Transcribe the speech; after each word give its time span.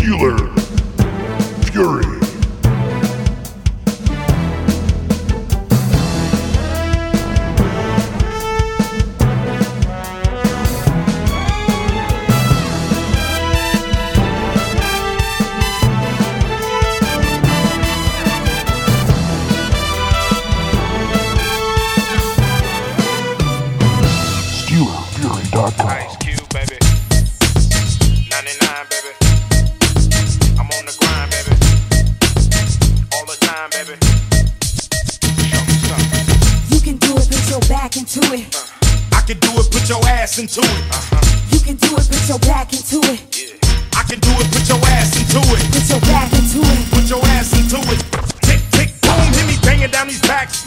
Steeler 0.00 0.48
Fury. 1.66 2.19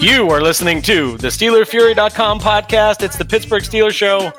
You 0.03 0.29
are 0.31 0.41
listening 0.41 0.81
to 0.81 1.15
the 1.15 1.29
SteelerFury.com 1.29 2.41
podcast. 2.41 3.03
It's 3.03 3.17
the 3.17 3.23
Pittsburgh 3.23 3.63
Steelers 3.63 3.93
Show, 3.93 4.33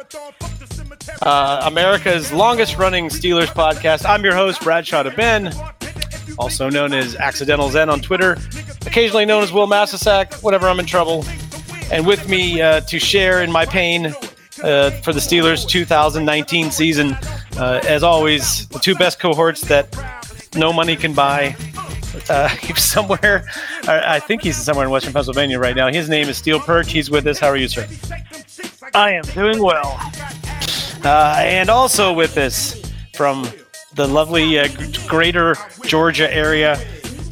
uh, 1.22 1.62
America's 1.64 2.30
longest 2.34 2.76
running 2.76 3.06
Steelers 3.06 3.46
podcast. 3.46 4.06
I'm 4.06 4.22
your 4.24 4.34
host, 4.34 4.60
Bradshaw 4.60 5.08
Ben, 5.16 5.54
also 6.38 6.68
known 6.68 6.92
as 6.92 7.16
Accidental 7.16 7.70
Zen 7.70 7.88
on 7.88 8.00
Twitter, 8.00 8.36
occasionally 8.84 9.24
known 9.24 9.42
as 9.42 9.54
Wil 9.54 9.66
Masisak, 9.66 10.42
whenever 10.42 10.68
I'm 10.68 10.78
in 10.80 10.84
trouble. 10.84 11.24
And 11.90 12.06
with 12.06 12.28
me 12.28 12.60
uh, 12.60 12.80
to 12.80 12.98
share 12.98 13.42
in 13.42 13.50
my 13.50 13.64
pain 13.64 14.08
uh, 14.62 14.90
for 15.00 15.14
the 15.14 15.20
Steelers 15.20 15.66
2019 15.66 16.72
season, 16.72 17.16
uh, 17.56 17.80
as 17.88 18.02
always, 18.02 18.68
the 18.68 18.80
two 18.80 18.94
best 18.96 19.18
cohorts 19.18 19.62
that 19.62 19.88
no 20.54 20.74
money 20.74 20.94
can 20.94 21.14
buy. 21.14 21.56
Uh, 22.28 22.48
he's 22.62 22.83
somewhere, 22.83 23.44
I 23.86 24.17
I 24.17 24.20
think 24.20 24.42
he's 24.42 24.56
somewhere 24.56 24.84
in 24.84 24.91
Western 24.91 25.12
Pennsylvania 25.12 25.58
right 25.58 25.77
now. 25.77 25.89
His 25.89 26.08
name 26.08 26.28
is 26.28 26.36
Steel 26.36 26.61
Perch. 26.61 26.91
He's 26.91 27.11
with 27.11 27.27
us. 27.27 27.39
How 27.39 27.48
are 27.48 27.56
you, 27.56 27.69
sir? 27.69 27.86
I 28.94 29.12
am 29.12 29.25
doing 29.25 29.62
well. 29.62 29.98
Uh, 31.05 31.36
and 31.39 31.69
also 31.69 32.12
with 32.12 32.39
us 32.39 32.81
from 33.14 33.48
the 33.94 34.06
lovely 34.06 34.58
uh, 34.58 34.69
greater 35.06 35.55
Georgia 35.84 36.33
area. 36.34 36.78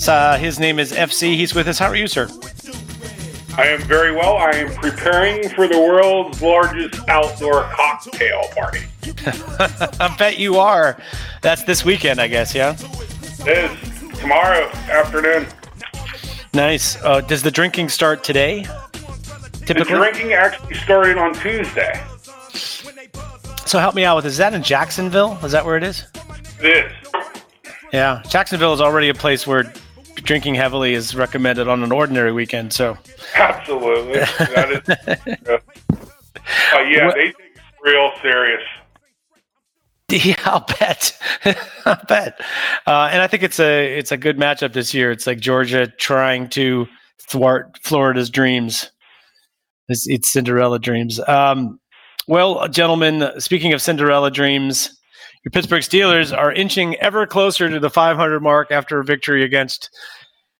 Uh, 0.07 0.37
his 0.37 0.59
name 0.59 0.79
is 0.79 0.93
FC. 0.93 1.37
He's 1.37 1.55
with 1.55 1.69
us. 1.69 1.79
How 1.79 1.87
are 1.87 1.97
you, 1.97 2.09
sir? 2.09 2.29
I 3.57 3.67
am 3.67 3.83
very 3.83 4.13
well. 4.13 4.37
I 4.37 4.51
am 4.53 4.75
preparing 4.75 5.49
for 5.51 5.69
the 5.69 5.79
world's 5.79 6.41
largest 6.41 7.07
outdoor 7.09 7.65
cocktail 7.65 8.43
party. 8.55 8.81
I 10.01 10.15
bet 10.19 10.39
you 10.39 10.57
are. 10.57 10.99
That's 11.43 11.63
this 11.65 11.85
weekend, 11.85 12.19
I 12.19 12.29
guess, 12.29 12.55
yeah? 12.55 12.77
It 13.41 13.71
is 13.71 13.92
tomorrow 14.23 14.69
afternoon. 14.89 15.47
Nice. 16.55 16.97
Uh, 17.03 17.21
does 17.23 17.43
the 17.43 17.51
drinking 17.51 17.89
start 17.89 18.23
today? 18.25 18.63
The 18.63 19.65
Typically? 19.67 19.97
drinking 19.97 20.33
actually 20.33 20.75
started 20.75 21.19
on 21.19 21.35
Tuesday. 21.35 22.01
So 23.67 23.79
help 23.79 23.95
me 23.95 24.05
out 24.05 24.17
with 24.17 24.27
Is 24.27 24.37
that 24.37 24.55
in 24.55 24.63
Jacksonville? 24.63 25.39
Is 25.45 25.53
that 25.53 25.65
where 25.65 25.77
it 25.77 25.83
is? 25.83 26.05
This. 26.61 26.93
Yeah. 27.93 28.23
Jacksonville 28.29 28.73
is 28.75 28.81
already 28.81 29.09
a 29.09 29.15
place 29.15 29.47
where 29.47 29.73
drinking 30.17 30.55
heavily 30.55 30.95
is 30.95 31.15
recommended 31.17 31.67
on 31.69 31.83
an 31.83 31.91
ordinary 31.91 32.33
weekend. 32.33 32.73
So 32.73 32.97
Absolutely. 33.35 34.21
That 34.21 34.83
is. 34.87 35.49
uh, 35.49 35.59
yeah, 36.83 37.07
What- 37.07 37.15
they 37.17 37.25
take 37.27 37.35
it 37.39 37.61
real 37.83 38.11
serious. 38.23 38.63
Yeah, 40.13 40.37
I'll 40.45 40.67
bet. 40.79 41.19
I'll 41.87 42.05
bet. 42.07 42.41
Uh, 42.87 43.09
and 43.11 43.23
I 43.23 43.27
think 43.27 43.43
it's 43.43 43.59
a 43.59 43.99
it's 43.99 44.13
a 44.13 44.17
good 44.17 44.37
matchup 44.37 44.75
this 44.75 44.93
year. 44.93 45.11
It's 45.11 45.27
like 45.27 45.41
Georgia 45.41 45.87
trying 45.87 46.49
to 46.51 46.87
thwart 47.31 47.79
Florida's 47.83 48.31
dreams. 48.31 48.91
It's, 49.89 50.07
it's 50.07 50.33
Cinderella 50.33 50.79
dreams. 50.79 51.19
Um, 51.27 51.81
well, 52.29 52.69
gentlemen, 52.69 53.29
speaking 53.39 53.73
of 53.73 53.83
Cinderella 53.83 54.31
dreams, 54.31 54.97
your 55.45 55.51
Pittsburgh 55.51 55.83
Steelers 55.83 56.37
are 56.37 56.53
inching 56.53 56.95
ever 56.97 57.27
closer 57.27 57.69
to 57.69 57.81
the 57.81 57.91
500 57.91 58.41
mark 58.41 58.71
after 58.71 59.01
a 59.01 59.05
victory 59.05 59.43
against 59.43 59.91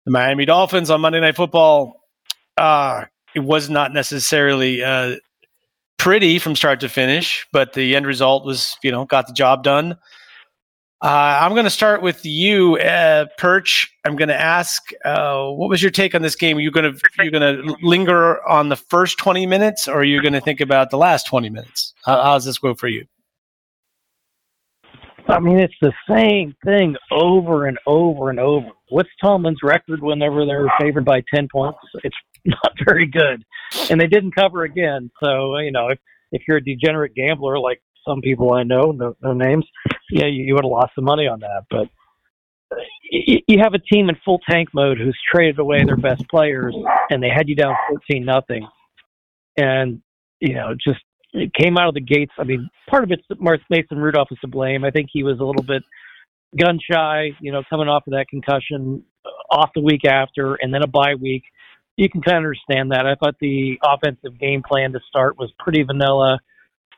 the 0.05 0.11
Miami 0.11 0.45
Dolphins 0.45 0.91
on 0.91 1.01
Monday 1.01 1.21
Night 1.21 1.37
Football. 1.37 1.95
Uh, 2.57 3.05
it 3.35 3.41
was 3.41 3.71
not 3.71 3.93
necessarily 3.93 4.83
uh, 4.83 5.17
pretty 6.03 6.41
from 6.41 6.57
start 6.57 6.81
to 6.81 6.89
finish, 6.89 7.47
but 7.53 7.75
the 7.75 7.95
end 7.95 8.09
result 8.09 8.45
was, 8.45 8.77
you 8.83 8.91
know, 8.91 9.05
got 9.05 9.29
the 9.29 9.33
job 9.33 9.63
done. 9.63 9.93
Uh, 11.01 11.39
I'm 11.41 11.53
going 11.53 11.63
to 11.63 11.71
start 11.71 12.03
with 12.03 12.27
you, 12.27 12.77
uh, 12.79 13.27
Perch. 13.39 13.89
I'm 14.05 14.17
going 14.17 14.29
to 14.29 14.41
ask, 14.41 14.83
uh, 15.05 15.47
what 15.51 15.69
was 15.69 15.81
your 15.81 15.93
take 15.93 16.17
on 16.17 16.23
this 16.23 16.35
game? 16.35 16.57
Are 16.57 16.61
you 16.61 16.73
going 16.73 16.93
to 16.93 17.01
you 17.23 17.31
going 17.31 17.57
to 17.57 17.77
linger 17.83 18.45
on 18.49 18.69
the 18.69 18.75
first 18.75 19.17
20 19.19 19.47
minutes, 19.47 19.87
or 19.87 20.01
are 20.01 20.05
you 20.05 20.21
going 20.21 20.33
to 20.33 20.41
think 20.41 20.61
about 20.61 20.91
the 20.91 20.97
last 20.99 21.25
20 21.29 21.51
minutes? 21.51 21.95
How, 22.05 22.21
how 22.21 22.35
does 22.35 22.47
this 22.47 22.59
go 22.59 22.75
for 22.75 22.89
you? 22.89 23.07
I 25.29 25.39
mean, 25.39 25.61
it's 25.61 25.75
the 25.81 25.93
same 26.09 26.57
thing 26.65 26.97
over 27.13 27.67
and 27.67 27.79
over 27.87 28.29
and 28.29 28.41
over. 28.41 28.67
What's 28.89 29.11
Tomlin's 29.21 29.61
record 29.63 30.03
whenever 30.03 30.45
they're 30.45 30.71
favored 30.81 31.05
by 31.05 31.23
10 31.33 31.47
points? 31.53 31.79
It's 32.03 32.17
not 32.45 32.73
very 32.87 33.07
good. 33.07 33.45
And 33.91 34.01
they 34.01 34.07
didn't 34.07 34.35
cover 34.35 34.65
again. 34.65 35.11
So, 35.23 35.59
you 35.59 35.73
know, 35.73 35.89
if, 35.89 35.99
if 36.33 36.43
you're 36.47 36.59
a 36.59 36.65
degenerate 36.65 37.15
gambler 37.15 37.59
like 37.59 37.83
some 38.07 38.21
people 38.21 38.55
I 38.55 38.63
know, 38.65 38.93
no, 38.93 39.17
no 39.23 39.33
names, 39.33 39.67
yeah, 40.11 40.27
you, 40.27 40.45
you 40.45 40.55
would 40.55 40.65
have 40.65 40.71
lost 40.71 40.93
some 40.95 41.05
money 41.05 41.27
on 41.27 41.41
that. 41.41 41.65
But 41.71 41.89
you, 43.11 43.39
you 43.47 43.59
have 43.63 43.75
a 43.75 43.79
team 43.79 44.09
in 44.09 44.17
full 44.25 44.41
tank 44.49 44.71
mode 44.75 44.99
who's 44.99 45.19
traded 45.33 45.59
away 45.59 45.85
their 45.85 45.97
best 45.97 46.29
players 46.29 46.75
and 47.11 47.23
they 47.23 47.29
had 47.29 47.49
you 47.49 47.55
down 47.55 47.75
14 47.89 48.25
nothing. 48.25 48.67
And, 49.57 50.01
you 50.41 50.55
know, 50.55 50.75
just 50.75 51.01
it 51.35 51.53
came 51.55 51.79
out 51.79 51.89
of 51.89 51.95
the 51.95 52.01
gates. 52.01 52.33
I 52.39 52.45
mean, 52.45 52.69
part 52.89 53.05
of 53.05 53.11
it's 53.11 53.23
that 53.29 53.39
Mason 53.71 53.99
Rudolph 53.99 54.29
is 54.31 54.39
to 54.41 54.49
blame. 54.49 54.85
I 54.85 54.91
think 54.91 55.09
he 55.13 55.23
was 55.23 55.39
a 55.41 55.45
little 55.45 55.63
bit 55.63 55.83
gun 56.59 56.79
shy, 56.91 57.31
you 57.41 57.53
know, 57.53 57.63
coming 57.71 57.89
off 57.89 58.07
of 58.07 58.13
that 58.13 58.27
concussion, 58.29 59.03
uh, 59.25 59.55
off 59.55 59.71
the 59.75 59.81
week 59.81 60.05
after, 60.05 60.55
and 60.57 60.73
then 60.73 60.83
a 60.83 60.87
bye 60.87 61.15
week. 61.21 61.43
You 61.97 62.09
can 62.09 62.23
kind 62.23 62.39
of 62.39 62.45
understand 62.45 62.93
that. 62.93 63.07
I 63.07 63.15
thought 63.17 63.37
the 63.41 63.79
offensive 63.85 64.39
game 64.39 64.63
plan 64.67 64.93
to 64.93 65.01
start 65.09 65.39
was 65.39 65.53
pretty 65.59 65.83
vanilla 65.83 66.39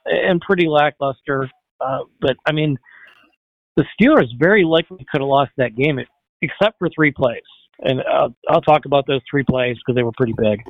and 0.07 0.41
pretty 0.41 0.69
lackluster. 0.69 1.51
Uh, 1.81 2.01
but 2.21 2.37
I 2.47 2.53
mean, 2.53 2.79
the 3.77 3.85
Steelers 4.01 4.29
very 4.39 4.65
likely 4.65 5.05
could 5.11 5.21
have 5.21 5.29
lost 5.29 5.51
that 5.57 5.77
game, 5.77 5.99
except 6.43 6.79
for 6.79 6.89
three 6.95 7.11
plays. 7.11 7.43
And 7.81 8.01
uh, 8.01 8.29
I'll 8.49 8.61
talk 8.61 8.85
about 8.85 9.07
those 9.07 9.21
three 9.29 9.43
plays 9.43 9.77
because 9.77 9.97
they 9.97 10.05
were 10.05 10.13
pretty 10.17 10.35
big 10.39 10.61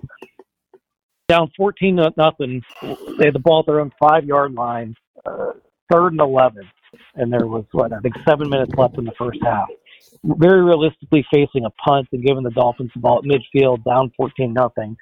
down 1.29 1.51
14 1.57 1.97
to 1.97 2.13
nothing. 2.17 2.63
They 2.83 3.27
had 3.27 3.35
the 3.35 3.41
ball 3.41 3.61
at 3.61 3.67
their 3.67 3.81
own 3.81 3.93
five 3.99 4.25
yard 4.25 4.55
line, 4.55 4.95
uh, 5.25 5.53
third 5.91 6.13
and 6.13 6.21
11. 6.21 6.69
And 7.17 7.33
there 7.33 7.47
was, 7.47 7.65
what, 7.73 7.93
I 7.93 7.99
think 8.01 8.15
seven 8.27 8.49
minutes 8.49 8.73
left 8.77 8.99
in 8.99 9.05
the 9.05 9.13
first 9.19 9.39
half. 9.43 9.69
Very 10.25 10.63
realistically 10.63 11.27
facing 11.33 11.65
a 11.65 11.71
punt 11.71 12.09
and 12.13 12.25
giving 12.25 12.45
the 12.45 12.51
Dolphins 12.51 12.91
the 12.95 13.01
ball 13.01 13.19
at 13.19 13.25
midfield, 13.25 13.85
down 13.85 14.13
14 14.17 14.53
nothing. 14.53 14.97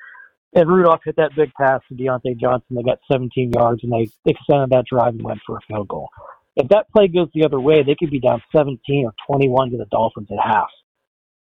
And 0.55 0.69
Rudolph 0.69 1.01
hit 1.05 1.17
that 1.17 1.35
big 1.35 1.53
pass 1.55 1.81
to 1.89 1.95
Diontae 1.95 2.39
Johnson. 2.39 2.77
They 2.77 2.83
got 2.83 2.99
17 3.11 3.53
yards 3.53 3.83
and 3.83 3.93
they 3.93 4.11
extended 4.27 4.71
that 4.71 4.85
drive 4.91 5.15
and 5.15 5.23
went 5.23 5.41
for 5.47 5.57
a 5.57 5.61
field 5.67 5.89
goal. 5.89 6.09
If 6.57 6.69
that 6.69 6.91
play 6.93 7.09
goes 7.09 7.29
the 7.35 7.45
other 7.45 7.61
way, 7.61 7.83
they 7.83 7.95
could 7.99 8.11
be 8.11 8.21
down 8.21 8.43
17 8.55 9.07
or 9.07 9.15
21 9.27 9.71
to 9.71 9.79
the 9.79 9.87
Dolphins 9.87 10.29
at 10.31 10.39
half. 10.45 10.69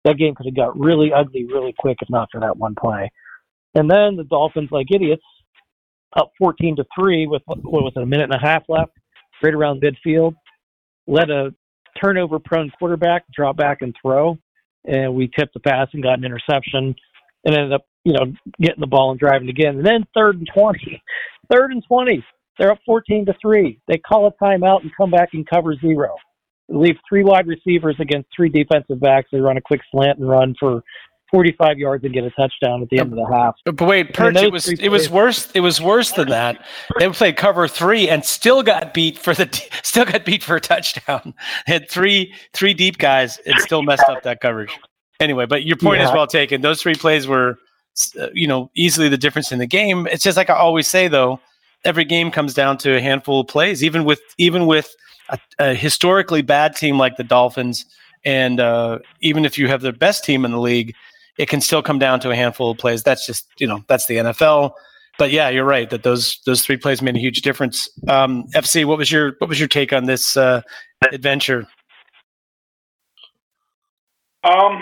That 0.05 0.19
game 0.19 0.35
could 0.35 0.47
have 0.47 0.57
got 0.57 0.79
really 0.79 1.13
ugly 1.13 1.47
really 1.47 1.75
quick 1.79 1.99
if 2.03 2.11
not 2.11 2.29
for 2.31 2.41
that 2.41 2.57
one 2.57 2.75
play. 2.75 3.11
And 3.75 3.91
then 3.91 4.17
the 4.17 4.25
Dolphins, 4.25 4.71
like 4.71 4.89
idiots, 4.93 5.25
up 6.17 6.33
14 6.39 6.77
to 6.77 6.85
three 6.99 7.27
with 7.27 7.43
what 7.47 7.63
was 7.63 7.93
it, 7.97 8.03
a 8.03 8.07
minute 8.07 8.31
and 8.31 8.35
a 8.35 8.47
half 8.47 8.65
left, 8.69 8.93
right 9.43 9.55
around 9.55 9.83
midfield. 9.83 10.35
let 11.07 11.31
a 11.31 11.55
turnover 12.03 12.39
prone 12.39 12.71
quarterback 12.79 13.25
drop 13.33 13.57
back 13.57 13.83
and 13.83 13.95
throw, 14.01 14.39
and 14.85 15.15
we 15.15 15.31
tipped 15.39 15.55
the 15.55 15.61
pass 15.61 15.89
and 15.93 16.03
got 16.03 16.19
an 16.19 16.25
interception 16.25 16.95
and 17.45 17.57
ended 17.57 17.73
up, 17.73 17.87
you 18.05 18.13
know, 18.13 18.33
getting 18.61 18.81
the 18.81 18.87
ball 18.87 19.11
and 19.11 19.21
driving 19.21 19.49
again. 19.49 19.77
And 19.77 19.87
then 19.87 20.05
third 20.15 20.37
and 20.37 20.49
20. 20.53 21.03
Third 21.51 21.73
and 21.73 21.83
20. 21.89 22.23
They're 22.59 22.73
up 22.73 22.81
14 22.85 23.25
to 23.25 23.35
3. 23.41 23.81
They 23.89 23.97
call 23.97 24.27
a 24.27 24.45
timeout 24.45 24.83
and 24.83 24.91
come 24.95 25.11
back 25.11 25.31
and 25.33 25.49
cover 25.49 25.75
zero. 25.81 26.15
They 26.69 26.75
leave 26.75 26.97
three 27.09 27.25
wide 27.25 27.47
receivers 27.47 27.97
against 27.99 28.29
three 28.37 28.51
defensive 28.51 29.01
backs. 29.01 29.29
They 29.33 29.41
run 29.41 29.57
a 29.57 29.63
quick 29.63 29.81
slant 29.91 30.19
and 30.19 30.29
run 30.29 30.55
for 30.61 30.83
45 31.31 31.79
yards 31.79 32.05
and 32.05 32.13
get 32.13 32.25
a 32.25 32.31
touchdown 32.31 32.83
at 32.83 32.89
the 32.89 32.99
end 32.99 33.13
of 33.13 33.17
the 33.17 33.27
half. 33.27 33.57
But 33.65 33.81
wait, 33.81 34.15
Perch, 34.15 34.37
it 34.37 34.53
was 34.53 34.69
it 34.69 34.89
was 34.89 35.11
worse. 35.11 35.51
It 35.55 35.61
was 35.61 35.81
worse 35.81 36.13
than 36.13 36.29
that. 36.29 36.65
They 36.99 37.09
played 37.11 37.37
cover 37.37 37.69
three 37.69 38.09
and 38.09 38.25
still 38.25 38.63
got 38.63 38.95
beat 38.95 39.19
for 39.19 39.35
the 39.35 39.49
still 39.83 40.05
got 40.05 40.25
beat 40.25 40.43
for 40.43 40.57
a 40.57 40.61
touchdown. 40.61 41.35
Had 41.67 41.91
three 41.91 42.35
three 42.53 42.75
deep 42.75 42.99
guys 42.99 43.39
and 43.47 43.59
still 43.61 43.83
messed 43.83 44.09
up 44.09 44.23
that 44.23 44.41
coverage. 44.41 44.77
Anyway, 45.21 45.47
but 45.47 45.65
your 45.65 45.77
point 45.77 46.01
is 46.01 46.11
well 46.13 46.29
taken. 46.29 46.61
Those 46.61 46.81
three 46.81 46.95
plays 46.95 47.27
were, 47.27 47.59
uh, 48.21 48.29
you 48.33 48.47
know, 48.47 48.71
easily 48.77 49.09
the 49.09 49.19
difference 49.19 49.51
in 49.51 49.59
the 49.59 49.67
game. 49.67 50.07
It's 50.07 50.23
just 50.23 50.37
like 50.37 50.49
I 50.49 50.55
always 50.55 50.87
say 50.87 51.09
though, 51.09 51.41
every 51.85 52.05
game 52.05 52.31
comes 52.31 52.55
down 52.55 52.79
to 52.79 52.97
a 52.97 53.01
handful 53.01 53.41
of 53.41 53.49
plays. 53.49 53.83
Even 53.83 54.05
with 54.05 54.21
even 54.39 54.67
with 54.67 54.95
a, 55.29 55.39
a 55.59 55.75
historically 55.75 56.43
bad 56.43 56.77
team 56.77 56.99
like 56.99 57.17
the 57.17 57.25
Dolphins, 57.25 57.85
and 58.25 58.61
uh, 58.61 59.01
even 59.21 59.45
if 59.45 59.59
you 59.59 59.69
have 59.69 59.81
the 59.81 59.93
best 59.93 60.25
team 60.25 60.45
in 60.45 60.53
the 60.53 60.61
league, 60.61 60.95
it 61.39 61.49
can 61.49 61.61
still 61.61 61.83
come 61.83 61.99
down 61.99 62.21
to 62.21 62.31
a 62.31 62.37
handful 62.37 62.73
of 62.73 62.79
plays. 62.79 63.03
That's 63.03 63.27
just 63.27 63.47
you 63.59 63.67
know 63.67 63.85
that's 63.89 64.07
the 64.07 64.17
NFL. 64.17 64.73
But 65.19 65.31
yeah, 65.33 65.49
you're 65.49 65.65
right 65.65 65.89
that 65.91 66.03
those 66.03 66.41
those 66.47 66.63
three 66.63 66.77
plays 66.77 67.01
made 67.01 67.17
a 67.17 67.21
huge 67.21 67.43
difference. 67.43 67.89
Um, 68.09 68.45
FC, 68.55 68.85
what 68.85 68.99
was 68.99 69.11
your 69.11 69.35
what 69.39 69.49
was 69.49 69.59
your 69.59 69.69
take 69.69 69.93
on 69.93 70.05
this 70.05 70.37
uh, 70.37 70.63
adventure? 71.13 71.67
Um, 74.45 74.79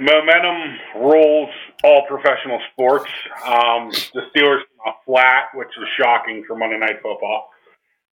momentum 0.00 0.78
rules 0.96 1.50
all 1.84 2.04
professional 2.08 2.60
sports. 2.72 3.10
Um, 3.44 3.90
the 4.14 4.22
Steelers 4.34 4.60
are 4.84 4.94
flat, 5.04 5.44
which 5.54 5.68
is 5.68 5.88
shocking 5.98 6.44
for 6.46 6.56
Monday 6.56 6.78
Night 6.78 7.00
Football. 7.02 7.50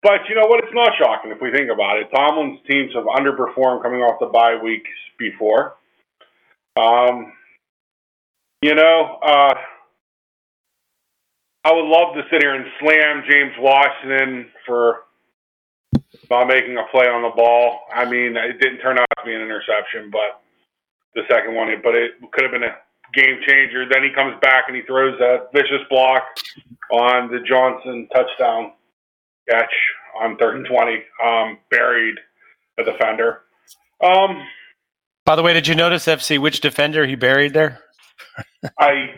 But 0.03 0.21
you 0.27 0.35
know 0.35 0.47
what? 0.47 0.63
It's 0.63 0.73
not 0.73 0.91
shocking 0.97 1.31
if 1.31 1.39
we 1.41 1.51
think 1.51 1.69
about 1.71 1.97
it. 1.97 2.07
Tomlin's 2.13 2.59
teams 2.67 2.91
have 2.95 3.05
underperformed 3.05 3.83
coming 3.83 4.01
off 4.01 4.19
the 4.19 4.25
bye 4.25 4.57
weeks 4.61 4.89
before. 5.17 5.75
Um, 6.75 7.33
you 8.61 8.75
know, 8.75 9.19
uh, 9.23 9.53
I 11.63 11.73
would 11.73 11.85
love 11.85 12.15
to 12.15 12.23
sit 12.31 12.41
here 12.41 12.55
and 12.55 12.65
slam 12.79 13.23
James 13.29 13.53
Washington 13.59 14.47
for 14.65 15.03
not 16.29 16.47
making 16.47 16.77
a 16.77 16.83
play 16.91 17.07
on 17.07 17.21
the 17.21 17.35
ball. 17.35 17.81
I 17.93 18.09
mean, 18.09 18.35
it 18.37 18.59
didn't 18.59 18.79
turn 18.79 18.97
out 18.97 19.05
to 19.19 19.25
be 19.25 19.33
an 19.33 19.41
interception, 19.41 20.09
but 20.11 20.41
the 21.13 21.21
second 21.29 21.55
one, 21.55 21.69
but 21.83 21.95
it 21.95 22.11
could 22.31 22.43
have 22.43 22.51
been 22.51 22.63
a 22.63 22.75
game 23.13 23.39
changer. 23.45 23.85
Then 23.89 24.03
he 24.03 24.09
comes 24.13 24.35
back 24.41 24.65
and 24.67 24.75
he 24.75 24.81
throws 24.83 25.17
that 25.19 25.49
vicious 25.53 25.85
block 25.89 26.23
on 26.91 27.31
the 27.31 27.39
Johnson 27.47 28.07
touchdown 28.13 28.73
catch 29.49 29.73
on 30.21 30.37
third 30.37 30.55
and 30.57 30.65
twenty, 30.65 31.03
um, 31.23 31.57
buried 31.69 32.15
a 32.77 32.83
defender. 32.83 33.41
Um, 34.03 34.43
By 35.25 35.35
the 35.35 35.43
way, 35.43 35.53
did 35.53 35.67
you 35.67 35.75
notice 35.75 36.05
FC 36.05 36.39
which 36.39 36.61
defender 36.61 37.05
he 37.05 37.15
buried 37.15 37.53
there? 37.53 37.79
I 38.79 39.15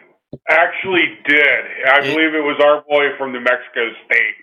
actually 0.50 1.18
did. 1.28 1.60
I 1.92 2.02
believe 2.02 2.34
it 2.34 2.44
was 2.44 2.60
our 2.64 2.82
boy 2.90 3.16
from 3.18 3.32
New 3.34 3.42
Mexico 3.42 3.90
State. 4.06 4.36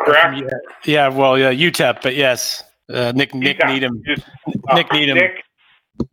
Correct? 0.00 0.36
Yeah, 0.36 0.48
yeah. 0.84 1.08
Well, 1.08 1.38
yeah, 1.38 1.52
UTEP, 1.52 2.02
but 2.02 2.16
yes, 2.16 2.64
uh, 2.92 3.12
Nick 3.14 3.34
Nick 3.34 3.58
Yeah, 3.60 3.72
Needham. 3.72 4.02
just- 4.04 4.26
Nik 4.74 4.92
Needham. 4.92 5.16
Nick, 5.18 5.44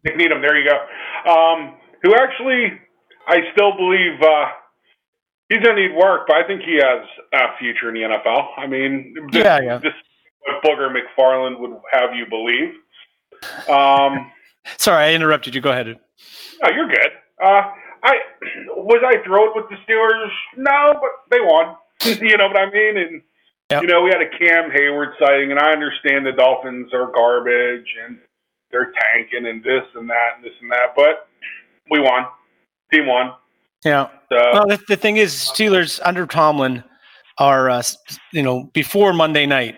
Nik 0.04 0.16
Needham. 0.18 0.42
There 0.42 0.58
you 0.58 0.70
go. 0.70 1.32
Um, 1.32 1.78
who 2.04 2.14
actually, 2.16 2.80
I 3.28 3.38
still 3.54 3.76
believe 3.76 4.22
uh, 4.22 4.46
he's 5.50 5.60
going 5.60 5.76
to 5.76 5.88
need 5.88 5.96
work, 5.96 6.28
but 6.28 6.38
I 6.38 6.46
think 6.46 6.62
he 6.62 6.76
has 6.76 7.04
a 7.34 7.58
future 7.58 7.90
in 7.90 7.96
the 7.96 8.02
NFL. 8.02 8.48
I 8.58 8.68
mean, 8.68 9.16
this, 9.32 9.44
Yeah, 9.44 9.60
yeah. 9.62 9.78
this 9.80 9.94
what 10.46 10.64
Booger 10.64 10.90
McFarland 10.96 11.60
would 11.60 11.72
have 11.92 12.14
you 12.16 12.26
believe. 12.30 12.74
Um, 13.68 14.32
Sorry, 14.78 15.06
I 15.06 15.14
interrupted 15.14 15.56
you. 15.56 15.62
Go 15.62 15.72
ahead. 15.72 15.88
no, 15.88 16.70
you're 16.76 16.88
good. 16.88 17.10
Uh, 17.42 17.72
I 18.04 18.16
was 18.68 19.02
I 19.06 19.24
thrilled 19.26 19.52
with 19.56 19.66
the 19.70 19.76
Steelers. 19.88 20.30
No, 20.58 20.94
but 20.94 21.12
they 21.32 21.42
won. 21.42 21.76
you 22.22 22.38
know 22.38 22.48
what 22.48 22.58
I 22.58 22.70
mean? 22.72 22.98
And 22.98 23.22
Yep. 23.72 23.84
you 23.84 23.88
know, 23.88 24.02
we 24.02 24.10
had 24.10 24.20
a 24.20 24.30
Cam 24.30 24.72
Heyward 24.72 25.14
sighting, 25.20 25.52
and 25.52 25.60
I 25.60 25.72
understand 25.72 26.26
the 26.26 26.32
Dolphins 26.32 26.92
are 26.92 27.12
garbage 27.12 27.86
and 28.04 28.18
they're 28.72 28.92
tanking 29.14 29.46
and 29.46 29.64
this 29.64 29.84
and 29.94 30.10
that 30.10 30.30
and 30.36 30.44
this 30.44 30.54
and 30.60 30.72
that, 30.72 30.96
but 30.96 31.28
we 31.92 32.00
won. 32.00 32.26
Team 32.92 33.06
won. 33.06 33.34
Yeah. 33.86 34.08
So 34.32 34.38
Well, 34.54 34.68
the, 34.68 34.80
the 34.88 34.96
thing 34.98 35.18
is, 35.18 35.34
Steelers 35.34 36.00
under 36.04 36.26
Tomlin 36.26 36.84
are, 37.38 37.70
uh, 37.70 37.84
you 38.34 38.42
know, 38.42 38.64
before 38.74 39.14
Monday 39.14 39.46
night, 39.46 39.78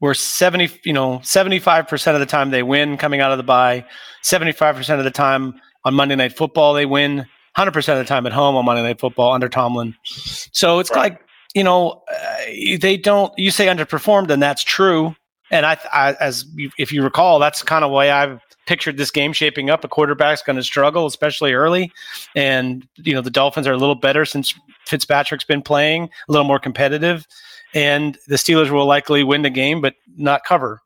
we're 0.00 0.14
seventy, 0.14 0.70
you 0.84 0.92
know, 0.92 1.20
seventy-five 1.24 1.88
percent 1.88 2.14
of 2.14 2.20
the 2.20 2.26
time 2.26 2.50
they 2.50 2.62
win 2.62 2.96
coming 2.96 3.20
out 3.20 3.32
of 3.32 3.38
the 3.38 3.44
bye. 3.44 3.84
Seventy-five 4.22 4.76
percent 4.76 5.00
of 5.00 5.04
the 5.04 5.10
time 5.10 5.60
on 5.84 5.94
Monday 5.94 6.16
Night 6.16 6.36
Football 6.36 6.74
they 6.74 6.86
win. 6.86 7.26
Hundred 7.54 7.72
percent 7.72 7.98
of 8.00 8.06
the 8.06 8.08
time 8.08 8.26
at 8.26 8.32
home 8.32 8.56
on 8.56 8.64
Monday 8.64 8.82
Night 8.82 8.98
Football 9.00 9.32
under 9.32 9.48
Tomlin. 9.48 9.94
So 10.04 10.78
it's 10.78 10.90
Right. 10.90 11.12
like 11.12 11.20
you 11.54 11.62
know 11.62 12.02
uh, 12.10 12.76
they 12.80 12.96
don't. 12.96 13.32
You 13.38 13.50
say 13.50 13.66
underperformed, 13.66 14.30
and 14.30 14.42
that's 14.42 14.62
true. 14.62 15.14
And 15.50 15.66
I, 15.66 15.76
I 15.92 16.14
as 16.14 16.46
you, 16.54 16.70
if 16.78 16.92
you 16.92 17.02
recall, 17.02 17.38
that's 17.38 17.62
kind 17.62 17.84
of 17.84 17.90
why 17.90 18.10
I've 18.10 18.40
pictured 18.66 18.96
this 18.96 19.10
game 19.10 19.34
shaping 19.34 19.68
up. 19.68 19.84
A 19.84 19.88
quarterback's 19.88 20.40
going 20.42 20.56
to 20.56 20.62
struggle, 20.62 21.04
especially 21.04 21.52
early 21.52 21.92
and 22.34 22.86
you 22.96 23.12
know 23.12 23.20
the 23.20 23.30
Dolphins 23.30 23.66
are 23.66 23.72
a 23.72 23.76
little 23.76 23.94
better 23.96 24.24
since 24.24 24.54
Fitzpatrick's 24.86 25.44
been 25.44 25.60
playing, 25.62 26.04
a 26.28 26.32
little 26.32 26.46
more 26.46 26.58
competitive, 26.58 27.26
and 27.74 28.16
the 28.28 28.36
Steelers 28.36 28.70
will 28.70 28.86
likely 28.86 29.22
win 29.24 29.42
the 29.42 29.50
game 29.50 29.80
but 29.82 29.94
not 30.16 30.44
cover. 30.44 30.80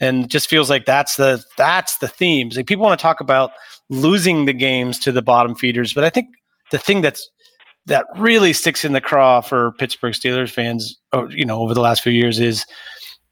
And 0.00 0.30
just 0.30 0.48
feels 0.48 0.70
like 0.70 0.84
that's 0.84 1.16
the 1.16 1.42
that's 1.56 1.98
the 1.98 2.08
themes. 2.08 2.56
Like 2.56 2.66
people 2.66 2.84
want 2.84 2.98
to 2.98 3.02
talk 3.02 3.20
about 3.20 3.50
losing 3.90 4.44
the 4.44 4.52
games 4.52 4.98
to 5.00 5.12
the 5.12 5.22
bottom 5.22 5.54
feeders, 5.54 5.92
but 5.92 6.04
I 6.04 6.10
think 6.10 6.28
the 6.70 6.78
thing 6.78 7.00
that's 7.00 7.28
that 7.86 8.06
really 8.16 8.52
sticks 8.52 8.84
in 8.84 8.92
the 8.92 9.00
craw 9.00 9.40
for 9.40 9.72
Pittsburgh 9.72 10.12
Steelers 10.12 10.50
fans, 10.50 10.96
oh, 11.12 11.28
you 11.30 11.44
know, 11.44 11.60
over 11.60 11.74
the 11.74 11.80
last 11.80 12.02
few 12.02 12.12
years 12.12 12.38
is 12.38 12.64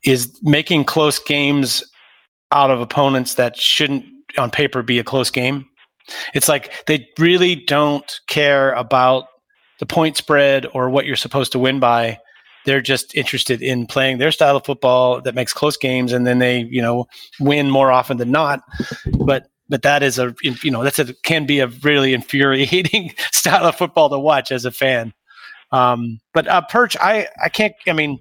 is 0.04 0.38
making 0.42 0.84
close 0.84 1.18
games 1.18 1.84
out 2.52 2.70
of 2.70 2.80
opponents 2.80 3.34
that 3.34 3.56
shouldn't 3.56 4.04
on 4.38 4.50
paper 4.50 4.82
be 4.82 4.99
a 4.99 5.04
close 5.04 5.30
game. 5.30 5.66
It's 6.35 6.49
like 6.49 6.73
they 6.87 7.08
really 7.18 7.56
don't 7.56 8.20
care 8.28 8.73
about 8.73 9.25
the 9.78 9.87
point 9.87 10.16
spread 10.16 10.66
or 10.73 10.88
what 10.88 11.06
you're 11.06 11.16
supposed 11.16 11.52
to 11.52 11.58
win 11.58 11.80
by. 11.80 12.18
They're 12.66 12.82
just 12.82 13.14
interested 13.14 13.62
in 13.62 13.87
playing 13.87 14.18
their 14.18 14.32
style 14.32 14.56
of 14.56 14.66
football 14.66 15.23
that 15.23 15.35
makes 15.35 15.52
close 15.52 15.76
games, 15.76 16.12
and 16.12 16.26
then 16.26 16.38
they, 16.38 16.61
you 16.70 16.82
know, 16.82 17.06
win 17.40 17.70
more 17.70 17.90
often 17.90 18.18
than 18.18 18.30
not. 18.30 18.62
But 19.18 19.49
but 19.68 19.82
that 19.82 20.02
is 20.02 20.18
a 20.18 20.35
you 20.42 20.70
know 20.70 20.82
that's 20.82 20.99
a 20.99 21.14
can 21.23 21.46
be 21.46 21.61
a 21.61 21.68
really 21.68 22.12
infuriating 22.12 23.14
style 23.32 23.64
of 23.64 23.76
football 23.76 24.11
to 24.11 24.18
watch 24.18 24.52
as 24.52 24.64
a 24.64 24.70
fan. 24.70 25.14
Um, 25.73 26.20
but 26.35 26.46
uh, 26.46 26.62
Perch, 26.62 26.96
I 27.00 27.28
I 27.42 27.49
can't. 27.49 27.75
I 27.87 27.92
mean, 27.92 28.18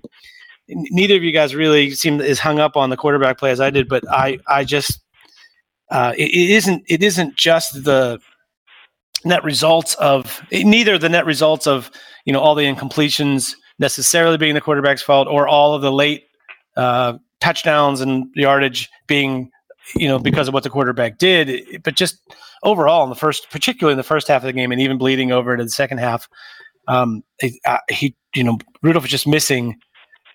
neither 0.67 1.15
of 1.15 1.23
you 1.23 1.31
guys 1.31 1.53
really 1.53 1.91
seem 1.91 2.21
as 2.21 2.39
hung 2.39 2.59
up 2.59 2.75
on 2.75 2.89
the 2.89 2.97
quarterback 2.97 3.37
play 3.37 3.51
as 3.51 3.59
I 3.59 3.69
did, 3.69 3.87
but 3.87 4.03
I 4.09 4.39
I 4.47 4.63
just 4.63 4.99
uh, 5.91 6.13
it, 6.17 6.29
it 6.29 6.49
isn't 6.51 6.83
it 6.87 7.03
isn't 7.03 7.35
just 7.35 7.83
the 7.83 8.19
net 9.23 9.43
results 9.43 9.95
of 9.95 10.41
neither 10.51 10.97
the 10.97 11.09
net 11.09 11.25
results 11.25 11.67
of 11.67 11.91
you 12.25 12.33
know 12.33 12.39
all 12.39 12.55
the 12.55 12.65
incompletions 12.65 13.55
necessarily 13.79 14.37
being 14.37 14.55
the 14.55 14.61
quarterback's 14.61 15.01
fault 15.01 15.27
or 15.27 15.47
all 15.47 15.73
of 15.73 15.81
the 15.81 15.91
late 15.91 16.25
uh, 16.77 17.13
touchdowns 17.39 18.01
and 18.01 18.27
yardage 18.35 18.89
being 19.07 19.49
you 19.95 20.07
know 20.07 20.17
because 20.17 20.47
of 20.47 20.53
what 20.53 20.63
the 20.63 20.69
quarterback 20.69 21.17
did. 21.17 21.81
But 21.83 21.95
just 21.95 22.17
overall 22.63 23.03
in 23.03 23.09
the 23.09 23.15
first 23.15 23.49
particularly 23.49 23.93
in 23.93 23.97
the 23.97 24.03
first 24.03 24.27
half 24.27 24.41
of 24.41 24.47
the 24.47 24.53
game 24.53 24.71
and 24.71 24.81
even 24.81 24.97
bleeding 24.97 25.31
over 25.31 25.53
into 25.53 25.65
the 25.65 25.69
second 25.69 25.99
half 25.99 26.27
um, 26.87 27.23
he, 27.39 27.59
uh, 27.65 27.77
he 27.89 28.15
you 28.33 28.43
know 28.43 28.57
Rudolph 28.81 29.03
was 29.03 29.11
just 29.11 29.27
missing 29.27 29.79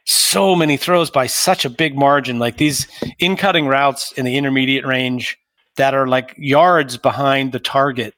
so 0.06 0.56
many 0.56 0.76
throws 0.76 1.11
by 1.11 1.26
such 1.26 1.64
a 1.64 1.70
big 1.70 1.97
margin. 1.97 2.38
Like 2.38 2.56
these 2.56 2.87
in 3.18 3.37
cutting 3.37 3.66
routes 3.66 4.12
in 4.12 4.25
the 4.25 4.37
intermediate 4.37 4.87
range 4.87 5.37
that 5.76 5.94
are 5.94 6.06
like 6.06 6.35
yards 6.37 6.97
behind 6.97 7.52
the 7.52 7.61
target 7.61 8.14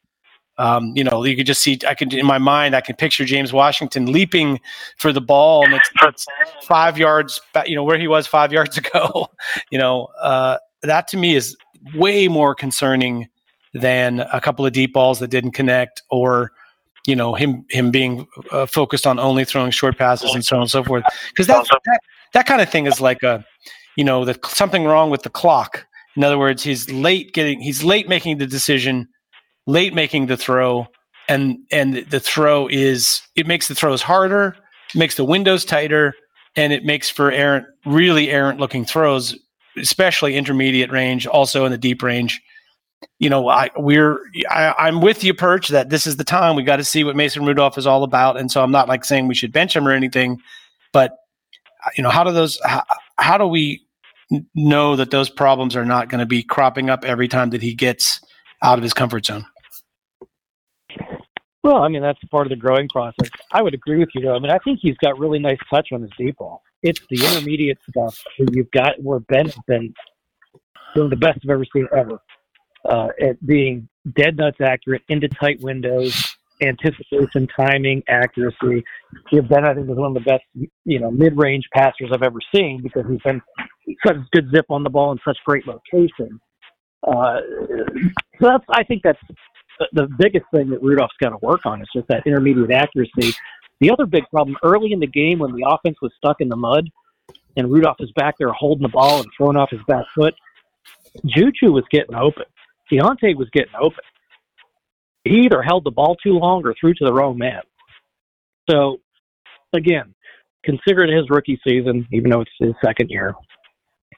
um, 0.63 0.93
you 0.95 1.05
know, 1.05 1.25
you 1.25 1.37
could 1.37 1.47
just 1.47 1.63
see. 1.63 1.79
I 1.87 1.95
could 1.95 2.13
in 2.15 2.27
my 2.27 2.39
mind, 2.39 2.77
I 2.77 2.81
can 2.81 2.97
picture 2.97 3.25
James 3.25 3.53
Washington 3.53 4.13
leaping 4.13 4.61
for 4.97 5.13
the 5.13 5.21
ball, 5.21 5.65
and 5.65 5.75
it's, 5.75 5.91
it's 6.03 6.27
five 6.63 6.99
yards. 6.99 7.41
Back, 7.53 7.69
you 7.69 7.77
know 7.77 7.85
where 7.85 7.99
he 7.99 8.09
was 8.09 8.27
five 8.27 8.53
yards 8.57 8.79
ago. 8.79 9.29
you 9.71 9.79
know, 9.79 10.09
uh, 10.21 10.59
that 10.83 11.09
to 11.09 11.17
me 11.17 11.35
is 11.35 11.57
way 11.95 12.29
more 12.29 12.55
concerning 12.55 13.29
than 13.75 14.21
a 14.21 14.41
couple 14.41 14.67
of 14.67 14.73
deep 14.73 14.93
balls 14.93 15.19
that 15.19 15.29
didn't 15.29 15.53
connect, 15.53 16.03
or 16.11 16.53
you 17.07 17.17
know 17.17 17.35
him 17.35 17.65
him 17.71 17.91
being 17.91 18.27
uh, 18.51 18.67
focused 18.67 19.07
on 19.07 19.19
only 19.19 19.45
throwing 19.45 19.71
short 19.71 19.99
passes 19.99 20.35
and 20.35 20.45
so 20.45 20.57
on 20.57 20.63
and 20.63 20.71
so 20.71 20.85
forth. 20.85 21.05
Because 21.31 21.47
that, 21.47 21.67
that 21.85 22.01
that 22.35 22.47
kind 22.47 22.61
of 22.61 22.69
thing 22.69 22.87
is 22.87 23.01
like 23.01 23.23
a 23.23 23.45
you 23.97 24.05
know, 24.05 24.25
the, 24.25 24.39
something 24.49 24.85
wrong 24.85 25.11
with 25.11 25.23
the 25.23 25.31
clock. 25.31 25.87
In 26.17 26.25
other 26.25 26.39
words, 26.39 26.63
he's 26.63 26.91
late 26.91 27.33
getting, 27.33 27.61
he's 27.61 27.83
late 27.83 28.09
making 28.09 28.39
the 28.39 28.47
decision, 28.47 29.09
late 29.67 29.95
making 29.95 30.27
the 30.27 30.37
throw, 30.37 30.87
and 31.29 31.59
and 31.71 31.97
the 32.11 32.21
throw 32.21 32.69
is 32.69 33.23
it 33.37 33.47
makes 33.47 33.69
the 33.69 33.75
throws 33.75 34.03
harder, 34.03 34.57
makes 34.95 35.15
the 35.17 35.25
windows 35.25 35.65
tighter, 35.65 36.15
and 36.57 36.73
it 36.73 36.85
makes 36.85 37.09
for 37.09 37.31
errant, 37.31 37.67
really 37.87 38.31
errant 38.31 38.61
looking 38.61 38.85
throws, 38.85 39.37
especially 39.77 40.37
intermediate 40.37 40.91
range, 40.91 41.27
also 41.27 41.65
in 41.65 41.73
the 41.73 41.79
deep 41.79 42.03
range. 42.03 42.41
You 43.19 43.31
know, 43.31 43.49
I 43.49 43.71
we're 43.77 44.19
I, 44.51 44.75
I'm 44.79 45.01
with 45.01 45.25
you, 45.25 45.35
Perch, 45.35 45.69
that 45.69 45.91
this 45.91 46.07
is 46.07 46.17
the 46.17 46.25
time 46.25 46.57
we 46.57 46.63
got 46.63 46.77
to 46.77 46.85
see 46.85 47.05
what 47.05 47.17
Mason 47.17 47.45
Rudolph 47.45 47.79
is 47.79 47.87
all 47.87 48.05
about, 48.05 48.37
and 48.37 48.51
so 48.51 48.63
I'm 48.63 48.71
not 48.71 48.89
like 48.89 49.05
saying 49.05 49.29
we 49.29 49.35
should 49.35 49.53
bench 49.53 49.75
him 49.75 49.87
or 49.87 49.93
anything, 49.93 50.41
but 50.93 51.13
uh, 51.85 51.91
you 51.97 52.03
know, 52.03 52.11
how 52.11 52.25
do 52.25 52.33
those 52.33 52.61
how, 52.65 52.83
how 53.19 53.39
do 53.39 53.47
we 53.47 53.85
know 54.55 54.97
that 54.97 55.11
those 55.11 55.29
problems 55.29 55.77
are 55.77 55.85
not 55.85 56.09
going 56.09 56.21
to 56.21 56.27
be 56.27 56.43
cropping 56.43 56.91
up 56.91 57.05
every 57.05 57.29
time 57.29 57.51
that 57.51 57.63
he 57.63 57.75
gets 57.75 58.21
out 58.63 58.79
of 58.79 58.83
his 58.83 58.95
comfort 58.95 59.27
zone? 59.27 59.45
Well, 61.63 61.83
I 61.83 61.89
mean, 61.89 62.03
that's 62.03 62.19
part 62.25 62.47
of 62.47 62.51
the 62.51 62.57
growing 62.57 62.89
process. 62.89 63.31
I 63.53 63.63
would 63.63 63.75
agree 63.75 63.99
with 63.99 64.09
you, 64.15 64.23
though. 64.23 64.35
I 64.35 64.39
mean, 64.41 64.51
I 64.51 64.59
think 64.59 64.81
he's 64.83 64.97
got 64.97 65.19
really 65.19 65.39
nice 65.39 65.59
touch 65.71 65.89
on 65.93 66.03
his 66.03 66.11
deep 66.19 66.37
ball. 66.39 66.63
It's 66.83 67.01
the 67.09 67.25
intermediate 67.25 67.79
stuff 67.89 68.21
that 68.39 68.53
you've 68.53 68.71
got 68.73 69.01
where 69.01 69.21
Ben 69.21 69.47
has 69.47 69.57
been 69.69 69.95
doing 70.95 71.11
the 71.11 71.17
best 71.17 71.39
I've 71.45 71.51
ever 71.51 71.65
seen 71.73 71.87
ever 71.97 72.19
uh, 72.85 73.09
at 73.21 73.45
being 73.47 73.89
dead 74.17 74.37
nuts 74.37 74.61
accurate 74.61 75.03
into 75.09 75.29
tight 75.29 75.61
windows, 75.61 76.37
anticipation, 76.61 77.47
timing, 77.57 78.03
accuracy. 78.09 78.83
Yeah, 79.31 79.43
Ben, 79.43 79.65
I 79.65 79.75
think, 79.75 79.89
is 79.89 79.97
one 79.97 80.17
of 80.17 80.23
the 80.23 80.29
best, 80.29 80.43
you 80.85 80.99
know, 80.99 81.13
mid-range 81.13 81.69
passers 81.73 82.11
I've 82.13 82.25
ever 82.25 82.41
seen 82.53 82.83
because 82.83 83.05
he's 83.09 83.23
been 83.23 83.41
such 84.05 84.17
good 84.33 84.51
zip 84.53 84.67
on 84.69 84.83
the 84.83 84.91
ball 84.91 85.13
in 85.13 85.19
such 85.25 85.39
great 85.47 85.65
location. 85.69 86.41
Uh, 87.07 87.37
so 88.41 88.47
that's, 88.49 88.65
I 88.71 88.83
think 88.83 89.03
that's 89.05 89.19
the, 89.93 90.09
biggest 90.19 90.45
thing 90.53 90.71
that 90.71 90.83
Rudolph's 90.83 91.15
got 91.21 91.31
to 91.31 91.39
work 91.43 91.67
on 91.67 91.81
is 91.83 91.89
just 91.95 92.09
that 92.09 92.27
intermediate 92.27 92.71
accuracy. 92.71 93.35
The 93.81 93.91
other 93.91 94.07
big 94.07 94.25
problem 94.31 94.57
early 94.63 94.93
in 94.93 95.01
the 95.01 95.07
game 95.07 95.41
when 95.41 95.53
the 95.53 95.67
offense 95.69 95.97
was 96.01 96.13
stuck 96.17 96.41
in 96.41 96.49
the 96.49 96.57
mud 96.57 96.89
and 97.57 97.71
Rudolph 97.71 97.97
is 98.01 98.11
back 98.13 98.37
there 98.39 98.53
holding 98.53 98.83
the 98.83 98.89
ball 98.89 99.21
and 99.21 99.29
throwing 99.37 99.57
off 99.57 99.71
his 99.71 99.81
back 99.87 100.07
foot, 100.15 100.35
Juju 101.27 101.73
was 101.73 101.85
getting 101.91 102.15
open. 102.15 102.45
Diontae 102.91 103.37
was 103.37 103.49
getting 103.53 103.75
open. 103.81 104.05
He 105.25 105.43
either 105.45 105.63
held 105.63 105.85
the 105.85 105.91
ball 105.91 106.17
too 106.17 106.33
long 106.33 106.67
or 106.67 106.75
threw 106.79 106.95
to 106.95 107.05
the 107.05 107.13
wrong 107.13 107.39
man. 107.39 107.63
So, 108.69 109.01
again, 109.73 110.15
consider 110.65 111.05
it 111.05 111.17
his 111.17 111.29
rookie 111.31 111.61
season, 111.67 112.07
even 112.13 112.31
though 112.31 112.41
it's 112.41 112.51
his 112.59 112.75
second 112.85 113.11
year. 113.11 113.35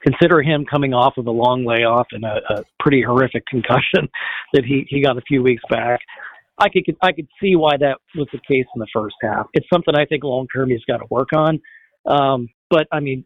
Consider 0.05 0.41
him 0.41 0.65
coming 0.65 0.93
off 0.93 1.13
of 1.17 1.27
a 1.27 1.31
long 1.31 1.65
layoff 1.65 2.07
and 2.11 2.23
a, 2.23 2.39
a 2.49 2.63
pretty 2.79 3.01
horrific 3.01 3.45
concussion 3.47 4.07
that 4.53 4.63
he, 4.63 4.85
he 4.89 5.01
got 5.01 5.17
a 5.17 5.21
few 5.21 5.41
weeks 5.41 5.63
back. 5.69 5.99
I 6.57 6.69
could 6.69 6.83
I 7.01 7.11
could 7.11 7.27
see 7.41 7.55
why 7.55 7.75
that 7.77 7.97
was 8.15 8.27
the 8.31 8.39
case 8.47 8.65
in 8.75 8.79
the 8.79 8.87
first 8.93 9.15
half. 9.21 9.47
It's 9.53 9.67
something 9.73 9.93
I 9.93 10.05
think 10.05 10.23
long 10.23 10.47
term 10.55 10.69
he's 10.69 10.85
got 10.87 10.97
to 10.97 11.05
work 11.09 11.29
on. 11.35 11.59
Um, 12.05 12.47
but 12.69 12.87
I 12.93 13.01
mean, 13.01 13.25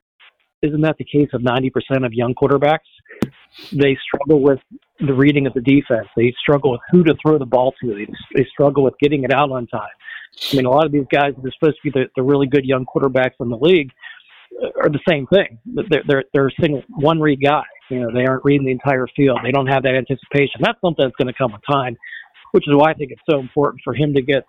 isn't 0.62 0.82
that 0.82 0.98
the 0.98 1.06
case 1.06 1.30
of 1.34 1.42
90% 1.42 1.72
of 2.06 2.14
young 2.14 2.34
quarterbacks? 2.34 2.80
They 3.72 3.98
struggle 4.04 4.42
with 4.42 4.60
the 5.00 5.14
reading 5.14 5.48
of 5.48 5.54
the 5.54 5.62
defense. 5.62 6.08
They 6.16 6.34
struggle 6.42 6.72
with 6.72 6.82
who 6.92 7.04
to 7.04 7.16
throw 7.22 7.38
the 7.38 7.46
ball 7.46 7.74
to. 7.82 7.94
They, 7.94 8.08
they 8.36 8.48
struggle 8.52 8.84
with 8.84 8.94
getting 9.00 9.24
it 9.24 9.32
out 9.32 9.52
on 9.52 9.68
time. 9.68 9.90
I 10.52 10.56
mean, 10.56 10.66
a 10.66 10.70
lot 10.70 10.86
of 10.86 10.92
these 10.92 11.06
guys 11.12 11.34
that 11.36 11.46
are 11.46 11.52
supposed 11.58 11.78
to 11.84 11.84
be 11.84 11.90
the, 11.92 12.06
the 12.16 12.24
really 12.24 12.48
good 12.48 12.66
young 12.66 12.86
quarterbacks 12.86 13.34
in 13.40 13.50
the 13.50 13.58
league 13.58 13.92
are 14.82 14.90
the 14.90 15.00
same 15.08 15.28
thing. 15.28 15.60
They're 15.66 16.04
they're 16.08 16.24
they're 16.34 16.48
a 16.48 16.62
single 16.62 16.84
one 16.90 17.20
read 17.20 17.42
guy. 17.42 17.64
You 17.90 18.02
know, 18.02 18.12
they 18.14 18.26
aren't 18.26 18.44
reading 18.46 18.66
the 18.66 18.72
entire 18.72 19.08
field. 19.16 19.40
They 19.44 19.52
don't 19.52 19.68
have 19.68 19.84
that 19.84 19.96
anticipation. 19.96 20.62
That's 20.62 20.80
something 20.82 21.06
that's 21.06 21.16
going 21.16 21.28
to 21.28 21.38
come 21.38 21.54
with 21.54 21.62
time, 21.70 21.96
which 22.52 22.68
is 22.68 22.74
why 22.76 22.92
I 22.92 22.94
think 22.94 23.12
it's 23.12 23.22
so 23.30 23.40
important 23.40 23.82
for 23.84 23.94
him 23.94 24.14
to 24.14 24.22
get 24.22 24.44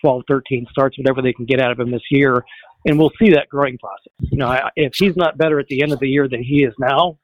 12, 0.00 0.22
13 0.28 0.66
starts, 0.70 0.98
whatever 0.98 1.22
they 1.22 1.32
can 1.32 1.44
get 1.46 1.60
out 1.60 1.72
of 1.72 1.80
him 1.80 1.90
this 1.90 2.02
year, 2.10 2.44
and 2.86 2.98
we'll 2.98 3.12
see 3.18 3.30
that 3.30 3.48
growing 3.48 3.78
process. 3.78 4.30
You 4.30 4.38
know, 4.38 4.48
I, 4.48 4.70
if 4.76 4.92
he's 4.96 5.16
not 5.16 5.38
better 5.38 5.58
at 5.58 5.66
the 5.68 5.82
end 5.82 5.92
of 5.92 6.00
the 6.00 6.08
year 6.08 6.28
than 6.28 6.42
he 6.42 6.64
is 6.64 6.74
now, 6.78 7.18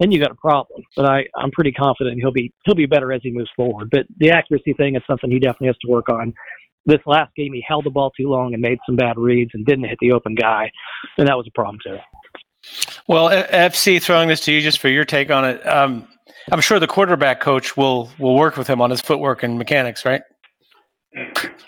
then 0.00 0.10
you 0.10 0.20
got 0.20 0.30
a 0.30 0.36
problem. 0.36 0.82
But 0.96 1.06
I, 1.06 1.24
I'm 1.36 1.50
pretty 1.50 1.72
confident 1.72 2.18
he'll 2.18 2.32
be 2.32 2.52
he'll 2.64 2.74
be 2.74 2.86
better 2.86 3.12
as 3.12 3.20
he 3.22 3.30
moves 3.30 3.50
forward. 3.56 3.90
But 3.90 4.06
the 4.18 4.30
accuracy 4.30 4.72
thing 4.74 4.96
is 4.96 5.02
something 5.06 5.30
he 5.30 5.38
definitely 5.38 5.68
has 5.68 5.78
to 5.84 5.90
work 5.90 6.08
on. 6.08 6.32
This 6.86 7.00
last 7.06 7.34
game, 7.34 7.52
he 7.52 7.64
held 7.66 7.84
the 7.84 7.90
ball 7.90 8.10
too 8.10 8.28
long 8.28 8.52
and 8.52 8.60
made 8.60 8.78
some 8.86 8.96
bad 8.96 9.16
reads 9.18 9.52
and 9.54 9.64
didn't 9.64 9.84
hit 9.84 9.98
the 10.00 10.12
open 10.12 10.34
guy, 10.34 10.70
and 11.18 11.26
that 11.28 11.36
was 11.36 11.46
a 11.46 11.50
problem 11.52 11.78
too. 11.84 11.96
Well, 13.08 13.28
FC, 13.30 14.02
throwing 14.02 14.28
this 14.28 14.40
to 14.40 14.52
you 14.52 14.60
just 14.60 14.78
for 14.78 14.88
your 14.88 15.04
take 15.04 15.30
on 15.30 15.44
it. 15.44 15.66
Um, 15.66 16.06
I'm 16.52 16.60
sure 16.60 16.78
the 16.78 16.86
quarterback 16.86 17.40
coach 17.40 17.76
will 17.76 18.10
will 18.18 18.34
work 18.36 18.56
with 18.56 18.66
him 18.66 18.80
on 18.80 18.90
his 18.90 19.00
footwork 19.00 19.42
and 19.42 19.56
mechanics, 19.58 20.04
right? 20.04 20.22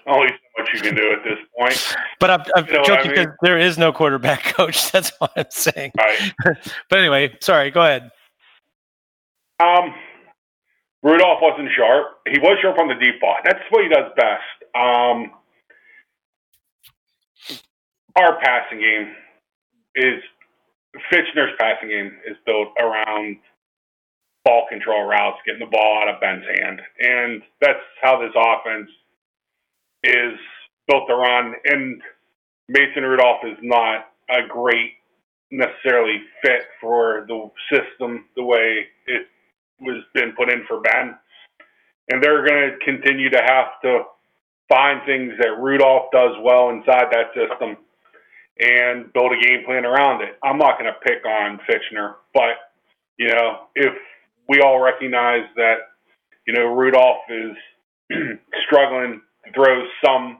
Only 0.06 0.28
so 0.28 0.34
much 0.58 0.68
you 0.74 0.80
can 0.80 0.94
do 0.94 1.12
at 1.12 1.22
this 1.24 1.38
point. 1.58 1.96
But 2.18 2.30
I'm, 2.30 2.40
I'm 2.56 2.66
You 2.66 2.72
know 2.72 2.78
what 2.80 2.86
joking 2.86 3.10
I 3.12 3.14
mean? 3.14 3.24
because 3.26 3.36
there 3.42 3.58
is 3.58 3.78
no 3.78 3.92
quarterback 3.92 4.42
coach. 4.56 4.90
That's 4.92 5.12
what 5.18 5.30
I'm 5.36 5.44
saying. 5.50 5.92
Right. 5.98 6.32
But 6.90 6.98
anyway, 6.98 7.36
sorry. 7.40 7.70
Go 7.70 7.82
ahead. 7.82 8.10
Um, 9.60 9.94
Rudolph 11.02 11.38
wasn't 11.40 11.68
sharp. 11.76 12.06
He 12.26 12.38
was 12.40 12.58
sharp 12.60 12.78
on 12.78 12.88
the 12.88 12.94
deep 12.94 13.20
ball. 13.20 13.36
That's 13.44 13.60
what 13.70 13.82
he 13.84 13.88
does 13.88 14.10
best. 14.16 14.42
Um, 14.76 15.30
our 18.14 18.38
passing 18.40 18.78
game 18.78 19.14
is 19.94 20.22
Fichtner's 21.12 21.54
passing 21.58 21.88
game 21.88 22.12
is 22.28 22.36
built 22.44 22.68
around 22.78 23.36
ball 24.44 24.66
control 24.68 25.04
routes, 25.04 25.38
getting 25.46 25.60
the 25.60 25.70
ball 25.70 26.02
out 26.02 26.14
of 26.14 26.20
Ben's 26.20 26.44
hand, 26.58 26.80
and 27.00 27.42
that's 27.60 27.80
how 28.02 28.20
this 28.20 28.32
offense 28.36 28.90
is 30.04 30.38
built 30.88 31.10
around. 31.10 31.54
And 31.64 32.00
Mason 32.68 33.02
Rudolph 33.02 33.44
is 33.44 33.58
not 33.62 34.06
a 34.30 34.46
great 34.48 34.92
necessarily 35.50 36.18
fit 36.42 36.62
for 36.80 37.24
the 37.28 37.50
system 37.72 38.26
the 38.36 38.42
way 38.42 38.86
it 39.06 39.26
was 39.80 40.02
been 40.14 40.32
put 40.36 40.50
in 40.50 40.64
for 40.66 40.80
Ben. 40.80 41.16
And 42.10 42.22
they're 42.22 42.46
going 42.46 42.70
to 42.70 42.84
continue 42.84 43.30
to 43.30 43.42
have 43.42 43.80
to 43.82 44.02
find 44.68 45.00
things 45.06 45.32
that 45.40 45.60
Rudolph 45.60 46.10
does 46.12 46.32
well 46.42 46.70
inside 46.70 47.06
that 47.12 47.32
system 47.34 47.76
and 48.58 49.12
build 49.12 49.32
a 49.32 49.40
game 49.46 49.64
plan 49.64 49.84
around 49.84 50.22
it. 50.22 50.38
I'm 50.42 50.58
not 50.58 50.78
going 50.78 50.92
to 50.92 50.98
pick 51.04 51.24
on 51.24 51.60
Fichtner, 51.68 52.14
but 52.34 52.56
you 53.18 53.28
know, 53.28 53.68
if 53.74 53.94
we 54.48 54.60
all 54.60 54.80
recognize 54.80 55.44
that, 55.56 55.76
you 56.46 56.54
know, 56.54 56.74
Rudolph 56.74 57.24
is 57.28 57.56
struggling 58.66 59.20
to 59.44 59.52
throw 59.52 59.84
some 60.04 60.38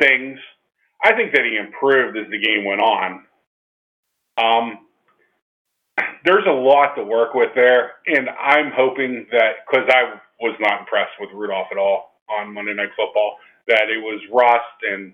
things, 0.00 0.38
I 1.02 1.14
think 1.14 1.32
that 1.34 1.44
he 1.44 1.56
improved 1.56 2.16
as 2.16 2.30
the 2.30 2.38
game 2.38 2.64
went 2.64 2.80
on. 2.80 3.24
Um, 4.36 4.78
there's 6.24 6.46
a 6.48 6.52
lot 6.52 6.94
to 6.96 7.04
work 7.04 7.34
with 7.34 7.50
there, 7.54 7.92
and 8.06 8.28
I'm 8.28 8.72
hoping 8.74 9.26
that 9.30 9.66
because 9.68 9.88
I 9.88 10.18
was 10.40 10.56
not 10.60 10.80
impressed 10.80 11.12
with 11.20 11.30
Rudolph 11.32 11.68
at 11.70 11.78
all 11.78 12.13
on 12.28 12.52
Monday 12.52 12.74
Night 12.74 12.90
Football, 12.96 13.36
that 13.68 13.88
it 13.90 13.98
was 13.98 14.20
rust 14.32 14.82
and 14.90 15.12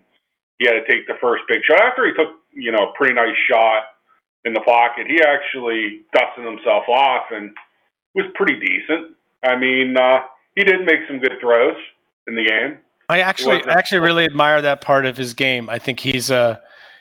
he 0.58 0.66
had 0.66 0.74
to 0.74 0.84
take 0.86 1.06
the 1.06 1.14
first 1.20 1.42
big 1.48 1.62
shot. 1.64 1.80
After 1.80 2.06
he 2.06 2.12
took, 2.12 2.34
you 2.52 2.70
know, 2.72 2.90
a 2.90 2.92
pretty 2.96 3.14
nice 3.14 3.36
shot 3.50 3.84
in 4.44 4.52
the 4.52 4.60
pocket, 4.60 5.06
he 5.06 5.20
actually 5.22 6.02
dusted 6.12 6.44
himself 6.44 6.84
off 6.88 7.26
and 7.30 7.50
was 8.14 8.26
pretty 8.34 8.58
decent. 8.60 9.16
I 9.42 9.56
mean, 9.56 9.96
uh, 9.96 10.20
he 10.54 10.64
did 10.64 10.84
make 10.84 11.00
some 11.08 11.18
good 11.18 11.32
throws 11.40 11.76
in 12.26 12.34
the 12.34 12.44
game. 12.44 12.78
I 13.08 13.20
actually 13.20 13.56
wasn't- 13.56 13.76
actually 13.76 14.00
really 14.00 14.24
admire 14.24 14.62
that 14.62 14.82
part 14.82 15.06
of 15.06 15.16
his 15.16 15.34
game. 15.34 15.68
I 15.68 15.78
think 15.78 15.98
he's 15.98 16.30
uh 16.30 16.58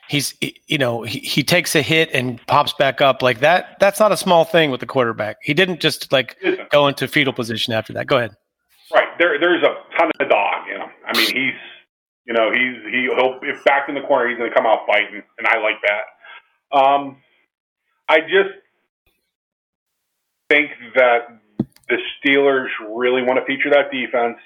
he's 0.08 0.34
you 0.68 0.78
know 0.78 1.04
he, 1.04 1.20
he 1.20 1.44
takes 1.44 1.76
a 1.76 1.84
hit 1.84 2.10
and 2.14 2.46
pops 2.48 2.74
back 2.74 3.00
up 3.00 3.22
like 3.22 3.42
that. 3.42 3.78
That's 3.80 4.00
not 4.00 4.12
a 4.12 4.18
small 4.18 4.44
thing 4.44 4.72
with 4.72 4.80
the 4.80 4.88
quarterback. 4.88 5.38
He 5.44 5.54
didn't 5.54 5.82
just 5.82 6.12
like 6.12 6.36
go 6.72 6.88
into 6.88 7.08
fetal 7.08 7.32
position 7.34 7.74
after 7.74 7.94
that. 7.94 8.08
Go 8.08 8.18
ahead. 8.18 8.32
There, 9.20 9.38
there's 9.38 9.62
a 9.64 9.98
ton 9.98 10.12
of 10.18 10.30
dog 10.30 10.70
in 10.74 10.82
him. 10.82 10.90
I 11.06 11.18
mean, 11.18 11.28
he's, 11.28 11.60
you 12.26 12.34
know, 12.34 12.52
he's 12.52 12.82
he, 12.90 13.10
he'll 13.14 13.38
if 13.44 13.64
back 13.66 13.90
in 13.90 13.96
the 13.96 14.02
corner, 14.02 14.30
he's 14.30 14.38
going 14.38 14.50
to 14.50 14.56
come 14.56 14.66
out 14.66 14.88
fighting, 14.88 15.22
and 15.38 15.48
I 15.48 15.60
like 15.60 15.76
that. 15.84 16.78
Um, 16.78 17.18
I 18.08 18.22
just 18.22 18.56
think 20.50 20.72
that 20.96 21.40
the 21.90 21.98
Steelers 22.18 22.70
really 22.96 23.22
want 23.22 23.40
to 23.40 23.46
feature 23.46 23.70
that 23.72 23.92
defense, 23.92 24.38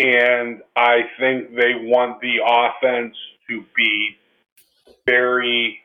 and 0.00 0.62
I 0.74 1.02
think 1.20 1.54
they 1.54 1.74
want 1.76 2.20
the 2.20 2.38
offense 2.44 3.14
to 3.48 3.64
be 3.76 4.16
very. 5.06 5.78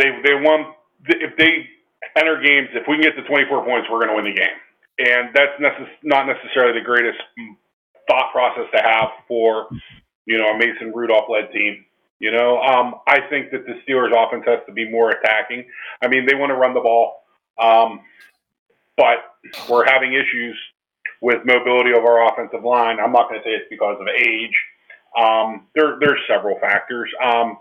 They 0.00 0.10
they 0.24 0.34
want 0.34 0.74
if 1.06 1.36
they 1.36 1.68
enter 2.16 2.42
games 2.42 2.68
if 2.74 2.88
we 2.88 2.96
can 2.96 3.02
get 3.04 3.16
to 3.16 3.28
24 3.28 3.64
points, 3.64 3.88
we're 3.88 4.00
going 4.04 4.10
to 4.10 4.16
win 4.16 4.24
the 4.24 4.40
game 4.40 4.58
and 4.98 5.30
that's 5.34 5.60
necess- 5.60 6.02
not 6.02 6.26
necessarily 6.26 6.78
the 6.78 6.84
greatest 6.84 7.18
thought 8.08 8.32
process 8.32 8.64
to 8.74 8.82
have 8.82 9.08
for 9.28 9.68
you 10.26 10.38
know 10.38 10.50
a 10.50 10.58
Mason 10.58 10.92
Rudolph 10.94 11.26
led 11.28 11.52
team. 11.52 11.84
You 12.20 12.30
know, 12.30 12.60
um, 12.62 12.94
I 13.06 13.20
think 13.28 13.50
that 13.50 13.66
the 13.66 13.74
Steelers' 13.84 14.12
offense 14.14 14.44
has 14.46 14.60
to 14.66 14.72
be 14.72 14.88
more 14.88 15.10
attacking. 15.10 15.66
I 16.02 16.08
mean, 16.08 16.26
they 16.26 16.34
want 16.34 16.50
to 16.50 16.54
run 16.54 16.72
the 16.72 16.80
ball, 16.80 17.22
um, 17.58 18.00
but 18.96 19.18
we're 19.68 19.84
having 19.84 20.14
issues 20.14 20.56
with 21.20 21.44
mobility 21.44 21.90
of 21.90 22.04
our 22.04 22.26
offensive 22.32 22.64
line. 22.64 22.98
I'm 23.00 23.12
not 23.12 23.28
going 23.28 23.40
to 23.40 23.44
say 23.44 23.50
it's 23.50 23.66
because 23.68 23.98
of 24.00 24.06
age. 24.08 24.54
Um, 25.18 25.66
there, 25.74 25.96
there's 26.00 26.20
several 26.28 26.58
factors. 26.60 27.10
Um, 27.22 27.58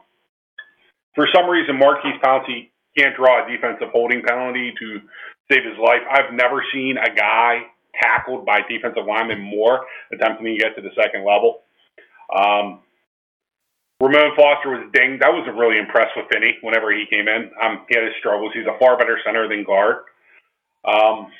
for 1.15 1.27
some 1.33 1.49
reason, 1.49 1.77
Maurkice 1.77 2.19
Pouncey 2.23 2.69
can't 2.97 3.15
draw 3.15 3.45
a 3.45 3.49
defensive 3.49 3.89
holding 3.91 4.21
penalty 4.21 4.73
to 4.79 5.01
save 5.53 5.63
his 5.63 5.77
life. 5.77 6.01
I've 6.09 6.33
never 6.33 6.63
seen 6.73 6.97
a 6.97 7.13
guy 7.13 7.61
tackled 8.01 8.45
by 8.45 8.61
defensive 8.67 9.05
linemen 9.05 9.39
more 9.39 9.85
attempting 10.11 10.45
to 10.45 10.57
get 10.57 10.75
to 10.75 10.81
the 10.81 10.89
second 10.95 11.25
level. 11.25 11.61
Um, 12.33 12.79
Ramon 14.01 14.35
Foster 14.35 14.69
was 14.69 14.89
dinged. 14.93 15.23
I 15.23 15.29
wasn't 15.29 15.55
really 15.55 15.77
impressed 15.77 16.11
with 16.17 16.25
Finney 16.31 16.57
whenever 16.61 16.91
he 16.91 17.05
came 17.09 17.27
in. 17.27 17.51
Um, 17.61 17.85
he 17.87 17.95
had 17.95 18.03
his 18.03 18.13
struggles. 18.19 18.51
He's 18.53 18.65
a 18.65 18.77
far 18.79 18.97
better 18.97 19.19
center 19.23 19.47
than 19.47 19.63
guard. 19.63 20.03
Um, 20.83 21.31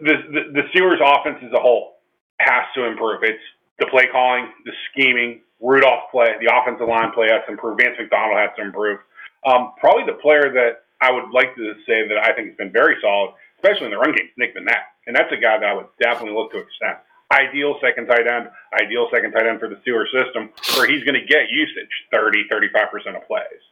the, 0.00 0.14
the, 0.30 0.42
the 0.54 0.62
Steelers' 0.72 1.02
offense 1.02 1.42
as 1.44 1.52
a 1.52 1.60
whole 1.60 1.98
has 2.40 2.64
to 2.76 2.84
improve. 2.84 3.20
It's 3.24 3.42
the 3.78 3.86
play 3.86 4.06
calling, 4.10 4.48
the 4.64 4.72
scheming, 4.90 5.40
Rudolph 5.60 6.10
play, 6.10 6.28
the 6.40 6.48
offensive 6.54 6.86
line 6.88 7.10
play 7.12 7.28
has 7.30 7.42
to 7.46 7.52
improve. 7.52 7.78
Vance 7.82 7.96
McDonald 7.98 8.38
has 8.38 8.50
to 8.56 8.62
improve. 8.62 9.00
Um, 9.44 9.74
probably 9.78 10.04
the 10.06 10.18
player 10.22 10.52
that 10.54 10.87
I 11.00 11.12
would 11.12 11.30
like 11.32 11.54
to 11.56 11.74
say 11.86 12.08
that 12.08 12.18
I 12.18 12.34
think 12.34 12.48
it's 12.48 12.56
been 12.56 12.72
very 12.72 12.96
solid, 13.00 13.34
especially 13.56 13.86
in 13.86 13.92
the 13.92 13.98
run 13.98 14.12
game, 14.12 14.28
Nick 14.36 14.56
Vannett. 14.56 14.86
And 15.06 15.14
that's 15.14 15.32
a 15.32 15.36
guy 15.36 15.58
that 15.58 15.66
I 15.66 15.74
would 15.74 15.86
definitely 16.00 16.34
look 16.34 16.52
to 16.52 16.58
extend. 16.58 16.98
Ideal 17.32 17.78
second 17.80 18.06
tight 18.06 18.26
end, 18.26 18.48
ideal 18.72 19.08
second 19.12 19.32
tight 19.32 19.46
end 19.46 19.60
for 19.60 19.68
the 19.68 19.76
Steelers 19.86 20.10
system, 20.10 20.50
where 20.76 20.88
he's 20.88 21.04
going 21.04 21.14
to 21.14 21.26
get 21.26 21.50
usage 21.50 21.92
30, 22.12 22.48
35% 22.48 23.16
of 23.16 23.26
plays. 23.28 23.62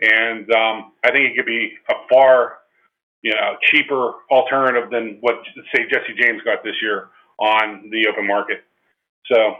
And 0.00 0.50
um, 0.52 0.92
I 1.04 1.10
think 1.12 1.30
it 1.30 1.36
could 1.36 1.46
be 1.46 1.72
a 1.88 1.94
far 2.10 2.58
you 3.22 3.34
know, 3.34 3.56
cheaper 3.72 4.12
alternative 4.30 4.88
than 4.90 5.18
what, 5.20 5.42
say, 5.74 5.82
Jesse 5.90 6.14
James 6.16 6.42
got 6.42 6.62
this 6.62 6.76
year 6.80 7.08
on 7.38 7.90
the 7.90 8.06
open 8.06 8.24
market. 8.26 8.62
So 9.26 9.56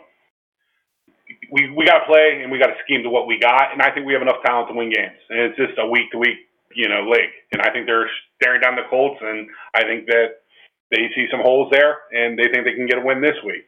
we 1.50 1.70
we 1.70 1.84
got 1.84 2.00
to 2.00 2.06
play 2.06 2.40
and 2.42 2.52
we 2.52 2.58
got 2.58 2.68
to 2.68 2.78
scheme 2.84 3.02
to 3.02 3.10
what 3.10 3.26
we 3.26 3.40
got, 3.40 3.72
and 3.72 3.82
I 3.82 3.90
think 3.90 4.06
we 4.06 4.12
have 4.12 4.22
enough 4.22 4.38
talent 4.44 4.68
to 4.68 4.74
win 4.74 4.90
games. 4.90 5.18
And 5.28 5.40
it's 5.40 5.56
just 5.56 5.74
a 5.78 5.86
week 5.86 6.12
to 6.12 6.18
week, 6.18 6.45
you 6.74 6.88
know, 6.88 7.08
league. 7.08 7.30
And 7.52 7.62
I 7.62 7.70
think 7.70 7.86
they're 7.86 8.10
staring 8.40 8.60
down 8.60 8.76
the 8.76 8.82
Colts, 8.88 9.20
and 9.20 9.48
I 9.74 9.82
think 9.82 10.06
that 10.06 10.42
they 10.90 11.08
see 11.14 11.26
some 11.30 11.40
holes 11.40 11.70
there, 11.70 11.98
and 12.12 12.38
they 12.38 12.44
think 12.44 12.64
they 12.64 12.74
can 12.74 12.86
get 12.86 12.98
a 12.98 13.00
win 13.00 13.20
this 13.20 13.36
week. 13.44 13.64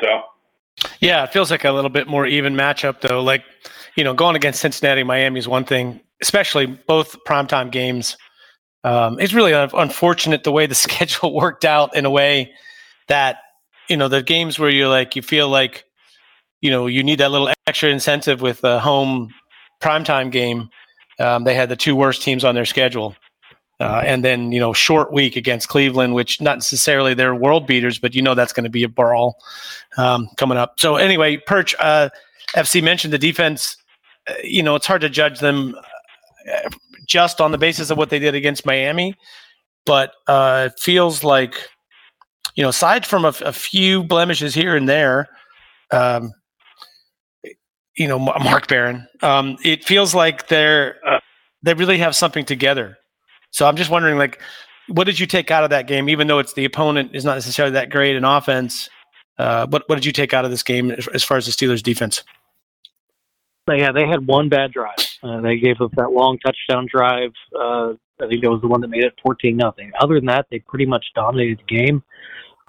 So. 0.00 0.22
Yeah, 1.00 1.24
it 1.24 1.32
feels 1.32 1.50
like 1.50 1.64
a 1.64 1.72
little 1.72 1.90
bit 1.90 2.08
more 2.08 2.26
even 2.26 2.54
matchup, 2.54 3.00
though. 3.00 3.22
Like, 3.22 3.44
you 3.96 4.04
know, 4.04 4.14
going 4.14 4.36
against 4.36 4.60
Cincinnati, 4.60 5.02
Miami 5.02 5.38
is 5.38 5.46
one 5.46 5.64
thing, 5.64 6.00
especially 6.22 6.66
both 6.66 7.16
primetime 7.24 7.70
games. 7.70 8.16
Um, 8.84 9.20
it's 9.20 9.34
really 9.34 9.52
unfortunate 9.52 10.44
the 10.44 10.52
way 10.52 10.66
the 10.66 10.74
schedule 10.86 11.34
worked 11.34 11.64
out 11.64 11.94
in 11.94 12.06
a 12.06 12.10
way 12.10 12.52
that, 13.08 13.38
you 13.88 13.96
know, 13.96 14.08
the 14.08 14.22
games 14.22 14.58
where 14.58 14.70
you're 14.70 14.88
like, 14.88 15.14
you 15.14 15.22
feel 15.22 15.48
like 15.48 15.84
you 16.62 16.70
know 16.70 16.86
you 16.86 17.02
need 17.02 17.18
that 17.18 17.30
little 17.30 17.50
extra 17.66 17.90
incentive 17.90 18.40
with 18.40 18.64
a 18.64 18.80
home 18.80 19.28
primetime 19.82 20.32
game. 20.32 20.70
Um, 21.18 21.44
they 21.44 21.54
had 21.54 21.68
the 21.68 21.76
two 21.76 21.94
worst 21.94 22.22
teams 22.22 22.44
on 22.44 22.54
their 22.54 22.64
schedule, 22.64 23.14
uh, 23.80 24.02
and 24.04 24.24
then 24.24 24.52
you 24.52 24.60
know 24.60 24.72
short 24.72 25.12
week 25.12 25.36
against 25.36 25.68
Cleveland, 25.68 26.14
which 26.14 26.40
not 26.40 26.56
necessarily 26.56 27.14
they're 27.14 27.34
world 27.34 27.66
beaters, 27.66 27.98
but 27.98 28.14
you 28.14 28.22
know 28.22 28.34
that's 28.34 28.52
going 28.52 28.64
to 28.64 28.70
be 28.70 28.82
a 28.82 28.88
brawl 28.88 29.36
um, 29.98 30.28
coming 30.36 30.58
up. 30.58 30.78
So 30.78 30.96
anyway, 30.96 31.36
Perch 31.36 31.74
uh, 31.78 32.08
FC 32.54 32.82
mentioned 32.82 33.12
the 33.12 33.18
defense. 33.18 33.76
Uh, 34.28 34.34
you 34.42 34.62
know 34.62 34.74
it's 34.74 34.86
hard 34.86 35.00
to 35.02 35.08
judge 35.08 35.40
them 35.40 35.74
uh, 36.52 36.70
just 37.06 37.40
on 37.40 37.50
the 37.52 37.58
basis 37.58 37.90
of 37.90 37.98
what 37.98 38.10
they 38.10 38.18
did 38.18 38.34
against 38.34 38.64
Miami, 38.64 39.14
but 39.84 40.12
uh, 40.28 40.68
it 40.70 40.80
feels 40.80 41.24
like 41.24 41.54
you 42.54 42.62
know 42.62 42.70
aside 42.70 43.04
from 43.04 43.24
a, 43.24 43.34
a 43.44 43.52
few 43.52 44.02
blemishes 44.02 44.54
here 44.54 44.76
and 44.76 44.88
there. 44.88 45.28
Um, 45.90 46.32
you 47.96 48.08
know 48.08 48.18
Mark 48.18 48.68
Barron. 48.68 49.06
Um, 49.22 49.56
it 49.64 49.84
feels 49.84 50.14
like 50.14 50.48
they're 50.48 50.96
uh, 51.06 51.20
they 51.62 51.74
really 51.74 51.98
have 51.98 52.16
something 52.16 52.44
together. 52.44 52.98
So 53.50 53.66
I'm 53.66 53.76
just 53.76 53.90
wondering, 53.90 54.16
like, 54.16 54.40
what 54.88 55.04
did 55.04 55.20
you 55.20 55.26
take 55.26 55.50
out 55.50 55.64
of 55.64 55.70
that 55.70 55.86
game? 55.86 56.08
Even 56.08 56.26
though 56.26 56.38
it's 56.38 56.54
the 56.54 56.64
opponent 56.64 57.10
is 57.14 57.24
not 57.24 57.34
necessarily 57.34 57.72
that 57.72 57.90
great 57.90 58.16
in 58.16 58.24
offense, 58.24 58.88
uh, 59.38 59.66
what 59.66 59.88
what 59.88 59.96
did 59.96 60.04
you 60.04 60.12
take 60.12 60.32
out 60.32 60.44
of 60.44 60.50
this 60.50 60.62
game 60.62 60.90
as 60.90 61.22
far 61.22 61.36
as 61.36 61.46
the 61.46 61.52
Steelers' 61.52 61.82
defense? 61.82 62.22
Yeah, 63.68 63.92
they 63.92 64.08
had 64.08 64.26
one 64.26 64.48
bad 64.48 64.72
drive. 64.72 64.96
Uh, 65.22 65.40
they 65.40 65.56
gave 65.56 65.80
up 65.80 65.92
that 65.92 66.10
long 66.10 66.36
touchdown 66.38 66.88
drive. 66.90 67.30
Uh, 67.56 67.92
I 68.20 68.26
think 68.28 68.42
that 68.42 68.50
was 68.50 68.60
the 68.60 68.66
one 68.66 68.80
that 68.80 68.88
made 68.88 69.04
it 69.04 69.14
fourteen 69.22 69.56
nothing. 69.56 69.92
Other 70.00 70.16
than 70.16 70.26
that, 70.26 70.46
they 70.50 70.58
pretty 70.58 70.86
much 70.86 71.06
dominated 71.14 71.58
the 71.58 71.76
game. 71.76 72.02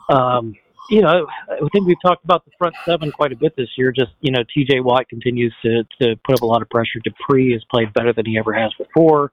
Um, 0.09 0.55
you 0.89 1.01
know, 1.01 1.27
I 1.49 1.67
think 1.71 1.87
we've 1.87 2.01
talked 2.05 2.23
about 2.23 2.43
the 2.45 2.51
front 2.57 2.75
seven 2.85 3.11
quite 3.11 3.31
a 3.31 3.35
bit 3.35 3.55
this 3.55 3.69
year. 3.77 3.91
Just 3.91 4.11
you 4.21 4.31
know, 4.31 4.43
T.J. 4.53 4.81
Watt 4.81 5.07
continues 5.09 5.53
to 5.63 5.83
to 6.01 6.15
put 6.25 6.35
up 6.35 6.41
a 6.41 6.45
lot 6.45 6.61
of 6.61 6.69
pressure. 6.69 6.99
Dupree 7.03 7.53
has 7.53 7.63
played 7.71 7.93
better 7.93 8.13
than 8.13 8.25
he 8.25 8.37
ever 8.37 8.53
has 8.53 8.71
before. 8.77 9.31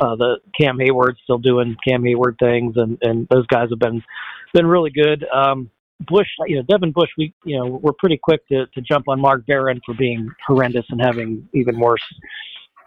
Uh, 0.00 0.16
the 0.16 0.36
Cam 0.58 0.78
Heyward 0.78 1.14
still 1.22 1.38
doing 1.38 1.76
Cam 1.86 2.02
Heyward 2.02 2.38
things, 2.38 2.74
and 2.76 2.98
and 3.02 3.26
those 3.30 3.46
guys 3.46 3.68
have 3.70 3.78
been 3.78 4.02
been 4.54 4.66
really 4.66 4.90
good. 4.90 5.26
Um, 5.32 5.70
Bush, 6.06 6.28
you 6.46 6.56
know, 6.56 6.62
Devin 6.62 6.92
Bush, 6.92 7.10
we 7.18 7.34
you 7.44 7.58
know 7.58 7.66
we're 7.66 7.92
pretty 7.98 8.18
quick 8.22 8.46
to 8.48 8.66
to 8.66 8.80
jump 8.80 9.08
on 9.08 9.20
Mark 9.20 9.46
Barron 9.46 9.80
for 9.84 9.94
being 9.94 10.30
horrendous 10.46 10.84
and 10.90 11.00
having 11.00 11.48
even 11.54 11.78
worse, 11.78 12.02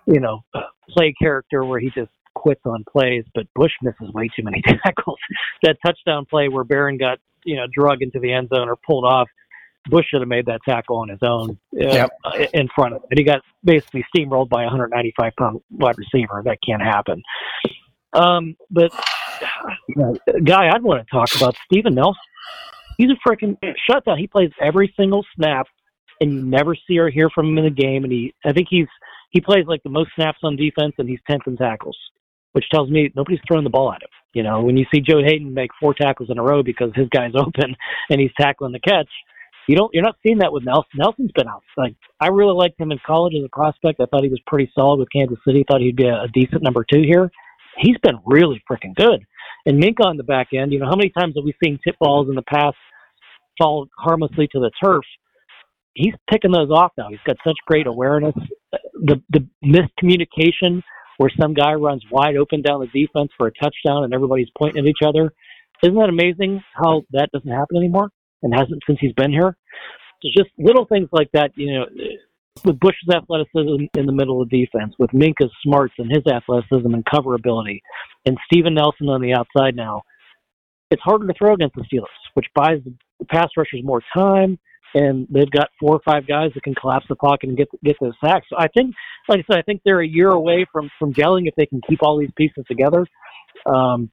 you 0.08 0.20
know, 0.20 0.44
play 0.90 1.14
character 1.20 1.64
where 1.66 1.80
he 1.80 1.90
just 1.92 2.12
quits 2.36 2.62
on 2.66 2.84
plays. 2.92 3.24
But 3.36 3.46
Bush 3.54 3.74
misses 3.82 4.12
way 4.14 4.30
too 4.36 4.44
many 4.44 4.62
tackles. 4.84 5.20
that 5.64 5.78
touchdown 5.86 6.26
play 6.26 6.48
where 6.48 6.64
Barron 6.64 6.98
got 6.98 7.20
you 7.46 7.56
know 7.56 7.66
drug 7.74 8.02
into 8.02 8.20
the 8.20 8.32
end 8.32 8.50
zone 8.54 8.70
or 8.70 8.76
pulled 8.86 9.06
off. 9.06 9.28
Bush 9.90 10.06
should 10.10 10.22
have 10.22 10.30
made 10.30 10.46
that 10.46 10.62
tackle 10.68 10.98
on 10.98 11.10
his 11.10 11.20
own 11.22 11.60
uh, 11.76 11.94
Yep. 11.94 12.10
in 12.54 12.70
front 12.74 12.94
of 12.96 13.02
him. 13.02 13.08
And 13.12 13.20
he 13.20 13.26
got 13.26 13.42
basically 13.66 14.06
steamrolled 14.16 14.48
by 14.48 14.62
a 14.62 14.68
195 14.68 15.34
pound 15.38 15.60
wide 15.72 15.98
receiver. 15.98 16.42
That 16.46 16.58
can't 16.66 16.82
happen. 16.82 17.22
Um, 18.14 18.56
but 18.72 18.92
guy 20.46 20.70
I'd 20.74 20.84
want 20.84 21.06
to 21.06 21.12
talk 21.12 21.36
about, 21.36 21.56
Steven 21.66 21.96
Nelson. 21.96 22.16
He's 22.98 23.10
a 23.10 23.28
freaking 23.28 23.58
shutdown. 23.90 24.18
He 24.20 24.28
plays 24.28 24.52
every 24.62 24.94
single 24.96 25.26
snap, 25.36 25.68
and 26.22 26.32
you 26.32 26.44
never 26.44 26.76
see 26.88 27.00
or 27.00 27.10
hear 27.10 27.30
from 27.30 27.50
him 27.50 27.58
in 27.58 27.64
the 27.66 27.70
game. 27.72 28.04
And 28.04 28.14
he, 28.14 28.34
I 28.46 28.54
think 28.54 28.68
he's 28.70 28.88
he 29.32 29.42
plays 29.42 29.66
like 29.68 29.82
the 29.84 29.90
most 29.90 30.12
snaps 30.16 30.40
on 30.44 30.56
defense, 30.56 30.94
and 31.00 31.10
he's 31.10 31.20
tenth 31.30 31.44
in 31.48 31.58
tackles, 31.58 31.98
which 32.54 32.70
tells 32.70 32.90
me 32.90 33.12
nobody's 33.16 33.40
throwing 33.48 33.64
the 33.64 33.70
ball 33.70 33.92
at 33.92 34.02
him. 34.04 34.10
You 34.34 34.44
know, 34.44 34.62
when 34.62 34.78
you 34.78 34.86
see 34.94 35.00
Joe 35.00 35.22
Haden 35.24 35.54
make 35.54 35.72
four 35.80 35.94
tackles 35.94 36.30
in 36.30 36.40
a 36.40 36.44
row 36.44 36.64
because 36.64 36.92
his 36.96 37.08
guy's 37.10 37.34
open 37.36 37.76
and 38.10 38.20
he's 38.22 38.32
tackling 38.40 38.74
the 38.74 38.80
catch, 38.80 39.10
you 39.68 39.78
don't 39.78 39.92
you're 39.94 40.04
not 40.04 40.18
seeing 40.24 40.40
that 40.40 40.52
with 40.52 40.64
Nelson. 40.66 40.90
Nelson's 40.96 41.32
been 41.36 41.48
out. 41.48 41.64
Like 41.78 41.96
I 42.20 42.28
really 42.28 42.56
liked 42.56 42.80
him 42.80 42.92
in 42.92 43.00
college 43.06 43.34
as 43.38 43.46
a 43.46 43.56
prospect. 43.56 44.00
I 44.02 44.06
thought 44.06 44.24
he 44.24 44.30
was 44.30 44.42
pretty 44.46 44.72
solid 44.76 45.00
with 45.00 45.12
Kansas 45.14 45.38
City. 45.48 45.64
Thought 45.68 45.82
he'd 45.82 45.96
be 45.96 46.08
a, 46.08 46.24
a 46.24 46.28
decent 46.34 46.64
number 46.64 46.86
two 46.92 47.02
here. 47.02 47.32
He's 47.78 47.98
been 48.04 48.20
really 48.26 48.62
freaking 48.70 48.96
good. 48.96 49.26
And 49.66 49.82
Minkah 49.82 50.06
on 50.06 50.18
the 50.18 50.24
back 50.24 50.50
end, 50.54 50.74
you 50.74 50.80
know, 50.80 50.86
how 50.86 50.96
many 50.96 51.10
times 51.10 51.36
have 51.38 51.46
we 51.46 51.56
seen 51.64 51.80
tip 51.86 51.96
balls 52.00 52.28
in 52.28 52.36
the 52.36 52.44
past 52.44 52.76
fall 53.58 53.88
harmlessly 53.98 54.48
to 54.52 54.60
the 54.60 54.72
turf? 54.84 55.04
He's 55.94 56.14
picking 56.30 56.52
those 56.52 56.70
off 56.70 56.92
now. 56.98 57.08
He's 57.10 57.20
got 57.26 57.38
such 57.46 57.56
great 57.68 57.88
awareness. 57.88 58.36
The 59.06 59.22
the 59.30 59.48
miscommunication 59.64 60.82
where 61.18 61.32
some 61.40 61.54
guy 61.54 61.74
runs 61.74 62.04
wide 62.12 62.36
open 62.36 62.62
down 62.62 62.80
the 62.80 62.88
defense 62.88 63.32
for 63.38 63.48
a 63.48 63.52
touchdown 63.52 64.04
and 64.04 64.14
everybody's 64.14 64.50
pointing 64.58 64.84
at 64.84 64.90
each 64.90 65.06
other. 65.06 65.34
Isn't 65.84 65.96
that 65.96 66.10
amazing 66.10 66.64
how 66.74 67.04
that 67.12 67.30
doesn't 67.34 67.50
happen 67.50 67.78
anymore 67.78 68.10
and 68.42 68.54
hasn't 68.54 68.82
since 68.88 69.00
he's 69.02 69.14
been 69.14 69.32
here? 69.32 69.58
It's 70.22 70.36
just 70.36 70.50
little 70.58 70.86
things 70.86 71.10
like 71.12 71.30
that, 71.34 71.52
you 71.56 71.74
know, 71.74 71.86
with 72.64 72.80
Bush's 72.80 73.10
athleticism 73.14 73.86
in 73.98 74.06
the 74.06 74.14
middle 74.14 74.42
of 74.42 74.50
defense, 74.50 74.94
with 74.98 75.12
Minkah's 75.12 75.52
smarts 75.64 75.94
and 75.98 76.10
his 76.10 76.26
athleticism 76.32 76.94
and 76.94 77.04
cover 77.06 77.36
ability, 77.36 77.82
and 78.26 78.38
Steven 78.46 78.76
Nelson 78.76 79.10
on 79.10 79.22
the 79.22 79.34
outside 79.34 79.76
now, 79.76 80.04
it's 80.92 81.02
harder 81.02 81.28
to 81.28 81.34
throw 81.38 81.54
against 81.54 81.76
the 81.76 81.84
Steelers, 81.84 82.06
which 82.36 82.46
buys 82.56 82.80
the 82.86 83.26
pass 83.26 83.50
rushers 83.58 83.82
more 83.84 84.02
time 84.16 84.60
and 84.94 85.28
they've 85.30 85.50
got 85.50 85.70
four 85.80 85.96
or 85.96 86.02
five 86.06 86.28
guys 86.28 86.52
that 86.54 86.64
can 86.64 86.76
collapse 86.76 87.06
the 87.10 87.16
pocket 87.16 87.50
and 87.50 87.58
get 87.58 87.68
get 87.84 87.96
those 88.00 88.14
sacks. 88.24 88.48
So 88.50 88.58
I 88.58 88.68
think, 88.68 88.94
like 89.28 89.40
I 89.40 89.44
said, 89.54 89.60
I 89.60 89.62
think 89.64 89.82
they're 89.84 90.02
a 90.02 90.08
year 90.08 90.30
away 90.30 90.66
from 90.72 90.90
from 91.00 91.14
gelling 91.14 91.48
if 91.48 91.56
they 91.56 91.66
can 91.66 91.82
keep 91.88 92.00
all 92.02 92.18
these 92.18 92.32
pieces 92.38 92.64
together. 92.68 93.06
Um, 93.66 94.12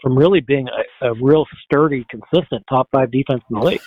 from 0.00 0.16
really 0.16 0.40
being 0.40 0.68
a, 1.02 1.08
a 1.08 1.14
real 1.14 1.44
sturdy, 1.64 2.06
consistent 2.08 2.64
top 2.68 2.88
five 2.92 3.10
defense 3.10 3.42
in 3.50 3.58
the 3.58 3.64
league. 3.64 3.80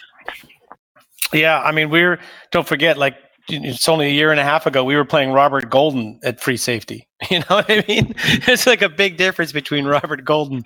Yeah, 1.33 1.59
I 1.61 1.71
mean, 1.71 1.89
we're 1.89 2.19
don't 2.51 2.67
forget, 2.67 2.97
like 2.97 3.15
it's 3.47 3.87
only 3.89 4.07
a 4.07 4.11
year 4.11 4.31
and 4.31 4.39
a 4.39 4.43
half 4.43 4.65
ago 4.65 4.83
we 4.83 4.95
were 4.95 5.05
playing 5.05 5.31
Robert 5.31 5.69
Golden 5.69 6.19
at 6.23 6.39
free 6.39 6.57
safety. 6.57 7.07
You 7.29 7.39
know 7.39 7.57
what 7.57 7.69
I 7.69 7.85
mean? 7.87 8.15
It's 8.47 8.65
like 8.65 8.81
a 8.81 8.89
big 8.89 9.15
difference 9.15 9.51
between 9.51 9.85
Robert 9.85 10.25
Golden 10.25 10.63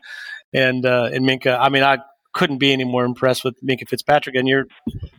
and 0.53 0.85
uh, 0.85 1.09
and 1.13 1.25
Minkah. 1.25 1.59
I 1.59 1.67
mean, 1.67 1.83
I 1.83 1.97
couldn't 2.35 2.59
be 2.59 2.71
any 2.71 2.83
more 2.83 3.05
impressed 3.05 3.43
with 3.43 3.55
Minkah 3.63 3.89
Fitzpatrick. 3.89 4.35
And 4.35 4.47
you're, 4.47 4.67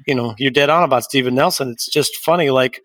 you 0.06 0.14
know, 0.14 0.34
you're 0.38 0.52
dead 0.52 0.70
on 0.70 0.84
about 0.84 1.02
Steven 1.02 1.34
Nelson. 1.34 1.70
It's 1.70 1.90
just 1.90 2.16
funny, 2.18 2.50
like 2.50 2.80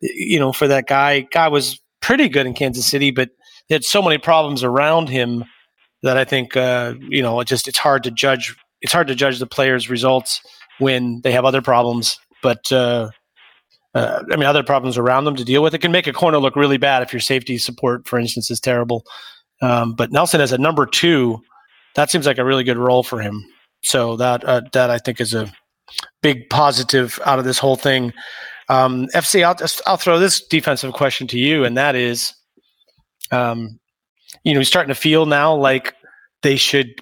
you 0.00 0.40
know, 0.40 0.52
for 0.52 0.66
that 0.68 0.86
guy, 0.88 1.20
guy 1.20 1.48
was 1.48 1.80
pretty 2.00 2.28
good 2.28 2.46
in 2.46 2.54
Kansas 2.54 2.86
City, 2.86 3.10
but 3.10 3.30
he 3.68 3.74
had 3.74 3.84
so 3.84 4.02
many 4.02 4.18
problems 4.18 4.64
around 4.64 5.08
him 5.08 5.44
that 6.02 6.16
I 6.16 6.24
think 6.24 6.56
uh, 6.56 6.94
you 7.08 7.22
know 7.22 7.38
it 7.40 7.46
just 7.46 7.68
it's 7.68 7.78
hard 7.78 8.02
to 8.04 8.10
judge. 8.10 8.56
It's 8.80 8.92
hard 8.92 9.06
to 9.08 9.14
judge 9.14 9.38
the 9.38 9.46
players' 9.46 9.88
results 9.88 10.40
when 10.78 11.20
they 11.22 11.32
have 11.32 11.44
other 11.44 11.62
problems. 11.62 12.18
But 12.42 12.72
uh, 12.72 13.10
uh, 13.94 14.22
I 14.32 14.36
mean, 14.36 14.46
other 14.46 14.64
problems 14.64 14.98
around 14.98 15.24
them 15.24 15.36
to 15.36 15.44
deal 15.44 15.62
with. 15.62 15.74
It 15.74 15.78
can 15.78 15.92
make 15.92 16.06
a 16.06 16.12
corner 16.12 16.38
look 16.38 16.56
really 16.56 16.78
bad 16.78 17.02
if 17.02 17.12
your 17.12 17.20
safety 17.20 17.58
support, 17.58 18.08
for 18.08 18.18
instance, 18.18 18.50
is 18.50 18.60
terrible. 18.60 19.04
Um, 19.60 19.94
but 19.94 20.10
Nelson 20.10 20.40
as 20.40 20.50
a 20.50 20.58
number 20.58 20.86
two, 20.86 21.40
that 21.94 22.10
seems 22.10 22.26
like 22.26 22.38
a 22.38 22.44
really 22.44 22.64
good 22.64 22.78
role 22.78 23.02
for 23.02 23.20
him. 23.20 23.44
So 23.82 24.16
that 24.16 24.44
uh, 24.44 24.62
that 24.72 24.90
I 24.90 24.98
think 24.98 25.20
is 25.20 25.34
a 25.34 25.52
big 26.22 26.48
positive 26.48 27.18
out 27.24 27.38
of 27.38 27.44
this 27.44 27.58
whole 27.58 27.76
thing. 27.76 28.12
Um, 28.68 29.08
FC, 29.08 29.44
I'll, 29.44 29.56
I'll 29.86 29.96
throw 29.96 30.18
this 30.18 30.40
defensive 30.40 30.92
question 30.92 31.26
to 31.28 31.38
you, 31.38 31.64
and 31.64 31.76
that 31.76 31.94
is, 31.94 32.32
um, 33.30 33.78
you 34.44 34.54
know, 34.54 34.60
you're 34.60 34.64
starting 34.64 34.88
to 34.88 34.98
feel 35.00 35.26
now 35.26 35.54
like 35.54 35.94
they 36.42 36.56
should, 36.56 36.94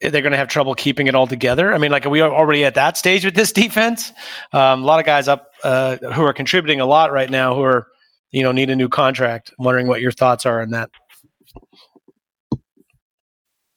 they're 0.00 0.10
going 0.22 0.32
to 0.32 0.36
have 0.36 0.48
trouble 0.48 0.74
keeping 0.74 1.06
it 1.06 1.14
all 1.14 1.26
together. 1.26 1.72
I 1.72 1.78
mean, 1.78 1.90
like, 1.90 2.04
are 2.04 2.10
we 2.10 2.20
already 2.20 2.64
at 2.64 2.74
that 2.74 2.96
stage 2.96 3.24
with 3.24 3.34
this 3.34 3.52
defense? 3.52 4.12
Um, 4.52 4.82
a 4.82 4.86
lot 4.86 5.00
of 5.00 5.06
guys 5.06 5.28
up 5.28 5.48
uh, 5.62 5.96
who 6.12 6.24
are 6.24 6.34
contributing 6.34 6.80
a 6.80 6.86
lot 6.86 7.12
right 7.12 7.30
now 7.30 7.54
who 7.54 7.62
are, 7.62 7.86
you 8.30 8.42
know, 8.42 8.52
need 8.52 8.68
a 8.68 8.76
new 8.76 8.88
contract. 8.88 9.52
I'm 9.58 9.64
wondering 9.64 9.86
what 9.86 10.00
your 10.00 10.12
thoughts 10.12 10.44
are 10.44 10.60
on 10.60 10.70
that. 10.70 10.90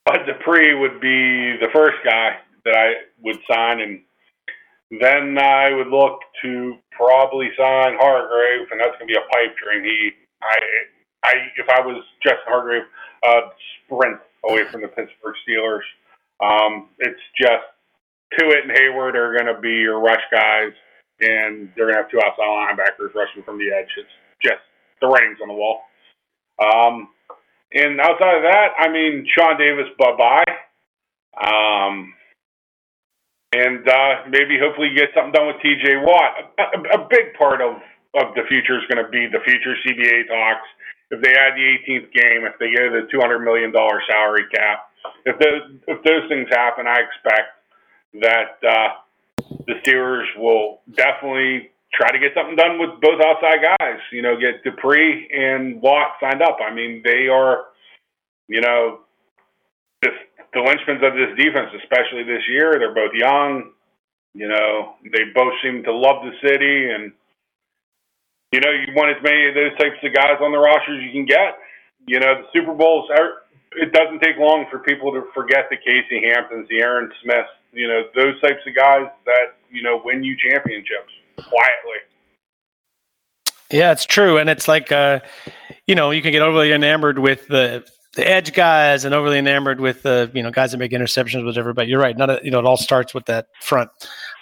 Bud 0.08 0.26
Dupree 0.26 0.74
would 0.74 1.02
be 1.02 1.58
the 1.60 1.68
first 1.74 1.98
guy 2.06 2.38
that 2.64 2.74
I 2.74 2.94
would 3.22 3.40
sign, 3.52 3.82
and 3.82 4.00
then 5.02 5.38
I 5.38 5.74
would 5.74 5.88
look 5.88 6.22
to 6.44 6.78
probably 6.92 7.50
sign 7.58 7.98
Hargrave, 8.00 8.72
and 8.72 8.80
that's 8.80 8.96
going 8.98 9.08
to 9.10 9.14
be 9.14 9.20
a 9.20 9.28
pipe 9.34 9.54
dream. 9.62 9.84
He, 9.84 10.12
I, 10.42 10.56
I, 11.26 11.34
if 11.58 11.68
I 11.68 11.82
was 11.82 12.02
Justin 12.24 12.48
Hargrave, 12.48 12.84
uh, 13.28 13.42
sprint 13.84 14.18
away 14.50 14.64
from 14.72 14.82
the 14.82 14.88
Pittsburgh 14.88 15.36
Steelers. 15.44 15.84
Um, 16.40 16.88
it's 17.00 17.20
just 17.36 17.68
Tuitt 18.40 18.64
and 18.64 18.72
Heyward 18.72 19.16
are 19.16 19.36
going 19.36 19.54
to 19.54 19.60
be 19.60 19.76
your 19.76 20.00
rush 20.00 20.24
guys, 20.32 20.72
and 21.20 21.70
they're 21.76 21.92
going 21.92 21.96
to 21.96 22.04
have 22.04 22.12
two 22.12 22.22
outside 22.26 22.48
linebackers 22.48 23.14
rushing 23.14 23.44
from 23.44 23.58
the 23.58 23.76
edge. 23.76 23.92
It's 23.98 24.08
just 24.42 24.64
the 25.02 25.08
writing's 25.08 25.40
on 25.42 25.50
the 25.50 25.54
wall. 25.54 25.82
Um, 26.64 27.10
and 27.74 28.00
outside 28.00 28.38
of 28.38 28.44
that, 28.44 28.70
I 28.80 28.90
mean, 28.90 29.28
Sean 29.36 29.58
Davis, 29.58 29.88
bye 30.00 30.16
bye. 30.18 30.54
Um, 31.38 32.14
and 33.54 33.88
uh, 33.88 34.28
maybe 34.30 34.60
hopefully 34.60 34.90
get 34.96 35.10
something 35.16 35.32
done 35.32 35.48
with 35.48 35.58
TJ 35.64 36.04
Watt. 36.04 36.52
A, 36.60 36.64
a, 36.64 37.04
a 37.04 37.08
big 37.10 37.34
part 37.38 37.62
of, 37.62 37.76
of 38.16 38.36
the 38.36 38.44
future 38.48 38.80
is 38.80 38.86
going 38.92 39.04
to 39.04 39.10
be 39.10 39.28
the 39.28 39.44
future 39.46 39.76
CBA 39.86 40.28
talks. 40.28 40.68
If 41.10 41.22
they 41.22 41.32
add 41.32 41.56
the 41.56 41.64
18th 41.64 42.12
game, 42.12 42.44
if 42.44 42.60
they 42.60 42.72
get 42.72 42.92
the 42.92 43.08
$200 43.08 43.44
million 43.44 43.72
salary 43.72 44.44
cap, 44.54 44.92
if 45.26 45.40
those, 45.40 45.80
if 45.88 46.04
those 46.04 46.28
things 46.28 46.48
happen, 46.52 46.88
I 46.88 47.00
expect 47.00 47.56
that 48.22 48.60
uh, 48.68 48.90
the 49.68 49.76
Steelers 49.84 50.26
will 50.38 50.82
definitely 50.96 51.72
try 51.94 52.12
to 52.12 52.20
get 52.20 52.32
something 52.36 52.56
done 52.56 52.80
with 52.80 53.00
both 53.02 53.22
outside 53.24 53.64
guys. 53.64 54.00
You 54.12 54.22
know, 54.22 54.36
get 54.40 54.64
Dupree 54.64 55.28
and 55.32 55.82
Watt 55.82 56.18
signed 56.22 56.42
up. 56.42 56.58
I 56.62 56.74
mean, 56.74 57.02
they 57.04 57.28
are, 57.28 57.66
you 58.48 58.62
know, 58.62 59.00
this 60.02 60.14
the 60.54 60.60
linchpins 60.60 61.06
of 61.06 61.14
this 61.14 61.36
defense, 61.38 61.72
especially 61.84 62.24
this 62.24 62.44
year. 62.50 62.76
They're 62.80 62.94
both 62.94 63.14
young. 63.14 63.72
You 64.34 64.48
know, 64.48 64.96
they 65.04 65.32
both 65.34 65.54
seem 65.64 65.84
to 65.84 65.94
love 65.94 66.24
the 66.24 66.32
city, 66.48 66.92
and 66.92 67.12
you 68.52 68.60
know, 68.62 68.72
you 68.72 68.94
want 68.94 69.16
as 69.16 69.24
many 69.24 69.48
of 69.50 69.56
those 69.56 69.76
types 69.80 69.98
of 70.04 70.14
guys 70.14 70.38
on 70.42 70.52
the 70.52 70.60
rosters 70.60 71.04
you 71.04 71.12
can 71.12 71.26
get. 71.26 71.58
You 72.06 72.20
know, 72.20 72.42
the 72.42 72.48
Super 72.54 72.74
Bowls 72.74 73.10
are. 73.12 73.48
It 73.76 73.92
doesn't 73.92 74.20
take 74.20 74.38
long 74.38 74.66
for 74.72 74.80
people 74.80 75.12
to 75.12 75.28
forget 75.34 75.68
the 75.70 75.78
Casey 75.78 76.24
Hamptons, 76.24 76.68
the 76.70 76.80
Aaron 76.80 77.12
Smiths. 77.22 77.50
You 77.74 77.88
know, 77.88 78.04
those 78.16 78.40
types 78.42 78.62
of 78.66 78.76
guys 78.76 79.08
that 79.26 79.58
you 79.72 79.82
know 79.82 80.02
win 80.04 80.24
you 80.24 80.36
championships 80.38 81.12
quietly. 81.38 81.98
Yeah, 83.72 83.92
it's 83.92 84.06
true, 84.06 84.38
and 84.38 84.50
it's 84.50 84.68
like 84.68 84.92
uh, 84.92 85.20
you 85.88 85.96
know 85.96 86.12
you 86.12 86.22
can 86.22 86.32
get 86.32 86.42
overly 86.42 86.72
enamored 86.72 87.20
with 87.20 87.48
the 87.48 87.86
the 88.18 88.28
edge 88.28 88.54
guys 88.54 89.06
and 89.06 89.14
overly 89.14 89.38
enamored 89.38 89.80
with 89.80 90.02
the 90.04 90.32
you 90.34 90.42
know 90.42 90.52
guys 90.52 90.72
that 90.72 90.78
make 90.78 90.92
interceptions, 90.92 91.46
whatever. 91.46 91.74
But 91.74 91.88
you're 91.88 92.00
right, 92.00 92.18
not 92.18 92.44
you 92.44 92.52
know 92.52 92.60
it 92.60 92.66
all 92.66 92.78
starts 92.78 93.14
with 93.14 93.26
that 93.26 93.48
front. 93.62 93.90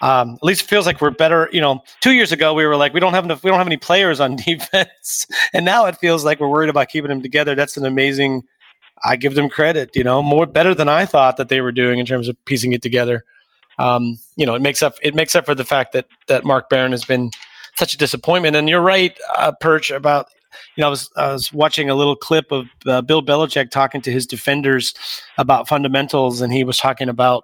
Um, 0.02 0.36
at 0.36 0.44
least 0.44 0.62
it 0.62 0.68
feels 0.68 0.86
like 0.86 1.02
we're 1.02 1.12
better. 1.12 1.50
You 1.52 1.62
know, 1.62 1.84
two 2.02 2.14
years 2.14 2.32
ago 2.32 2.54
we 2.54 2.66
were 2.66 2.76
like 2.76 2.94
we 2.94 3.00
don't 3.00 3.14
have 3.14 3.26
enough, 3.26 3.44
we 3.44 3.50
don't 3.50 3.58
have 3.58 3.68
any 3.68 3.78
players 3.78 4.20
on 4.20 4.36
defense, 4.46 5.28
and 5.54 5.66
now 5.66 5.86
it 5.86 5.98
feels 5.98 6.24
like 6.24 6.40
we're 6.40 6.50
worried 6.50 6.70
about 6.70 6.90
keeping 6.90 7.10
them 7.10 7.22
together. 7.22 7.56
That's 7.56 7.78
an 7.78 7.86
amazing. 7.86 8.44
I 9.04 9.18
give 9.18 9.36
them 9.36 9.50
credit, 9.50 9.94
you 9.94 10.06
know, 10.06 10.24
more 10.24 10.46
better 10.46 10.74
than 10.74 10.88
I 10.88 11.06
thought 11.06 11.36
that 11.38 11.50
they 11.50 11.60
were 11.60 11.74
doing 11.74 12.00
in 12.00 12.06
terms 12.06 12.30
of 12.30 12.38
piecing 12.46 12.72
it 12.72 12.82
together. 12.82 13.26
Um, 13.78 14.18
you 14.36 14.46
know, 14.46 14.56
it 14.56 14.62
makes 14.62 14.82
up 14.82 14.96
it 15.02 15.16
makes 15.16 15.36
up 15.36 15.46
for 15.46 15.56
the 15.56 15.66
fact 15.66 15.94
that 15.94 16.08
that 16.28 16.46
Mark 16.46 16.70
Barron 16.70 16.92
has 16.92 17.06
been 17.06 17.32
such 17.78 17.94
a 17.94 17.98
disappointment. 17.98 18.56
And 18.56 18.70
you're 18.70 18.82
right, 18.82 19.18
uh, 19.38 19.52
Perch, 19.60 19.92
about 19.92 20.28
you 20.76 20.82
know, 20.82 20.88
I 20.88 20.90
was 20.90 21.10
I 21.16 21.32
was 21.34 21.54
watching 21.54 21.90
a 21.90 21.96
little 21.96 22.16
clip 22.16 22.52
of 22.52 22.68
uh, 22.86 23.02
Bill 23.02 23.22
Belichick 23.22 23.72
talking 23.72 24.02
to 24.02 24.12
his 24.12 24.26
defenders 24.26 24.94
about 25.38 25.68
fundamentals, 25.68 26.42
and 26.42 26.52
he 26.54 26.64
was 26.64 26.78
talking 26.78 27.10
about 27.10 27.44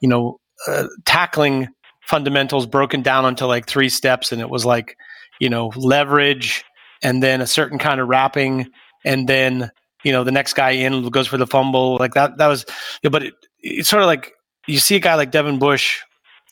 you 0.00 0.08
know 0.08 0.38
uh, 0.68 0.86
tackling 1.04 1.68
fundamentals 2.02 2.66
broken 2.66 3.02
down 3.02 3.24
into 3.24 3.46
like 3.46 3.66
three 3.66 3.88
steps, 3.88 4.32
and 4.32 4.40
it 4.40 4.50
was 4.50 4.64
like 4.64 4.96
you 5.40 5.48
know 5.48 5.72
leverage, 5.76 6.64
and 7.02 7.22
then 7.22 7.40
a 7.40 7.46
certain 7.46 7.78
kind 7.78 8.00
of 8.00 8.08
wrapping, 8.08 8.70
and 9.04 9.28
then 9.28 9.70
you 10.02 10.12
know 10.12 10.24
the 10.24 10.32
next 10.32 10.54
guy 10.54 10.70
in 10.70 11.08
goes 11.08 11.26
for 11.26 11.38
the 11.38 11.46
fumble, 11.46 11.96
like 11.98 12.14
that. 12.14 12.36
That 12.38 12.48
was, 12.48 12.64
you 13.02 13.08
know, 13.08 13.12
but 13.12 13.24
it, 13.24 13.34
it's 13.60 13.88
sort 13.88 14.02
of 14.02 14.06
like 14.06 14.32
you 14.66 14.78
see 14.78 14.96
a 14.96 15.00
guy 15.00 15.14
like 15.14 15.30
Devin 15.30 15.58
Bush, 15.58 16.00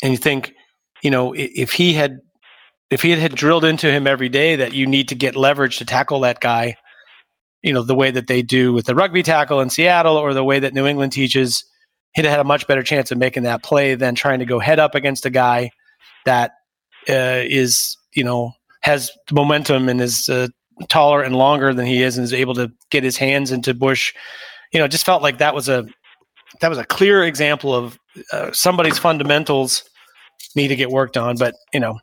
and 0.03 0.13
you 0.13 0.19
think, 0.19 0.53
you 1.03 1.11
know, 1.11 1.35
if 1.37 1.73
he 1.73 1.95
had 1.95 2.21
if 2.91 3.01
he 3.01 3.11
had 3.11 3.19
had 3.19 3.35
drilled 3.35 3.65
into 3.65 3.91
him 3.91 4.07
every 4.07 4.29
day 4.29 4.57
that 4.57 4.75
you 4.75 4.87
need 4.87 5.09
to 5.09 5.15
get 5.15 5.35
leverage 5.35 5.79
to 5.79 5.85
tackle 5.85 6.21
that 6.21 6.41
guy, 6.41 6.77
you 7.63 7.73
know, 7.73 7.83
the 7.83 7.95
way 7.95 8.11
that 8.11 8.27
they 8.27 8.43
do 8.43 8.73
with 8.73 8.85
the 8.85 8.95
rugby 8.95 9.23
tackle 9.23 9.61
in 9.61 9.71
Seattle 9.71 10.17
or 10.17 10.35
the 10.35 10.45
way 10.45 10.59
that 10.59 10.75
New 10.75 10.87
England 10.87 11.13
teaches, 11.13 11.65
he'd 12.15 12.25
have 12.25 12.33
had 12.33 12.41
a 12.41 12.45
much 12.45 12.67
better 12.67 12.83
chance 12.83 13.11
of 13.11 13.17
making 13.17 13.45
that 13.45 13.63
play 13.63 13.95
than 13.95 14.15
trying 14.15 14.41
to 14.41 14.45
go 14.45 14.59
head 14.59 14.79
up 14.79 14.95
against 14.95 15.25
a 15.25 15.31
guy 15.31 15.71
that 16.27 16.53
uh, 17.09 17.43
is, 17.45 17.97
you 18.15 18.25
know, 18.25 18.53
has 18.81 19.11
momentum 19.31 19.89
and 19.89 20.01
is 20.01 20.29
uh, 20.29 20.49
taller 20.89 21.23
and 21.23 21.37
longer 21.37 21.73
than 21.73 21.87
he 21.87 22.03
is 22.03 22.19
and 22.19 22.25
is 22.25 22.35
able 22.35 22.55
to 22.55 22.71
get 22.91 23.03
his 23.05 23.17
hands 23.17 23.53
into 23.53 23.73
Bush. 23.73 24.13
You 24.73 24.81
know, 24.81 24.89
just 24.89 25.07
felt 25.07 25.23
like 25.23 25.39
that 25.39 25.55
was 25.55 25.69
a 25.69 25.87
that 26.61 26.69
was 26.69 26.79
a 26.79 26.85
clear 26.85 27.25
example 27.25 27.75
of 27.75 27.99
uh, 28.33 28.53
somebody's 28.53 28.99
fundamentals 28.99 29.85
need 30.57 30.69
to 30.69 30.77
get 30.77 30.91
worked 30.91 31.17
on. 31.17 31.37
But 31.37 31.55
you 31.73 31.81
know, 31.81 31.99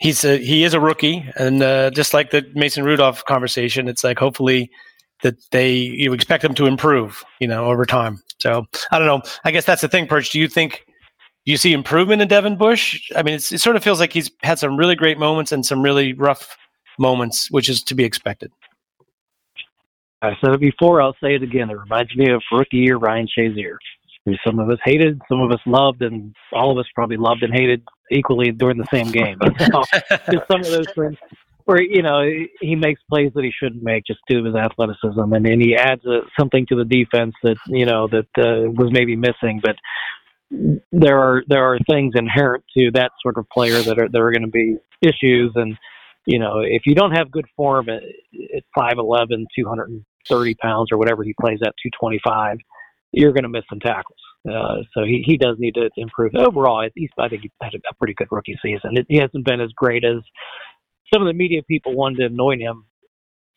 he's 0.00 0.24
a, 0.24 0.38
he 0.38 0.64
is 0.64 0.74
a 0.74 0.80
rookie, 0.80 1.28
and 1.36 1.62
uh, 1.62 1.90
just 1.90 2.14
like 2.14 2.30
the 2.30 2.44
Mason 2.54 2.84
Rudolph 2.84 3.24
conversation, 3.24 3.88
it's 3.88 4.04
like 4.04 4.18
hopefully 4.18 4.70
that 5.22 5.36
they 5.50 5.72
you 5.72 6.12
expect 6.12 6.42
them 6.42 6.54
to 6.54 6.66
improve, 6.66 7.24
you 7.40 7.48
know, 7.48 7.66
over 7.66 7.86
time. 7.86 8.22
So 8.38 8.66
I 8.90 8.98
don't 8.98 9.08
know. 9.08 9.22
I 9.44 9.50
guess 9.50 9.64
that's 9.64 9.82
the 9.82 9.88
thing, 9.88 10.06
Perch. 10.06 10.30
Do 10.30 10.40
you 10.40 10.48
think 10.48 10.86
you 11.44 11.56
see 11.56 11.72
improvement 11.72 12.22
in 12.22 12.28
Devin 12.28 12.56
Bush? 12.56 13.10
I 13.16 13.22
mean, 13.22 13.34
it 13.34 13.42
sort 13.42 13.76
of 13.76 13.84
feels 13.84 14.00
like 14.00 14.12
he's 14.12 14.30
had 14.42 14.58
some 14.58 14.76
really 14.76 14.94
great 14.94 15.18
moments 15.18 15.52
and 15.52 15.64
some 15.64 15.82
really 15.82 16.12
rough 16.12 16.56
moments, 16.98 17.50
which 17.50 17.68
is 17.68 17.82
to 17.84 17.94
be 17.94 18.04
expected. 18.04 18.50
I 20.22 20.32
said 20.40 20.54
it 20.54 20.60
before. 20.60 21.00
I'll 21.00 21.16
say 21.22 21.34
it 21.34 21.42
again. 21.42 21.70
It 21.70 21.78
reminds 21.78 22.14
me 22.16 22.30
of 22.30 22.42
rookie 22.50 22.78
year 22.78 22.96
Ryan 22.96 23.28
Shazier. 23.36 23.76
Some 24.44 24.58
of 24.58 24.68
us 24.70 24.78
hated, 24.84 25.20
some 25.28 25.40
of 25.40 25.50
us 25.52 25.60
loved, 25.66 26.02
and 26.02 26.34
all 26.52 26.72
of 26.72 26.78
us 26.78 26.86
probably 26.94 27.16
loved 27.16 27.42
and 27.42 27.54
hated 27.54 27.82
equally 28.10 28.50
during 28.50 28.78
the 28.78 28.86
same 28.92 29.10
game. 29.10 29.38
Know, 29.72 29.84
just 30.30 30.46
some 30.50 30.60
of 30.60 30.70
those 30.70 30.90
things 30.94 31.16
where 31.64 31.82
you 31.82 32.02
know 32.02 32.22
he 32.60 32.76
makes 32.76 33.00
plays 33.10 33.32
that 33.34 33.44
he 33.44 33.52
shouldn't 33.52 33.82
make 33.82 34.04
just 34.06 34.20
due 34.28 34.40
to 34.40 34.46
his 34.46 34.54
athleticism, 34.54 35.32
and 35.32 35.44
then 35.44 35.60
he 35.60 35.76
adds 35.76 36.04
uh, 36.06 36.20
something 36.38 36.66
to 36.68 36.76
the 36.76 36.84
defense 36.84 37.34
that 37.42 37.56
you 37.66 37.86
know 37.86 38.08
that 38.08 38.26
uh, 38.38 38.70
was 38.70 38.90
maybe 38.92 39.16
missing. 39.16 39.60
But 39.62 39.76
there 40.92 41.18
are 41.18 41.42
there 41.48 41.64
are 41.64 41.78
things 41.90 42.14
inherent 42.16 42.64
to 42.76 42.90
that 42.94 43.10
sort 43.22 43.38
of 43.38 43.48
player 43.50 43.82
that 43.82 43.98
are 43.98 44.08
there 44.08 44.26
are 44.26 44.32
going 44.32 44.42
to 44.42 44.48
be 44.48 44.76
issues, 45.02 45.52
and 45.56 45.76
you 46.24 46.38
know 46.38 46.60
if 46.60 46.82
you 46.86 46.94
don't 46.94 47.12
have 47.12 47.30
good 47.30 47.46
form 47.56 47.88
at, 47.88 48.02
at 48.56 48.62
5'11", 48.76 49.46
230 49.58 50.54
pounds 50.54 50.92
or 50.92 50.98
whatever 50.98 51.24
he 51.24 51.34
plays 51.40 51.58
at 51.64 51.74
two 51.82 51.90
twenty 51.98 52.20
five 52.24 52.58
you're 53.16 53.32
going 53.32 53.44
to 53.44 53.48
miss 53.48 53.64
some 53.68 53.80
tackles. 53.80 54.18
Uh, 54.48 54.76
so 54.94 55.04
he, 55.04 55.24
he 55.26 55.36
does 55.36 55.56
need 55.58 55.74
to 55.74 55.90
improve. 55.96 56.32
Overall, 56.36 56.86
he's, 56.94 57.08
I 57.18 57.28
think 57.28 57.42
he 57.42 57.50
had 57.60 57.72
a, 57.74 57.94
pretty 57.94 58.14
good 58.14 58.28
rookie 58.30 58.58
season. 58.62 58.96
It, 58.96 59.06
he 59.08 59.16
hasn't 59.16 59.44
been 59.44 59.60
as 59.60 59.70
great 59.74 60.04
as 60.04 60.22
some 61.12 61.22
of 61.22 61.26
the 61.26 61.32
media 61.32 61.62
people 61.66 61.96
wanted 61.96 62.18
to 62.18 62.26
anoint 62.26 62.60
him 62.60 62.84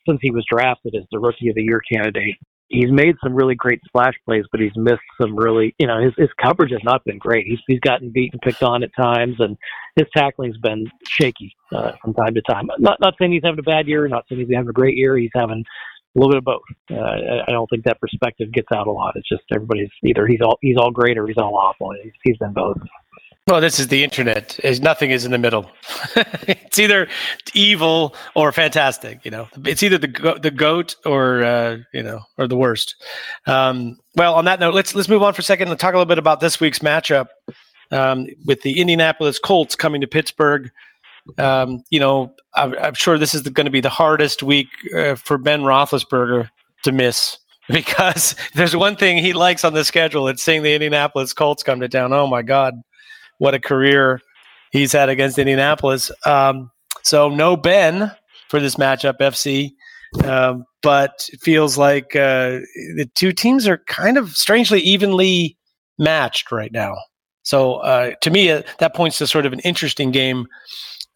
since 0.08 0.18
he 0.22 0.30
was 0.30 0.44
drafted 0.50 0.94
as 0.96 1.04
the 1.12 1.18
rookie 1.18 1.48
of 1.50 1.54
the 1.54 1.62
year 1.62 1.80
candidate. 1.92 2.36
he's 2.68 2.90
made 2.90 3.16
some 3.22 3.34
really 3.34 3.54
great 3.54 3.80
splash 3.86 4.14
plays, 4.24 4.44
but 4.50 4.60
he's 4.60 4.76
missed 4.76 5.00
some 5.20 5.36
really, 5.36 5.74
you 5.78 5.86
know, 5.86 6.00
his 6.00 6.12
his 6.16 6.30
coverage 6.42 6.72
has 6.72 6.80
not 6.82 7.04
been 7.04 7.18
great. 7.18 7.46
He's 7.46 7.58
he's 7.68 7.80
gotten 7.80 8.10
beaten, 8.10 8.38
and 8.42 8.42
picked 8.42 8.62
on 8.62 8.82
at 8.82 8.90
times, 8.98 9.36
and 9.40 9.56
his 9.96 10.06
tackling's 10.16 10.56
been 10.56 10.86
shaky 11.06 11.54
uh, 11.74 11.92
from 12.02 12.14
time 12.14 12.34
to 12.34 12.42
time. 12.42 12.68
Not 12.78 12.98
not 13.00 13.14
saying 13.18 13.32
he's 13.32 13.42
having 13.44 13.58
a 13.58 13.62
bad 13.62 13.86
year, 13.86 14.08
not 14.08 14.24
saying 14.28 14.40
he's 14.40 14.54
having 14.54 14.70
a 14.70 14.72
great 14.72 14.96
year. 14.96 15.16
He's 15.18 15.30
having 15.34 15.64
a 16.16 16.18
little 16.18 16.32
bit 16.32 16.38
of 16.38 16.44
both. 16.44 16.62
Uh, 16.90 17.42
I- 17.48 17.52
don't 17.52 17.68
think 17.68 17.84
that 17.84 18.00
perspective 18.00 18.52
gets 18.52 18.68
out 18.72 18.86
a 18.86 18.90
lot. 18.90 19.14
It's 19.16 19.28
just 19.28 19.42
everybody's 19.52 19.90
either 20.04 20.26
he's 20.26 20.40
all 20.40 20.58
he's 20.60 20.76
all 20.76 20.90
great 20.90 21.18
or 21.18 21.26
he's 21.26 21.38
all 21.38 21.56
awful. 21.56 21.92
He's, 22.02 22.12
he's 22.24 22.36
been 22.38 22.52
both. 22.52 22.78
Well, 23.46 23.60
this 23.60 23.80
is 23.80 23.88
the 23.88 24.04
internet. 24.04 24.60
Is 24.62 24.80
nothing 24.80 25.10
is 25.10 25.24
in 25.24 25.32
the 25.32 25.38
middle. 25.38 25.70
it's 26.46 26.78
either 26.78 27.08
evil 27.52 28.14
or 28.36 28.52
fantastic. 28.52 29.24
You 29.24 29.30
know, 29.32 29.48
it's 29.64 29.82
either 29.82 29.98
the 29.98 30.38
the 30.40 30.50
goat 30.50 30.96
or 31.04 31.42
uh, 31.42 31.78
you 31.92 32.02
know 32.02 32.20
or 32.38 32.46
the 32.46 32.56
worst. 32.56 32.94
Um, 33.46 33.98
well, 34.14 34.34
on 34.34 34.44
that 34.44 34.60
note, 34.60 34.74
let's 34.74 34.94
let's 34.94 35.08
move 35.08 35.22
on 35.22 35.32
for 35.34 35.40
a 35.40 35.44
second 35.44 35.68
and 35.68 35.78
talk 35.80 35.94
a 35.94 35.96
little 35.96 36.06
bit 36.06 36.18
about 36.18 36.40
this 36.40 36.60
week's 36.60 36.78
matchup 36.80 37.28
um, 37.90 38.26
with 38.46 38.62
the 38.62 38.80
Indianapolis 38.80 39.38
Colts 39.38 39.74
coming 39.74 40.00
to 40.00 40.06
Pittsburgh. 40.06 40.70
Um, 41.38 41.82
you 41.90 42.00
know, 42.00 42.32
I'm, 42.54 42.74
I'm 42.78 42.94
sure 42.94 43.18
this 43.18 43.34
is 43.34 43.42
going 43.42 43.66
to 43.66 43.70
be 43.70 43.80
the 43.80 43.88
hardest 43.88 44.42
week 44.42 44.68
uh, 44.96 45.14
for 45.14 45.38
Ben 45.38 45.62
Roethlisberger 45.62 46.48
to 46.84 46.92
miss 46.92 47.38
because 47.68 48.34
there's 48.54 48.74
one 48.74 48.96
thing 48.96 49.18
he 49.18 49.32
likes 49.32 49.64
on 49.64 49.74
the 49.74 49.84
schedule. 49.84 50.28
It's 50.28 50.42
seeing 50.42 50.62
the 50.62 50.74
Indianapolis 50.74 51.32
Colts 51.32 51.62
come 51.62 51.80
to 51.80 51.88
town. 51.88 52.12
Oh 52.12 52.26
my 52.26 52.42
God, 52.42 52.74
what 53.38 53.54
a 53.54 53.60
career 53.60 54.20
he's 54.72 54.92
had 54.92 55.08
against 55.08 55.38
Indianapolis. 55.38 56.10
Um, 56.26 56.70
so 57.02 57.28
no 57.28 57.56
Ben 57.56 58.10
for 58.48 58.60
this 58.60 58.76
matchup, 58.76 59.18
FC. 59.18 59.72
Um, 60.24 60.64
but 60.82 61.28
it 61.32 61.40
feels 61.40 61.78
like 61.78 62.16
uh, 62.16 62.58
the 62.96 63.08
two 63.14 63.32
teams 63.32 63.68
are 63.68 63.78
kind 63.86 64.18
of 64.18 64.30
strangely 64.36 64.80
evenly 64.80 65.56
matched 65.98 66.50
right 66.50 66.72
now. 66.72 66.96
So 67.42 67.74
uh, 67.74 68.12
to 68.22 68.30
me, 68.30 68.50
uh, 68.50 68.62
that 68.78 68.94
points 68.94 69.18
to 69.18 69.26
sort 69.26 69.46
of 69.46 69.52
an 69.52 69.60
interesting 69.60 70.10
game 70.10 70.46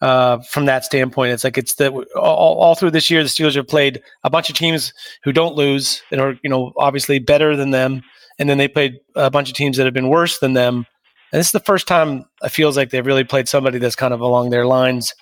uh, 0.04 0.38
from 0.42 0.66
that 0.66 0.84
standpoint. 0.84 1.32
It's 1.32 1.44
like 1.44 1.56
it's 1.56 1.76
the 1.76 1.90
all, 2.14 2.58
all 2.58 2.74
through 2.74 2.90
this 2.90 3.10
year, 3.10 3.22
the 3.22 3.28
Steelers 3.30 3.54
have 3.54 3.66
played 3.66 4.02
a 4.22 4.28
bunch 4.28 4.50
of 4.50 4.54
teams 4.54 4.92
who 5.22 5.32
don't 5.32 5.54
lose 5.54 6.02
and 6.10 6.20
are 6.20 6.38
you 6.42 6.50
know 6.50 6.74
obviously 6.76 7.18
better 7.18 7.56
than 7.56 7.70
them, 7.70 8.02
and 8.38 8.50
then 8.50 8.58
they 8.58 8.68
played 8.68 9.00
a 9.14 9.30
bunch 9.30 9.48
of 9.48 9.54
teams 9.54 9.78
that 9.78 9.86
have 9.86 9.94
been 9.94 10.10
worse 10.10 10.40
than 10.40 10.52
them. 10.52 10.86
And 11.32 11.40
this 11.40 11.46
is 11.46 11.52
the 11.52 11.60
first 11.60 11.88
time 11.88 12.26
it 12.42 12.50
feels 12.50 12.76
like 12.76 12.90
they've 12.90 13.06
really 13.06 13.24
played 13.24 13.48
somebody 13.48 13.78
that's 13.78 13.96
kind 13.96 14.12
of 14.12 14.20
along 14.20 14.50
their 14.50 14.66
lines. 14.66 15.14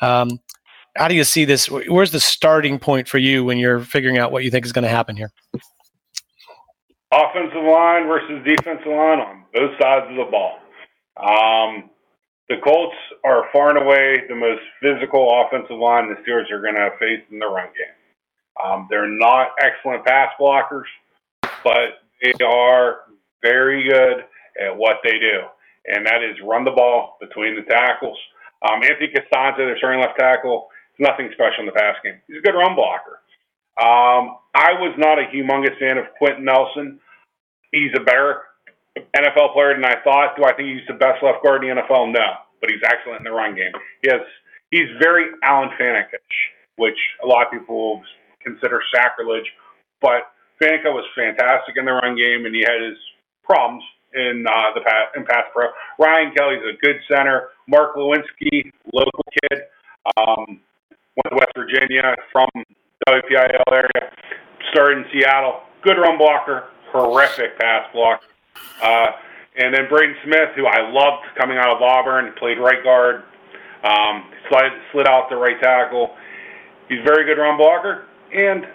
Um, 0.00 0.40
how 0.96 1.06
do 1.06 1.14
you 1.14 1.24
see 1.24 1.44
this? 1.44 1.68
Where's 1.68 2.10
the 2.10 2.18
starting 2.18 2.78
point 2.78 3.08
for 3.08 3.18
you 3.18 3.44
when 3.44 3.58
you're 3.58 3.80
figuring 3.80 4.16
out 4.16 4.32
what 4.32 4.42
you 4.42 4.50
think 4.50 4.64
is 4.64 4.72
going 4.72 4.84
to 4.84 4.88
happen 4.88 5.16
here? 5.16 5.30
offensive 7.12 7.64
line 7.64 8.06
versus 8.06 8.40
defensive 8.44 8.86
line 8.86 9.18
on 9.18 9.44
both 9.52 9.72
sides 9.80 10.06
of 10.08 10.16
the 10.16 10.30
ball. 10.30 10.58
Um, 11.16 11.90
the 12.50 12.56
Colts 12.64 12.96
are 13.24 13.44
far 13.52 13.70
and 13.70 13.78
away 13.78 14.24
the 14.28 14.34
most 14.34 14.60
physical 14.82 15.30
offensive 15.40 15.78
line 15.78 16.10
the 16.10 16.16
Steelers 16.26 16.50
are 16.50 16.60
going 16.60 16.74
to 16.74 16.90
face 16.98 17.22
in 17.30 17.38
the 17.38 17.46
run 17.46 17.68
game. 17.68 17.94
Um, 18.62 18.88
they're 18.90 19.08
not 19.08 19.52
excellent 19.62 20.04
pass 20.04 20.30
blockers, 20.38 20.90
but 21.62 22.02
they 22.20 22.32
are 22.44 23.02
very 23.40 23.88
good 23.88 24.24
at 24.60 24.76
what 24.76 24.96
they 25.04 25.16
do, 25.20 25.46
and 25.86 26.04
that 26.04 26.24
is 26.24 26.36
run 26.44 26.64
the 26.64 26.72
ball 26.72 27.16
between 27.20 27.54
the 27.54 27.62
tackles. 27.70 28.18
Um, 28.68 28.82
Anthony 28.82 29.14
Castonzo, 29.14 29.58
their 29.58 29.78
starting 29.78 30.00
left 30.00 30.18
tackle, 30.18 30.68
is 30.92 31.06
nothing 31.06 31.30
special 31.32 31.60
in 31.60 31.66
the 31.66 31.72
pass 31.72 31.94
game. 32.02 32.20
He's 32.26 32.38
a 32.38 32.42
good 32.42 32.58
run 32.58 32.74
blocker. 32.74 33.22
Um, 33.80 34.36
I 34.54 34.74
was 34.74 34.92
not 34.98 35.20
a 35.20 35.30
humongous 35.32 35.78
fan 35.78 35.96
of 35.96 36.06
Quenton 36.18 36.44
Nelson. 36.44 36.98
He's 37.70 37.92
a 37.96 38.00
better 38.00 38.42
NFL 39.16 39.52
player 39.52 39.74
than 39.74 39.84
I 39.84 40.00
thought. 40.02 40.36
Do 40.36 40.44
I 40.44 40.52
think 40.54 40.68
he's 40.68 40.86
the 40.88 40.94
best 40.94 41.22
left 41.22 41.42
guard 41.42 41.64
in 41.64 41.74
the 41.74 41.82
NFL? 41.82 42.12
No, 42.12 42.44
but 42.60 42.70
he's 42.70 42.82
excellent 42.84 43.20
in 43.20 43.24
the 43.24 43.32
run 43.32 43.54
game. 43.54 43.72
He 44.02 44.10
he's 44.70 44.88
very 45.00 45.26
Alan 45.42 45.70
Faneca-ish, 45.80 46.38
which 46.76 46.98
a 47.24 47.26
lot 47.26 47.46
of 47.46 47.52
people 47.52 48.02
consider 48.42 48.80
sacrilege. 48.94 49.46
But 50.00 50.32
Faneca 50.62 50.92
was 50.92 51.04
fantastic 51.16 51.76
in 51.76 51.84
the 51.84 51.92
run 51.92 52.16
game, 52.16 52.46
and 52.46 52.54
he 52.54 52.60
had 52.60 52.80
his 52.80 52.96
problems 53.44 53.84
in 54.14 54.44
uh, 54.48 54.74
the 54.74 54.80
pass, 54.80 55.08
in 55.16 55.24
pass 55.24 55.44
pro. 55.54 55.68
Ryan 55.98 56.32
Kelly's 56.34 56.62
a 56.62 56.76
good 56.84 56.96
center. 57.10 57.48
Mark 57.68 57.94
Glowinski, 57.94 58.72
local 58.92 59.24
kid, 59.42 59.62
um, 60.16 60.60
went 61.16 61.30
to 61.30 61.36
West 61.36 61.52
Virginia 61.54 62.14
from 62.32 62.48
WPIAL 63.08 63.72
area, 63.72 64.10
started 64.72 64.98
in 64.98 65.04
Seattle. 65.12 65.60
Good 65.82 65.96
run 65.98 66.18
blocker, 66.18 66.68
horrific 66.92 67.58
pass 67.58 67.86
block. 67.92 68.22
Uh, 68.82 69.12
and 69.56 69.74
then 69.74 69.88
Braden 69.88 70.16
Smith, 70.24 70.50
who 70.56 70.66
I 70.66 70.90
loved 70.90 71.26
coming 71.36 71.58
out 71.58 71.74
of 71.74 71.82
Auburn, 71.82 72.32
played 72.38 72.58
right 72.58 72.82
guard, 72.82 73.24
um, 73.84 74.30
slid, 74.48 74.72
slid 74.92 75.06
out 75.06 75.28
to 75.30 75.36
right 75.36 75.60
tackle. 75.60 76.14
He's 76.88 77.00
a 77.00 77.04
very 77.04 77.24
good 77.24 77.40
run 77.40 77.56
blocker 77.56 78.06
and 78.32 78.66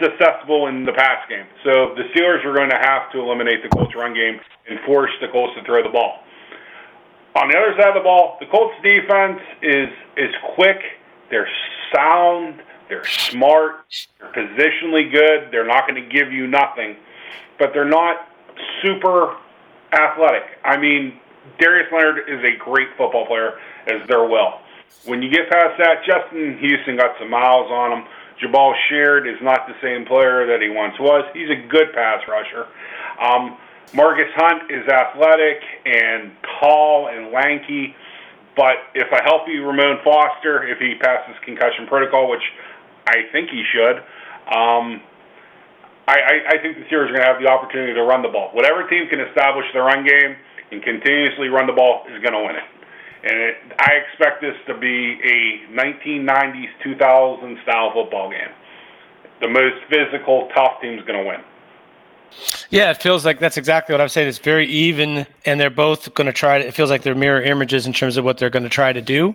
susceptible 0.00 0.68
in 0.68 0.84
the 0.84 0.92
pass 0.92 1.28
game. 1.28 1.46
So 1.64 1.94
the 1.94 2.04
Steelers 2.14 2.44
are 2.44 2.54
going 2.54 2.70
to 2.70 2.78
have 2.80 3.10
to 3.12 3.20
eliminate 3.20 3.62
the 3.62 3.68
Colts 3.68 3.94
run 3.94 4.14
game 4.14 4.40
and 4.68 4.78
force 4.86 5.10
the 5.20 5.28
Colts 5.28 5.54
to 5.58 5.64
throw 5.64 5.82
the 5.82 5.90
ball. 5.90 6.20
On 7.36 7.48
the 7.48 7.56
other 7.56 7.74
side 7.78 7.88
of 7.88 7.94
the 7.94 8.02
ball, 8.02 8.36
the 8.40 8.46
Colts 8.46 8.74
defense 8.82 9.40
is 9.62 9.88
is 10.16 10.34
quick. 10.54 10.78
They're 11.30 11.48
sound. 11.94 12.60
They're 12.88 13.06
smart. 13.06 13.86
They're 14.18 14.32
positionally 14.32 15.12
good. 15.12 15.48
They're 15.52 15.66
not 15.66 15.86
going 15.86 16.02
to 16.02 16.08
give 16.08 16.32
you 16.32 16.48
nothing, 16.48 16.96
but 17.56 17.70
they're 17.72 17.88
not 17.88 18.29
super 18.82 19.36
athletic. 19.92 20.42
I 20.64 20.76
mean, 20.76 21.18
Darius 21.58 21.88
Leonard 21.92 22.28
is 22.28 22.44
a 22.44 22.56
great 22.56 22.88
football 22.96 23.26
player, 23.26 23.58
as 23.86 24.06
their 24.08 24.24
will. 24.24 24.60
When 25.06 25.22
you 25.22 25.30
get 25.30 25.50
past 25.50 25.78
that, 25.78 26.04
Justin 26.04 26.58
Houston 26.58 26.96
got 26.96 27.16
some 27.18 27.30
miles 27.30 27.70
on 27.70 27.98
him. 27.98 28.04
Jabaal 28.42 28.74
Sheard 28.88 29.26
is 29.28 29.36
not 29.42 29.66
the 29.66 29.74
same 29.82 30.06
player 30.06 30.46
that 30.46 30.62
he 30.62 30.68
once 30.68 30.98
was. 30.98 31.24
He's 31.34 31.50
a 31.50 31.68
good 31.68 31.92
pass 31.92 32.20
rusher. 32.28 32.66
Um, 33.20 33.56
Margus 33.92 34.30
Hunt 34.34 34.70
is 34.70 34.86
athletic 34.88 35.60
and 35.84 36.32
tall 36.60 37.08
and 37.08 37.32
lanky, 37.32 37.94
but 38.56 38.76
if 38.94 39.10
a 39.12 39.22
healthy 39.22 39.58
Ramon 39.58 39.98
Foster, 40.04 40.66
if 40.66 40.78
he 40.78 40.94
passes 40.94 41.34
concussion 41.44 41.86
protocol, 41.86 42.30
which 42.30 42.44
I 43.06 43.24
think 43.32 43.50
he 43.50 43.64
should, 43.72 44.02
um, 44.54 45.02
I, 46.10 46.18
I, 46.18 46.34
I 46.48 46.62
think 46.62 46.76
the 46.76 46.84
Steelers 46.90 47.06
are 47.06 47.14
going 47.14 47.22
to 47.22 47.30
have 47.30 47.40
the 47.40 47.46
opportunity 47.46 47.94
to 47.94 48.02
run 48.02 48.22
the 48.22 48.28
ball. 48.28 48.50
Whatever 48.50 48.82
team 48.90 49.06
can 49.08 49.20
establish 49.20 49.66
the 49.72 49.78
run 49.78 50.04
game 50.04 50.34
and 50.72 50.82
continuously 50.82 51.48
run 51.48 51.66
the 51.66 51.72
ball 51.72 52.02
is 52.10 52.18
going 52.22 52.34
to 52.34 52.42
win 52.42 52.56
it. 52.58 52.68
And 53.22 53.36
it, 53.38 53.56
I 53.78 54.02
expect 54.02 54.42
this 54.42 54.56
to 54.66 54.74
be 54.74 55.20
a 55.22 55.70
1990s, 55.70 56.66
2000 56.82 57.58
style 57.62 57.92
football 57.94 58.30
game. 58.30 58.50
The 59.40 59.48
most 59.48 59.76
physical, 59.88 60.48
tough 60.54 60.80
team's 60.82 61.02
going 61.06 61.22
to 61.22 61.28
win. 61.28 61.40
Yeah, 62.70 62.90
it 62.90 63.02
feels 63.02 63.24
like 63.24 63.38
that's 63.38 63.56
exactly 63.56 63.92
what 63.92 64.00
I'm 64.00 64.08
saying. 64.08 64.28
It's 64.28 64.38
very 64.38 64.66
even, 64.66 65.26
and 65.44 65.60
they're 65.60 65.70
both 65.70 66.12
going 66.14 66.26
to 66.26 66.32
try 66.32 66.58
to. 66.58 66.66
It 66.66 66.74
feels 66.74 66.88
like 66.88 67.02
they're 67.02 67.14
mirror 67.14 67.42
images 67.42 67.86
in 67.86 67.92
terms 67.92 68.16
of 68.16 68.24
what 68.24 68.38
they're 68.38 68.50
going 68.50 68.62
to 68.62 68.68
try 68.68 68.92
to 68.92 69.02
do, 69.02 69.34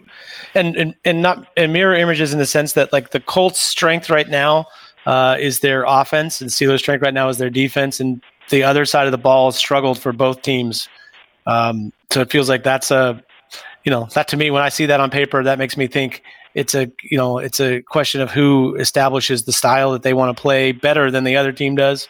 and 0.54 0.78
and, 0.78 0.96
and 1.04 1.22
not 1.22 1.46
and 1.58 1.74
mirror 1.74 1.94
images 1.94 2.32
in 2.32 2.40
the 2.40 2.46
sense 2.46 2.72
that 2.74 2.94
like 2.94 3.12
the 3.12 3.20
Colts' 3.20 3.60
strength 3.60 4.10
right 4.10 4.30
now 4.30 4.68
uh, 5.06 5.38
is 5.40 5.60
their 5.60 5.84
offense, 5.88 6.42
and 6.42 6.50
Steelers' 6.50 6.80
strength 6.80 7.02
right 7.02 7.14
now 7.14 7.30
is 7.30 7.38
their 7.38 7.50
defense, 7.50 8.00
and 8.00 8.22
the 8.50 8.64
other 8.64 8.86
side 8.86 9.06
of 9.06 9.12
the 9.12 9.18
ball 9.18 9.50
has 9.50 9.56
struggled 9.56 10.00
for 10.00 10.12
both 10.12 10.42
teams. 10.42 10.88
Um, 11.46 11.92
so 12.12 12.22
it 12.22 12.32
feels 12.32 12.50
like 12.50 12.64
that's 12.64 12.92
a, 12.92 13.22
you 13.84 13.92
know, 13.92 14.08
that 14.14 14.28
to 14.30 14.38
me 14.38 14.52
when 14.52 14.64
I 14.64 14.70
see 14.70 14.86
that 14.88 15.00
on 15.00 15.10
paper, 15.10 15.44
that 15.44 15.60
makes 15.60 15.78
me 15.78 15.88
think 15.88 16.24
it's 16.56 16.74
a 16.74 16.90
you 17.04 17.18
know 17.18 17.38
it's 17.38 17.60
a 17.60 17.82
question 17.82 18.22
of 18.22 18.32
who 18.32 18.76
establishes 18.76 19.44
the 19.44 19.52
style 19.52 19.92
that 19.92 20.02
they 20.02 20.14
want 20.14 20.36
to 20.36 20.42
play 20.42 20.72
better 20.72 21.12
than 21.12 21.24
the 21.24 21.36
other 21.36 21.52
team 21.52 21.76
does. 21.76 22.08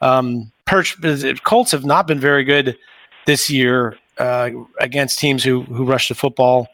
Um, 0.00 0.50
Perch 0.64 0.96
Colts 1.42 1.72
have 1.72 1.84
not 1.84 2.06
been 2.06 2.20
very 2.20 2.44
good 2.44 2.78
this 3.26 3.50
year 3.50 3.98
uh, 4.18 4.50
against 4.80 5.18
teams 5.18 5.44
who 5.44 5.62
who 5.62 5.84
rush 5.84 6.08
the 6.08 6.14
football. 6.14 6.68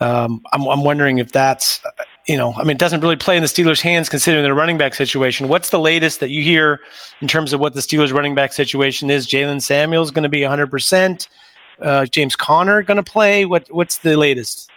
Um, 0.00 0.42
I'm, 0.52 0.66
I'm 0.66 0.84
wondering 0.84 1.18
if 1.18 1.30
that's 1.30 1.80
you 2.28 2.36
know, 2.36 2.52
I 2.54 2.62
mean, 2.62 2.72
it 2.72 2.78
doesn't 2.78 3.00
really 3.00 3.16
play 3.16 3.36
in 3.36 3.42
the 3.42 3.48
Steelers' 3.48 3.80
hands 3.80 4.08
considering 4.08 4.44
their 4.44 4.54
running 4.54 4.78
back 4.78 4.94
situation. 4.94 5.48
What's 5.48 5.70
the 5.70 5.78
latest 5.78 6.20
that 6.20 6.30
you 6.30 6.42
hear 6.42 6.80
in 7.20 7.28
terms 7.28 7.52
of 7.52 7.60
what 7.60 7.74
the 7.74 7.80
Steelers' 7.80 8.12
running 8.12 8.34
back 8.34 8.52
situation 8.52 9.10
is? 9.10 9.26
Jaylen 9.26 9.60
Samuels 9.60 10.10
going 10.10 10.22
to 10.22 10.28
be 10.28 10.42
100. 10.42 10.62
Uh, 10.62 10.70
percent 10.70 11.28
James 12.12 12.36
Conner 12.36 12.82
going 12.82 12.96
to 12.96 13.02
play? 13.02 13.44
What 13.44 13.66
What's 13.70 13.98
the 13.98 14.16
latest? 14.16 14.70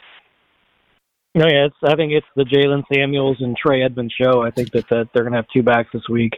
No, 1.36 1.45
yeah, 1.45 1.65
it's, 1.65 1.75
I 1.84 1.95
think 1.95 2.13
it's 2.13 2.25
the 2.38 2.43
Jaylen 2.43 2.84
Samuels 2.91 3.38
and 3.41 3.58
Trey 3.58 3.84
Edmunds 3.84 4.13
show. 4.13 4.41
I 4.41 4.51
think 4.51 4.71
that, 4.71 4.88
that 4.89 5.10
they're 5.13 5.23
going 5.23 5.34
to 5.34 5.38
have 5.38 5.47
two 5.53 5.63
backs 5.63 5.89
this 5.91 6.08
week. 6.10 6.31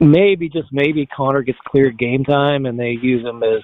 Maybe, 0.00 0.48
just 0.48 0.68
maybe, 0.72 1.06
Conner 1.06 1.42
gets 1.42 1.58
cleared 1.68 1.98
game 1.98 2.24
time 2.24 2.64
and 2.64 2.80
they 2.80 2.92
use 2.92 3.24
him 3.24 3.42
as 3.42 3.62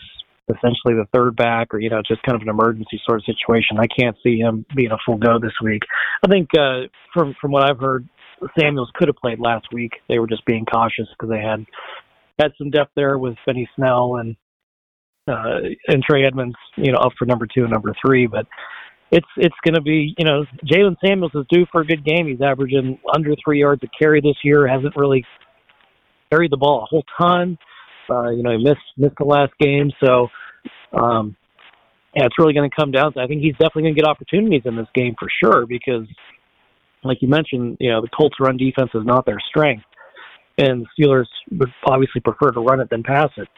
essentially 0.49 0.95
the 0.95 1.07
third 1.15 1.37
back 1.37 1.73
or, 1.73 1.81
you 1.81 1.91
know, 1.91 2.03
just 2.07 2.23
kind 2.23 2.37
of 2.37 2.43
an 2.43 2.49
emergency 2.49 3.01
sort 3.07 3.19
of 3.19 3.25
situation. 3.25 3.79
I 3.79 3.87
can't 3.87 4.17
see 4.23 4.39
him 4.39 4.65
being 4.75 4.91
a 4.91 4.99
full 5.07 5.17
go 5.17 5.39
this 5.39 5.53
week. 5.63 5.83
I 6.25 6.29
think 6.29 6.49
uh, 6.59 6.89
from 7.15 7.35
from 7.41 7.53
what 7.53 7.69
I've 7.69 7.79
heard, 7.79 8.09
Samuels 8.59 8.91
could 8.95 9.09
have 9.09 9.17
played 9.17 9.39
last 9.39 9.67
week. 9.73 9.93
They 10.09 10.19
were 10.19 10.27
just 10.27 10.45
being 10.45 10.65
cautious 10.65 11.07
because 11.13 11.31
they 11.31 11.41
had 11.41 11.65
had 12.41 12.53
some 12.59 12.71
depth 12.71 12.93
there 12.97 13.19
with 13.19 13.37
Benny 13.47 13.69
Snell 13.77 14.17
and 14.17 14.37
uh, 15.29 15.61
and 15.89 16.03
Trey 16.03 16.25
Edmunds, 16.25 16.57
you 16.77 16.93
know, 16.93 16.99
up 16.99 17.13
for 17.19 17.27
number 17.27 17.47
two 17.47 17.63
and 17.63 17.71
number 17.71 17.95
three. 18.05 18.27
But 18.27 18.47
it's 19.11 19.29
it's 19.37 19.55
going 19.65 19.75
to 19.75 19.83
be, 19.83 20.15
you 20.19 20.25
know, 20.25 20.45
Jaylen 20.65 20.97
Samuels 21.05 21.33
is 21.35 21.47
due 21.51 21.67
for 21.71 21.83
a 21.83 21.87
good 21.87 22.05
game. 22.05 22.27
He's 22.27 22.41
averaging 22.41 22.99
under 23.15 23.35
three 23.45 23.61
yards 23.61 23.83
a 23.85 23.89
carry 23.99 24.21
this 24.21 24.39
year. 24.43 24.67
Hasn't 24.67 24.97
really 24.97 25.25
carried 26.31 26.51
the 26.51 26.57
ball 26.57 26.83
a 26.83 26.87
whole 26.87 27.05
ton. 27.21 27.59
Uh, 28.11 28.31
you 28.31 28.43
know, 28.43 28.51
he 28.57 28.63
missed 28.63 28.81
missed 28.97 29.17
the 29.19 29.25
last 29.25 29.53
game, 29.61 29.91
so 30.03 30.29
um, 30.93 31.37
yeah, 32.15 32.27
it's 32.27 32.39
really 32.39 32.53
going 32.53 32.69
to 32.69 32.77
come 32.77 32.91
down 32.91 33.13
to. 33.15 33.21
I 33.21 33.27
think 33.27 33.43
he's 33.43 33.55
definitely 33.55 33.83
going 33.83 33.95
to 33.95 34.01
get 34.01 34.09
opportunities 34.09 34.63
in 34.65 34.77
this 34.77 34.89
game 34.95 35.15
for 35.19 35.29
sure 35.43 35.67
because, 35.67 36.07
like 37.05 37.19
you 37.23 37.29
mentioned, 37.29 37.79
you 37.81 37.91
know, 37.91 38.01
the 38.01 38.09
Colts' 38.09 38.37
run 38.39 38.57
defense 38.57 38.91
is 38.95 39.03
not 39.05 39.25
their 39.25 39.41
strength, 39.49 39.85
and 40.59 40.85
the 40.85 41.05
Steelers 41.05 41.27
would 41.51 41.71
obviously 41.87 42.21
prefer 42.21 42.51
to 42.51 42.61
run 42.61 42.81
it 42.81 42.91
than 42.91 43.03
pass 43.03 43.31
it. 43.37 43.49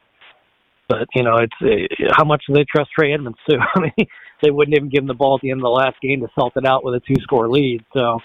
But 0.89 1.09
you 1.15 1.23
know, 1.23 1.37
it's 1.39 1.53
uh, 1.63 2.13
how 2.17 2.25
much 2.25 2.43
do 2.47 2.55
they 2.55 2.65
trust 2.65 2.91
Trey 2.97 3.13
Edmunds 3.13 3.39
too? 3.49 3.57
I 3.75 3.81
mean, 3.81 4.07
they 4.43 4.51
wouldn't 4.51 4.77
even 4.77 4.91
give 4.91 5.03
him 5.03 5.09
the 5.09 5.15
ball 5.15 5.37
at 5.37 5.41
the 5.43 5.51
end 5.51 5.61
of 5.61 5.65
the 5.65 5.69
last 5.69 5.97
game 6.03 6.21
to 6.21 6.29
salt 6.35 6.53
it 6.57 6.67
out 6.67 6.85
with 6.85 6.95
a 6.95 7.01
two-score 7.01 7.49
lead. 7.49 7.81
So, 7.95 8.19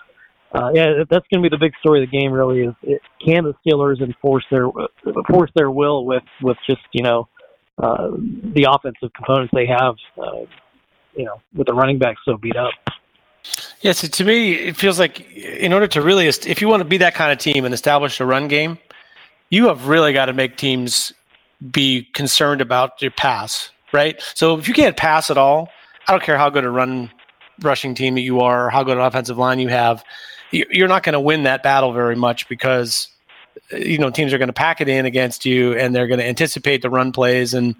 uh, 0.53 0.71
yeah, 0.73 1.03
that's 1.09 1.25
going 1.31 1.43
to 1.43 1.49
be 1.49 1.49
the 1.49 1.59
big 1.59 1.73
story 1.79 2.03
of 2.03 2.09
the 2.09 2.17
game. 2.17 2.31
Really, 2.31 2.61
is 2.61 2.73
it, 2.83 3.01
can 3.23 3.43
the 3.43 3.53
Steelers 3.65 4.01
enforce 4.01 4.45
their 4.49 4.67
force 5.29 5.51
their 5.55 5.69
will 5.71 6.05
with 6.05 6.23
with 6.41 6.57
just 6.67 6.81
you 6.91 7.03
know 7.03 7.27
uh, 7.79 8.09
the 8.53 8.67
offensive 8.69 9.11
components 9.13 9.51
they 9.53 9.65
have, 9.65 9.95
uh, 10.21 10.41
you 11.15 11.23
know, 11.23 11.41
with 11.55 11.67
the 11.67 11.73
running 11.73 11.97
back 11.97 12.17
so 12.25 12.35
beat 12.37 12.55
up. 12.55 12.71
Yeah, 13.81 13.93
so 13.93 14.07
to 14.07 14.23
me, 14.25 14.53
it 14.53 14.75
feels 14.75 14.99
like 14.99 15.21
in 15.31 15.71
order 15.71 15.87
to 15.87 16.01
really, 16.01 16.27
if 16.27 16.61
you 16.61 16.67
want 16.67 16.81
to 16.81 16.87
be 16.87 16.97
that 16.97 17.15
kind 17.15 17.31
of 17.31 17.37
team 17.37 17.63
and 17.63 17.73
establish 17.73 18.19
a 18.19 18.25
run 18.25 18.49
game, 18.49 18.77
you 19.49 19.67
have 19.67 19.87
really 19.87 20.11
got 20.11 20.25
to 20.25 20.33
make 20.33 20.57
teams 20.57 21.13
be 21.71 22.03
concerned 22.13 22.59
about 22.59 23.01
your 23.01 23.11
pass, 23.11 23.69
right? 23.93 24.21
So 24.35 24.57
if 24.57 24.67
you 24.67 24.73
can't 24.73 24.97
pass 24.97 25.31
at 25.31 25.37
all, 25.37 25.69
I 26.07 26.11
don't 26.11 26.23
care 26.23 26.37
how 26.37 26.49
good 26.49 26.65
a 26.65 26.69
run 26.69 27.09
rushing 27.61 27.95
team 27.95 28.15
that 28.15 28.21
you 28.21 28.41
are, 28.41 28.67
or 28.67 28.69
how 28.69 28.83
good 28.83 28.97
an 28.97 29.03
offensive 29.03 29.37
line 29.37 29.59
you 29.59 29.69
have, 29.69 30.03
you're 30.51 30.87
not 30.87 31.03
going 31.03 31.13
to 31.13 31.19
win 31.19 31.43
that 31.43 31.63
battle 31.63 31.93
very 31.93 32.15
much 32.15 32.47
because 32.49 33.07
you 33.71 33.97
know 33.97 34.09
teams 34.09 34.33
are 34.33 34.37
going 34.37 34.47
to 34.47 34.53
pack 34.53 34.81
it 34.81 34.87
in 34.87 35.05
against 35.05 35.45
you 35.45 35.73
and 35.73 35.95
they're 35.95 36.07
going 36.07 36.19
to 36.19 36.25
anticipate 36.25 36.81
the 36.81 36.89
run 36.89 37.11
plays 37.11 37.53
and 37.53 37.75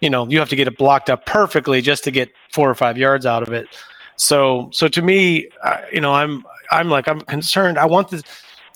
you 0.00 0.10
know 0.10 0.26
you 0.28 0.38
have 0.38 0.48
to 0.48 0.56
get 0.56 0.66
it 0.66 0.78
blocked 0.78 1.10
up 1.10 1.26
perfectly 1.26 1.80
just 1.80 2.04
to 2.04 2.10
get 2.10 2.30
four 2.52 2.68
or 2.68 2.74
five 2.74 2.96
yards 2.98 3.26
out 3.26 3.42
of 3.42 3.52
it. 3.52 3.68
So 4.16 4.70
so 4.72 4.88
to 4.88 5.02
me 5.02 5.48
you 5.92 6.00
know 6.00 6.14
i'm 6.14 6.44
i'm 6.70 6.88
like 6.88 7.08
i'm 7.08 7.20
concerned. 7.22 7.78
I 7.78 7.86
want 7.86 8.08
the 8.10 8.22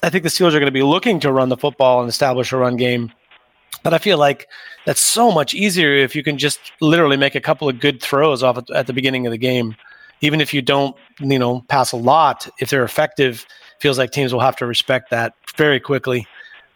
i 0.02 0.10
think 0.10 0.22
the 0.22 0.28
steelers 0.30 0.48
are 0.54 0.60
going 0.60 0.66
to 0.66 0.70
be 0.70 0.82
looking 0.82 1.20
to 1.20 1.32
run 1.32 1.48
the 1.48 1.56
football 1.56 2.00
and 2.00 2.08
establish 2.08 2.52
a 2.52 2.56
run 2.56 2.76
game 2.76 3.12
but 3.82 3.94
i 3.94 3.98
feel 3.98 4.18
like 4.18 4.48
that's 4.84 5.00
so 5.00 5.30
much 5.30 5.54
easier 5.54 5.94
if 5.94 6.14
you 6.16 6.22
can 6.22 6.38
just 6.38 6.58
literally 6.80 7.16
make 7.16 7.34
a 7.34 7.40
couple 7.40 7.68
of 7.68 7.80
good 7.80 8.02
throws 8.02 8.42
off 8.42 8.58
at, 8.58 8.70
at 8.70 8.86
the 8.86 8.92
beginning 8.92 9.26
of 9.26 9.30
the 9.30 9.38
game 9.38 9.76
even 10.22 10.40
if 10.40 10.54
you 10.54 10.62
don't 10.62 10.96
you 11.20 11.38
know 11.38 11.60
pass 11.68 11.92
a 11.92 11.96
lot 11.96 12.48
if 12.58 12.70
they're 12.70 12.84
effective 12.84 13.46
feels 13.80 13.98
like 13.98 14.10
teams 14.10 14.32
will 14.32 14.40
have 14.40 14.56
to 14.56 14.66
respect 14.66 15.10
that 15.10 15.34
very 15.56 15.78
quickly 15.78 16.26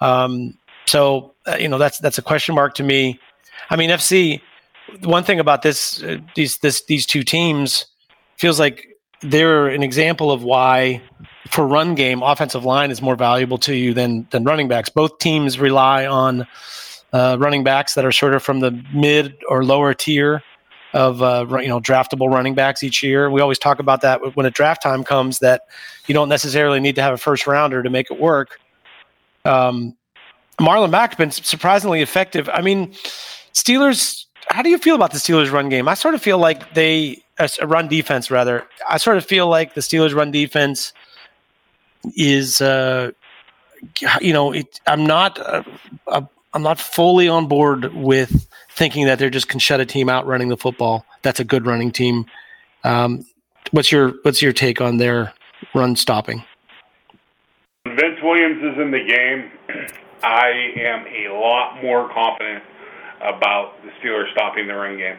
um, 0.00 0.56
so 0.87 1.35
uh, 1.46 1.56
you 1.56 1.68
know 1.68 1.78
that's 1.78 1.98
that's 1.98 2.18
a 2.18 2.22
question 2.22 2.54
mark 2.54 2.74
to 2.74 2.82
me. 2.82 3.20
I 3.70 3.76
mean, 3.76 3.90
FC. 3.90 4.40
One 5.02 5.24
thing 5.24 5.40
about 5.40 5.62
this 5.62 6.02
uh, 6.02 6.18
these 6.35 6.59
this 6.59 6.85
these 6.85 7.06
two 7.06 7.24
teams 7.24 7.87
feels 8.37 8.61
like 8.61 8.87
they're 9.20 9.66
an 9.66 9.82
example 9.82 10.30
of 10.30 10.44
why 10.44 11.02
for 11.50 11.66
run 11.66 11.94
game 11.94 12.22
offensive 12.22 12.64
line 12.64 12.90
is 12.90 13.02
more 13.02 13.16
valuable 13.16 13.59
to 13.59 13.74
you 13.74 13.92
than 13.92 14.28
than 14.30 14.44
running 14.44 14.68
backs. 14.68 14.88
Both 14.88 15.18
teams 15.18 15.59
rely 15.59 16.06
on 16.06 16.46
uh, 17.12 17.37
running 17.40 17.64
backs 17.64 17.94
that 17.94 18.04
are 18.04 18.12
sort 18.12 18.35
of 18.35 18.42
from 18.42 18.61
the 18.61 18.80
mid 18.94 19.37
or 19.48 19.64
lower 19.64 19.92
tier 19.92 20.42
of 20.92 21.22
uh, 21.22 21.46
you 21.61 21.68
know 21.68 21.81
draftable 21.81 22.31
running 22.31 22.55
backs 22.55 22.83
each 22.83 23.03
year. 23.03 23.31
We 23.31 23.40
always 23.40 23.59
talk 23.59 23.79
about 23.79 24.01
that 24.03 24.37
when 24.37 24.46
a 24.46 24.51
draft 24.51 24.83
time 24.83 25.05
comes 25.05 25.40
that 25.40 25.62
you 26.07 26.14
don't 26.14 26.29
necessarily 26.29 26.81
need 26.81 26.94
to 26.96 27.03
have 27.03 27.14
a 27.14 27.18
first 27.18 27.46
rounder 27.46 27.83
to 27.83 27.90
make 27.90 28.11
it 28.11 28.20
work. 28.20 28.61
Um, 29.44 29.96
Marlon 30.61 30.90
Mack's 30.90 31.16
been 31.16 31.31
surprisingly 31.31 32.01
effective. 32.01 32.49
I 32.53 32.62
mean, 32.62 32.92
Steelers. 33.53 34.25
How 34.49 34.62
do 34.62 34.70
you 34.70 34.79
feel 34.79 34.94
about 34.94 35.11
the 35.11 35.18
Steelers' 35.18 35.51
run 35.51 35.68
game? 35.68 35.88
I 35.88 35.94
sort 35.94 36.14
of 36.14 36.22
feel 36.22 36.38
like 36.38 36.72
they 36.72 37.20
a 37.38 37.66
run 37.66 37.88
defense 37.88 38.31
rather. 38.31 38.64
I 38.88 38.99
sort 38.99 39.16
of 39.16 39.25
feel 39.25 39.49
like 39.49 39.75
the 39.75 39.81
Steelers' 39.81 40.14
run 40.14 40.31
defense 40.31 40.92
is, 42.16 42.61
uh, 42.61 43.11
you 44.20 44.33
know, 44.33 44.53
it, 44.53 44.81
I'm 44.87 45.05
not. 45.05 45.38
Uh, 45.38 45.62
uh, 46.07 46.22
I'm 46.56 46.62
not 46.62 46.80
fully 46.80 47.28
on 47.28 47.48
board 47.48 47.92
with 47.92 48.48
thinking 48.70 49.04
that 49.04 49.18
they're 49.18 49.28
just 49.28 49.46
can 49.46 49.60
shut 49.60 49.78
a 49.78 49.84
team 49.84 50.08
out 50.08 50.26
running 50.26 50.48
the 50.48 50.56
football. 50.56 51.04
That's 51.20 51.38
a 51.38 51.44
good 51.44 51.66
running 51.66 51.92
team. 51.92 52.24
Um, 52.82 53.26
what's 53.72 53.92
your 53.92 54.14
What's 54.22 54.40
your 54.40 54.54
take 54.54 54.80
on 54.80 54.96
their 54.96 55.34
run 55.74 55.96
stopping? 55.96 56.42
Vince 57.84 58.20
Williams 58.22 58.56
is 58.64 58.80
in 58.80 58.90
the 58.90 59.04
game. 59.04 59.50
I 60.22 60.72
am 60.80 61.04
a 61.04 61.38
lot 61.38 61.82
more 61.82 62.08
confident 62.08 62.64
about 63.20 63.74
the 63.84 63.90
Steelers 64.00 64.32
stopping 64.32 64.66
the 64.66 64.74
run 64.76 64.96
game. 64.96 65.18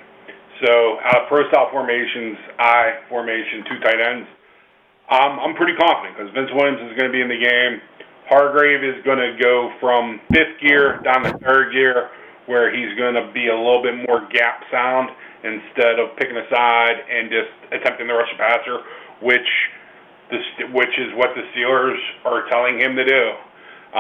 So 0.66 0.98
out 1.06 1.22
of 1.22 1.28
pro 1.28 1.48
style 1.50 1.70
formations, 1.72 2.40
I 2.58 3.02
formation, 3.10 3.64
two 3.70 3.78
tight 3.82 4.02
ends. 4.02 4.28
Um, 5.12 5.38
I'm 5.38 5.54
pretty 5.54 5.78
confident 5.78 6.18
because 6.18 6.34
Vince 6.34 6.50
Williams 6.56 6.82
is 6.82 6.98
going 6.98 7.12
to 7.12 7.14
be 7.14 7.22
in 7.22 7.30
the 7.30 7.38
game. 7.38 7.80
Hargrave 8.30 8.84
is 8.84 9.04
going 9.04 9.20
to 9.20 9.38
go 9.42 9.72
from 9.80 10.20
fifth 10.32 10.60
gear 10.62 11.00
down 11.04 11.24
to 11.24 11.38
third 11.40 11.72
gear, 11.72 12.10
where 12.46 12.74
he's 12.76 12.98
going 12.98 13.16
to 13.16 13.32
be 13.34 13.48
a 13.48 13.56
little 13.56 13.82
bit 13.82 13.96
more 14.08 14.28
gap 14.32 14.64
sound 14.72 15.10
instead 15.44 16.00
of 16.00 16.16
picking 16.18 16.36
a 16.36 16.48
side 16.50 16.96
and 17.10 17.30
just 17.30 17.52
attempting 17.72 18.08
the 18.08 18.14
rush 18.14 18.32
passer, 18.38 18.80
which 19.22 19.48
the, 20.30 20.40
which 20.74 20.92
is 20.98 21.14
what 21.16 21.30
the 21.36 21.44
Steelers 21.56 21.98
are 22.26 22.48
telling 22.50 22.80
him 22.80 22.96
to 22.96 23.06
do 23.06 23.32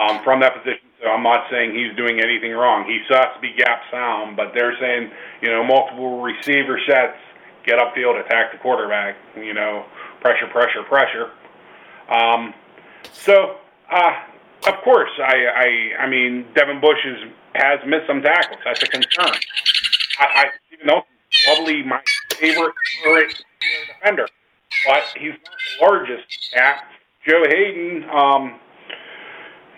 um, 0.01 0.23
from 0.23 0.39
that 0.41 0.55
position. 0.55 0.83
So 1.01 1.09
I'm 1.09 1.23
not 1.23 1.45
saying 1.51 1.75
he's 1.75 1.95
doing 1.95 2.19
anything 2.19 2.51
wrong. 2.53 2.85
He 2.85 2.99
still 3.05 3.17
has 3.17 3.35
to 3.35 3.41
be 3.41 3.53
gap 3.55 3.81
sound, 3.91 4.35
but 4.35 4.51
they're 4.53 4.75
saying, 4.79 5.11
you 5.41 5.49
know, 5.49 5.63
multiple 5.63 6.21
receiver 6.21 6.79
sets, 6.89 7.17
get 7.65 7.77
upfield, 7.77 8.19
attack 8.25 8.51
the 8.51 8.57
quarterback, 8.57 9.15
you 9.35 9.53
know, 9.53 9.85
pressure, 10.21 10.47
pressure, 10.47 10.83
pressure. 10.83 11.31
Um, 12.09 12.53
so, 13.13 13.57
uh, 13.91 14.11
of 14.67 14.83
course, 14.83 15.11
I, 15.19 15.35
I, 15.45 16.03
I 16.03 16.09
mean, 16.09 16.45
Devin 16.55 16.81
Bush 16.81 16.99
is, 17.05 17.31
has 17.55 17.79
missed 17.85 18.07
some 18.07 18.21
tackles. 18.21 18.59
That's 18.65 18.83
a 18.83 18.87
concern. 18.87 19.39
I, 20.19 20.25
I 20.25 20.45
Steven 20.67 20.87
Nelson, 20.87 21.09
probably 21.45 21.83
my 21.83 22.01
favorite 22.39 22.73
defender 23.87 24.27
but 24.85 25.03
he's 25.17 25.33
not 25.33 25.57
the 25.79 25.85
largest 25.85 26.55
at 26.55 26.83
Joe 27.27 27.43
Haden. 27.47 28.09
Um, 28.09 28.59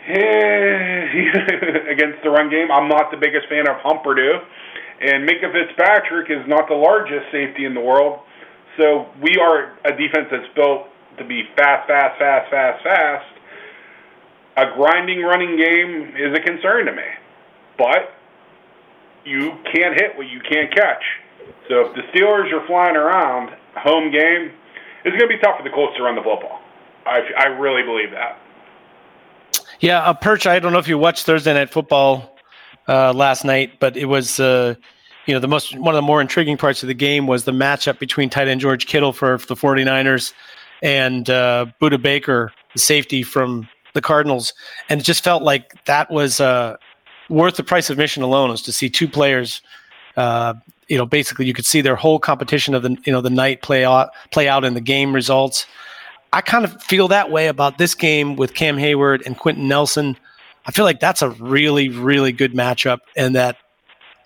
against 1.91 2.23
the 2.23 2.31
run 2.31 2.49
game, 2.49 2.71
I'm 2.71 2.87
not 2.87 3.11
the 3.11 3.17
biggest 3.17 3.47
fan 3.47 3.69
of 3.69 3.75
Humperdoo, 3.83 4.39
and 5.01 5.27
Minkah 5.29 5.51
Fitzpatrick 5.53 6.31
is 6.31 6.47
not 6.47 6.67
the 6.67 6.73
largest 6.73 7.31
safety 7.31 7.65
in 7.65 7.75
the 7.75 7.81
world. 7.81 8.19
So 8.77 9.05
we 9.21 9.37
are 9.37 9.77
a 9.85 9.91
defense 9.91 10.29
that's 10.31 10.51
built 10.55 10.87
to 11.19 11.25
be 11.25 11.43
fast, 11.55 11.87
fast, 11.87 12.17
fast, 12.17 12.49
fast, 12.49 12.83
fast. 12.83 13.38
A 14.57 14.65
grinding 14.75 15.21
running 15.21 15.57
game 15.57 16.13
is 16.17 16.35
a 16.37 16.41
concern 16.41 16.85
to 16.85 16.91
me, 16.91 17.03
but 17.77 18.13
you 19.25 19.51
can't 19.73 19.99
hit 19.99 20.17
what 20.17 20.27
you 20.27 20.41
can't 20.41 20.73
catch. 20.73 21.03
So 21.69 21.85
if 21.85 21.95
the 21.95 22.01
Steelers 22.11 22.51
are 22.51 22.65
flying 22.67 22.95
around 22.95 23.51
home 23.75 24.11
game, 24.11 24.51
it's 25.05 25.15
going 25.17 25.29
to 25.29 25.35
be 25.35 25.39
tough 25.39 25.57
for 25.57 25.63
the 25.63 25.69
Colts 25.69 25.95
to 25.97 26.03
run 26.03 26.15
the 26.15 26.21
football. 26.21 26.59
I, 27.05 27.21
I 27.37 27.45
really 27.45 27.83
believe 27.83 28.11
that. 28.11 28.39
Yeah, 29.79 30.01
uh, 30.01 30.13
Perch. 30.13 30.45
I 30.45 30.59
don't 30.59 30.73
know 30.73 30.79
if 30.79 30.87
you 30.87 30.97
watched 30.97 31.25
Thursday 31.25 31.53
Night 31.53 31.69
Football 31.69 32.37
uh, 32.87 33.13
last 33.13 33.45
night, 33.45 33.79
but 33.79 33.95
it 33.95 34.05
was 34.05 34.39
uh, 34.39 34.75
you 35.25 35.33
know 35.33 35.39
the 35.39 35.47
most 35.47 35.77
one 35.77 35.95
of 35.95 35.97
the 35.97 36.05
more 36.05 36.19
intriguing 36.19 36.57
parts 36.57 36.83
of 36.83 36.87
the 36.87 36.93
game 36.93 37.27
was 37.27 37.45
the 37.45 37.51
matchup 37.51 37.97
between 37.97 38.29
tight 38.29 38.47
end 38.47 38.59
George 38.59 38.87
Kittle 38.87 39.13
for, 39.13 39.37
for 39.37 39.47
the 39.47 39.55
49ers 39.55 40.33
and 40.81 41.29
uh, 41.29 41.67
Budda 41.81 42.01
Baker, 42.01 42.51
the 42.73 42.79
safety 42.79 43.23
from 43.23 43.69
the 43.93 44.01
Cardinals, 44.01 44.53
and 44.89 45.01
it 45.01 45.03
just 45.03 45.23
felt 45.23 45.43
like 45.43 45.83
that 45.85 46.11
was 46.11 46.39
uh, 46.39 46.77
worth 47.29 47.55
the 47.55 47.63
price 47.63 47.89
of 47.89 47.95
admission 47.95 48.23
alone, 48.23 48.49
was 48.49 48.61
to 48.63 48.71
see 48.71 48.89
two 48.89 49.07
players 49.07 49.61
uh, 50.17 50.53
you 50.89 50.97
know, 50.97 51.05
basically 51.05 51.45
you 51.45 51.53
could 51.53 51.65
see 51.65 51.81
their 51.81 51.95
whole 51.95 52.19
competition 52.19 52.73
of 52.73 52.83
the 52.83 52.97
you 53.05 53.13
know 53.13 53.21
the 53.21 53.29
night 53.29 53.61
play 53.61 53.85
out 53.85 54.09
play 54.31 54.49
out 54.49 54.65
in 54.65 54.73
the 54.73 54.81
game 54.81 55.13
results. 55.13 55.65
I 56.33 56.41
kind 56.41 56.65
of 56.65 56.81
feel 56.83 57.07
that 57.07 57.31
way 57.31 57.47
about 57.47 57.77
this 57.77 57.95
game 57.95 58.35
with 58.35 58.53
Cam 58.53 58.77
Heyward 58.77 59.25
and 59.25 59.37
Quenton 59.37 59.67
Nelson. 59.67 60.17
I 60.65 60.71
feel 60.71 60.85
like 60.85 60.99
that's 60.99 61.21
a 61.21 61.29
really, 61.29 61.89
really 61.89 62.31
good 62.31 62.53
matchup, 62.53 62.99
and 63.15 63.35
that 63.35 63.57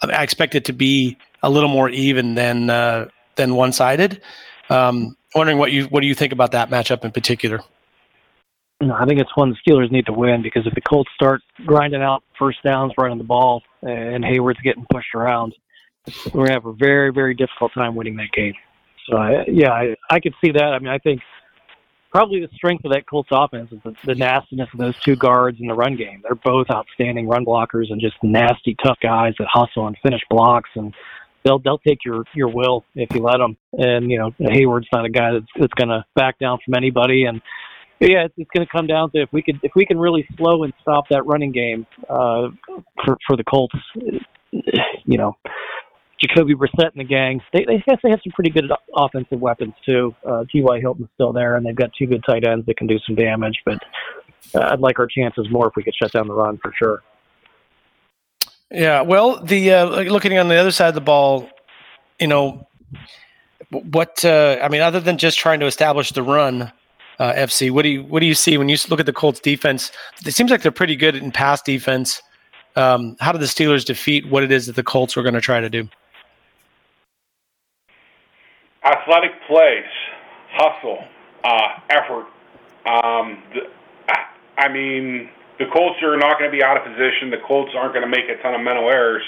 I 0.02 0.24
expect 0.24 0.56
it 0.56 0.66
to 0.66 0.74
be 0.74 1.18
a 1.44 1.50
little 1.50 1.70
more 1.70 1.90
even 1.90 2.36
than 2.36 2.70
uh, 2.70 3.08
than 3.36 3.56
one 3.56 3.72
sided. 3.72 4.22
Um, 4.70 5.16
wondering 5.36 5.58
what 5.58 5.72
you 5.72 5.86
what 5.86 6.00
do 6.00 6.08
you 6.08 6.16
think 6.16 6.34
about 6.34 6.54
that 6.54 6.70
matchup 6.70 7.06
in 7.06 7.12
particular? 7.12 7.62
No, 8.82 8.94
I 8.94 9.06
think 9.06 9.20
it's 9.20 9.36
one 9.36 9.50
the 9.50 9.72
Steelers 9.72 9.92
need 9.92 10.06
to 10.08 10.14
win 10.14 10.42
because 10.42 10.68
if 10.68 10.74
the 10.74 10.82
Colts 10.82 11.10
start 11.16 11.42
grinding 11.66 12.02
out 12.02 12.24
first 12.38 12.62
downs, 12.64 12.92
running 12.98 13.18
the 13.18 13.24
ball, 13.24 13.62
and 13.82 14.24
Heyward's 14.24 14.60
getting 14.62 14.86
pushed 14.92 15.16
around, 15.16 15.54
we're 16.34 16.48
gonna 16.48 16.54
have 16.54 16.66
a 16.66 16.74
very, 16.74 17.12
very 17.12 17.34
difficult 17.34 17.74
time 17.74 17.96
winning 17.96 18.18
that 18.18 18.32
game. 18.34 18.54
So, 19.10 19.18
I, 19.18 19.46
yeah, 19.48 19.72
I, 19.72 19.96
I 20.10 20.20
could 20.20 20.34
see 20.44 20.52
that. 20.52 20.64
I 20.64 20.80
mean, 20.80 20.90
I 20.90 20.98
think 20.98 21.22
probably 22.12 22.42
the 22.42 22.50
strength 22.56 22.86
of 22.86 22.92
that 22.92 23.08
Colts 23.08 23.30
offense 23.32 23.72
is 23.72 23.80
the, 23.84 23.96
the 24.06 24.16
nastiness 24.16 24.70
of 24.74 24.80
those 24.80 25.00
two 25.00 25.16
guards 25.16 25.60
in 25.60 25.68
the 25.68 25.74
run 25.74 25.96
game. 25.96 26.22
They're 26.24 26.36
both 26.36 26.68
outstanding 26.70 27.28
run 27.28 27.46
blockers 27.46 27.90
and 27.90 28.00
just 28.00 28.16
nasty, 28.22 28.76
tough 28.84 28.98
guys 29.02 29.34
that 29.40 29.48
hustle 29.52 29.88
and 29.88 29.98
finish 30.04 30.22
blocks, 30.30 30.70
and 30.76 30.94
they'll 31.44 31.60
they'll 31.60 31.80
take 31.80 32.00
your 32.06 32.24
your 32.34 32.50
will 32.50 32.86
if 32.96 33.14
you 33.14 33.22
let 33.22 33.38
them. 33.38 33.58
And 33.74 34.12
you 34.12 34.20
know, 34.20 34.32
Heyward's 34.40 34.88
not 34.94 35.06
a 35.06 35.10
guy 35.10 35.32
that's 35.34 35.46
that's 35.60 35.74
to 35.74 36.06
back 36.16 36.38
down 36.40 36.60
from 36.64 36.76
anybody. 36.76 37.26
And 37.26 37.42
yeah, 38.08 38.26
it's, 38.26 38.34
it's 38.38 38.50
going 38.56 38.66
to 38.66 38.72
come 38.72 38.88
down 38.88 39.12
to 39.12 39.22
if 39.22 39.30
we 39.32 39.42
could 39.42 39.60
if 39.64 39.72
we 39.76 39.86
can 39.86 40.00
really 40.00 40.28
slow 40.38 40.64
and 40.64 40.74
stop 40.82 41.06
that 41.10 41.26
running 41.26 41.52
game 41.52 41.86
uh, 42.10 42.50
for 43.06 43.18
for 43.28 43.36
the 43.38 43.44
Colts. 43.44 43.76
You 45.06 45.18
know, 45.18 45.36
Jacoby 46.22 46.56
Brissett 46.56 46.92
and 46.92 47.00
the 47.00 47.04
gang. 47.04 47.42
They, 47.54 47.66
they 47.66 47.84
guess 47.88 48.00
they 48.04 48.10
have 48.10 48.20
some 48.24 48.32
pretty 48.34 48.50
good 48.50 48.72
offensive 48.96 49.40
weapons 49.40 49.74
too. 49.88 50.16
Uh, 50.26 50.44
T.Y. 50.52 50.80
Hilton's 50.80 51.10
still 51.16 51.34
there, 51.34 51.56
and 51.56 51.66
they've 51.66 51.76
got 51.76 51.92
two 51.98 52.06
good 52.06 52.24
tight 52.28 52.46
ends 52.48 52.66
that 52.68 52.78
can 52.78 52.88
do 52.88 52.98
some 53.06 53.16
damage. 53.16 53.56
But 53.66 53.80
uh, 54.56 54.70
I'd 54.72 54.80
like 54.80 55.00
our 55.00 55.08
chances 55.08 55.48
more 55.50 55.68
if 55.68 55.74
we 55.76 55.84
could 55.84 55.96
shut 56.02 56.12
down 56.12 56.28
the 56.28 56.34
run 56.34 56.58
for 56.62 56.72
sure. 56.78 57.04
Yeah, 58.72 59.02
well, 59.02 59.44
the 59.44 59.72
uh, 59.72 59.86
looking 60.04 60.38
on 60.38 60.48
the 60.48 60.56
other 60.56 60.72
side 60.72 60.90
of 60.90 60.96
the 60.96 61.02
ball, 61.02 61.50
you 62.20 62.28
know, 62.28 62.68
what 63.70 64.24
uh, 64.26 64.60
I 64.62 64.70
mean, 64.70 64.82
other 64.82 65.00
than 65.00 65.18
just 65.18 65.38
trying 65.38 65.60
to 65.60 65.66
establish 65.66 66.12
the 66.12 66.24
run, 66.24 66.72
uh, 67.20 67.34
FC, 67.34 67.72
what 67.72 67.84
do 67.84 67.90
you 67.90 68.04
what 68.04 68.20
do 68.20 68.26
you 68.26 68.36
see 68.36 68.58
when 68.58 68.70
you 68.70 68.78
look 68.90 69.00
at 69.00 69.06
the 69.06 69.14
Colts 69.14 69.40
defense? 69.40 69.92
It 70.26 70.34
seems 70.34 70.52
like 70.52 70.62
they're 70.62 70.72
pretty 70.72 70.96
good 70.96 71.16
in 71.16 71.32
pass 71.32 71.62
defense. 71.62 72.22
Um, 72.76 73.16
how 73.20 73.32
do 73.32 73.38
the 73.38 73.46
Steelers 73.46 73.86
defeat 73.86 74.28
what 74.28 74.44
it 74.44 74.52
is 74.52 74.66
that 74.66 74.76
the 74.76 74.84
Colts 74.84 75.16
are 75.16 75.22
going 75.22 75.36
to 75.36 75.42
try 75.42 75.60
to 75.60 75.70
do? 75.70 75.88
athletic 78.84 79.32
plays, 79.48 79.86
hustle, 80.52 81.04
uh, 81.44 81.80
effort. 81.90 82.28
Um, 82.86 83.44
the, 83.54 83.62
I 84.58 84.68
mean, 84.72 85.30
the 85.58 85.66
Colts 85.74 86.02
are 86.04 86.18
not 86.18 86.38
going 86.38 86.52
to 86.52 86.56
be 86.56 86.64
out 86.64 86.78
of 86.78 86.84
position. 86.84 87.32
The 87.32 87.42
Colts 87.48 87.72
aren't 87.76 87.94
going 87.94 88.06
to 88.06 88.12
make 88.12 88.30
a 88.30 88.42
ton 88.42 88.54
of 88.54 88.62
mental 88.62 88.90
errors, 88.90 89.24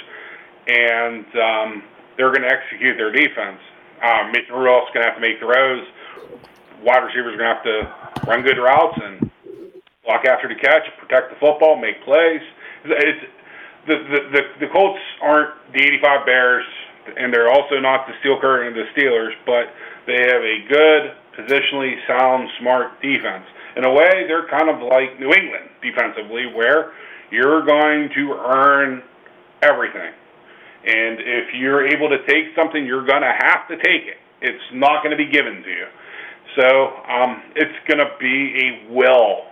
and 0.67 1.25
um, 1.35 1.83
they're 2.17 2.31
going 2.31 2.43
to 2.43 2.51
execute 2.51 2.97
their 2.97 3.11
defense. 3.11 3.59
Um, 4.03 4.31
Mason 4.31 4.53
Rudolph's 4.53 4.91
going 4.93 5.05
to 5.05 5.11
have 5.11 5.15
to 5.15 5.21
make 5.21 5.39
throws. 5.39 5.87
Wide 6.83 7.03
receivers 7.03 7.33
are 7.33 7.37
going 7.37 7.49
to 7.49 7.55
have 7.55 7.63
to 7.63 8.29
run 8.29 8.43
good 8.43 8.57
routes 8.57 8.99
and 9.01 9.31
block 10.03 10.25
after 10.25 10.47
the 10.47 10.55
catch, 10.55 10.83
protect 10.99 11.29
the 11.29 11.39
football, 11.39 11.75
make 11.75 12.03
plays. 12.03 12.41
It's, 12.85 13.25
the, 13.87 13.95
the 13.95 14.19
the 14.31 14.65
the 14.65 14.67
Colts 14.73 14.99
aren't 15.21 15.53
the 15.73 15.81
'85 15.81 16.25
Bears 16.25 16.65
and 17.17 17.33
they're 17.33 17.49
also 17.49 17.79
not 17.79 18.07
the 18.07 18.13
steel 18.19 18.39
curtain 18.39 18.67
of 18.67 18.73
the 18.73 18.87
Steelers, 18.97 19.33
but 19.45 19.69
they 20.07 20.25
have 20.25 20.41
a 20.41 20.57
good, 20.67 21.13
positionally 21.37 21.95
sound, 22.07 22.49
smart 22.59 23.01
defense. 23.01 23.45
In 23.77 23.85
a 23.85 23.91
way, 23.91 24.25
they're 24.27 24.47
kind 24.47 24.69
of 24.69 24.81
like 24.81 25.19
New 25.19 25.31
England 25.31 25.69
defensively, 25.81 26.47
where 26.47 26.93
you're 27.31 27.65
going 27.65 28.09
to 28.15 28.33
earn 28.33 29.03
everything. 29.61 30.13
And 30.85 31.19
if 31.19 31.53
you're 31.55 31.85
able 31.85 32.09
to 32.09 32.25
take 32.25 32.55
something, 32.55 32.85
you're 32.85 33.05
going 33.05 33.23
to 33.23 33.33
have 33.33 33.67
to 33.67 33.75
take 33.77 34.07
it. 34.07 34.17
It's 34.41 34.63
not 34.73 35.03
going 35.03 35.11
to 35.11 35.17
be 35.17 35.29
given 35.29 35.63
to 35.63 35.69
you. 35.69 35.87
So 36.55 36.93
um, 37.09 37.43
it's 37.55 37.77
going 37.87 37.99
to 37.99 38.11
be 38.19 38.87
a 38.89 38.93
will 38.93 39.45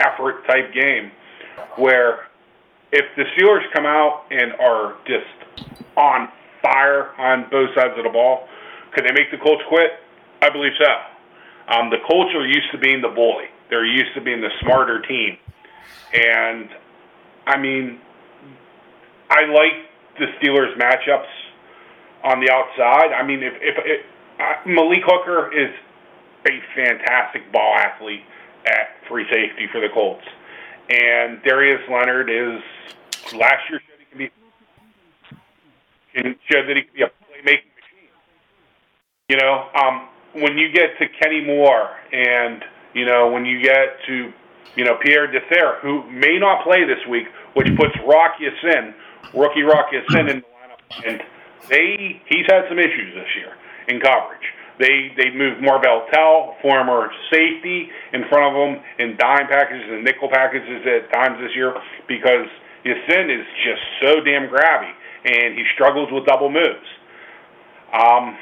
effort 0.00 0.46
type 0.46 0.72
game 0.72 1.10
where 1.76 2.28
if 2.92 3.04
the 3.16 3.24
Steelers 3.36 3.62
come 3.74 3.86
out 3.86 4.24
and 4.30 4.52
are 4.60 4.96
just 5.06 5.66
on 5.96 6.28
fire 6.62 7.14
on 7.18 7.46
both 7.50 7.70
sides 7.74 7.94
of 7.96 8.04
the 8.04 8.10
ball. 8.10 8.48
Could 8.94 9.04
they 9.04 9.12
make 9.12 9.30
the 9.30 9.38
Colts 9.38 9.62
quit? 9.68 9.90
I 10.42 10.50
believe 10.50 10.72
so. 10.78 10.92
Um, 11.74 11.90
the 11.90 11.98
Colts 12.08 12.34
are 12.34 12.46
used 12.46 12.70
to 12.72 12.78
being 12.78 13.02
the 13.02 13.08
bully. 13.08 13.46
They're 13.70 13.86
used 13.86 14.14
to 14.14 14.20
being 14.20 14.40
the 14.40 14.50
smarter 14.62 15.02
team. 15.02 15.36
And, 16.14 16.68
I 17.46 17.58
mean, 17.58 17.98
I 19.30 19.44
like 19.46 19.74
the 20.18 20.26
Steelers' 20.38 20.76
matchups 20.78 21.26
on 22.24 22.40
the 22.40 22.50
outside. 22.50 23.12
I 23.12 23.26
mean, 23.26 23.42
if, 23.42 23.54
if, 23.60 23.74
if 23.84 24.06
uh, 24.40 24.68
Malik 24.68 25.02
Hooker 25.04 25.50
is 25.52 25.70
a 26.46 26.60
fantastic 26.74 27.50
ball 27.52 27.74
athlete 27.76 28.22
at 28.66 28.96
free 29.08 29.24
safety 29.30 29.66
for 29.70 29.80
the 29.80 29.88
Colts. 29.92 30.24
And 30.88 31.42
Darius 31.42 31.82
Leonard 31.90 32.30
is 32.30 32.62
last 33.34 33.68
year 33.70 33.80
showed 36.50 36.68
that 36.68 36.76
he 36.76 36.82
could 36.82 36.94
be 36.94 37.02
a 37.02 37.06
playmaking 37.06 37.70
machine. 37.76 38.10
You 39.28 39.36
know, 39.36 39.68
um, 39.74 40.08
when 40.34 40.56
you 40.56 40.72
get 40.72 40.98
to 40.98 41.06
Kenny 41.20 41.44
Moore 41.44 41.90
and, 42.12 42.64
you 42.94 43.04
know, 43.04 43.30
when 43.30 43.44
you 43.44 43.60
get 43.62 43.98
to, 44.06 44.32
you 44.76 44.84
know, 44.84 44.96
Pierre 45.02 45.26
Desir, 45.26 45.78
who 45.82 46.08
may 46.10 46.38
not 46.38 46.64
play 46.64 46.84
this 46.84 47.04
week, 47.08 47.26
which 47.54 47.68
puts 47.76 47.94
Rock 48.06 48.36
Ya-Sin, 48.40 48.94
rookie 49.34 49.62
Rock 49.62 49.86
Ya-Sin 49.92 50.28
in 50.28 50.40
the 50.40 50.46
lineup, 50.46 51.08
and 51.08 51.22
they 51.68 52.20
he's 52.28 52.46
had 52.48 52.68
some 52.68 52.78
issues 52.78 53.14
this 53.14 53.28
year 53.36 53.52
in 53.88 54.00
coverage. 54.00 54.44
They 54.78 55.12
they 55.16 55.30
moved 55.32 55.62
Marvell 55.62 56.06
Tell, 56.12 56.56
former 56.60 57.08
safety, 57.32 57.88
in 58.12 58.28
front 58.28 58.44
of 58.44 58.54
them 58.54 58.72
in 58.98 59.16
dime 59.16 59.48
packages 59.48 59.88
and 59.88 60.04
nickel 60.04 60.28
packages 60.28 60.84
at 60.84 61.12
times 61.12 61.40
this 61.40 61.54
year 61.56 61.72
because 62.08 62.46
Ya-Sin 62.84 63.30
is 63.30 63.46
just 63.64 63.82
so 64.02 64.20
damn 64.20 64.48
grabby 64.48 64.92
and 65.24 65.56
he 65.58 65.64
struggles 65.74 66.08
with 66.12 66.26
double 66.26 66.50
moves. 66.50 66.86
Um, 67.92 68.36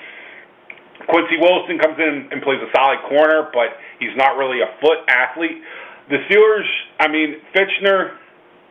Quincy 1.09 1.37
Wilson 1.41 1.79
comes 1.79 1.97
in 1.99 2.29
and 2.31 2.43
plays 2.43 2.61
a 2.61 2.71
solid 2.77 2.99
corner, 3.09 3.51
but 3.53 3.77
he's 3.99 4.15
not 4.17 4.37
really 4.37 4.61
a 4.61 4.69
foot 4.81 4.99
athlete. 5.09 5.63
The 6.09 6.19
Steelers, 6.29 6.69
I 7.01 7.09
mean, 7.09 7.41
Fichtner, 7.55 8.17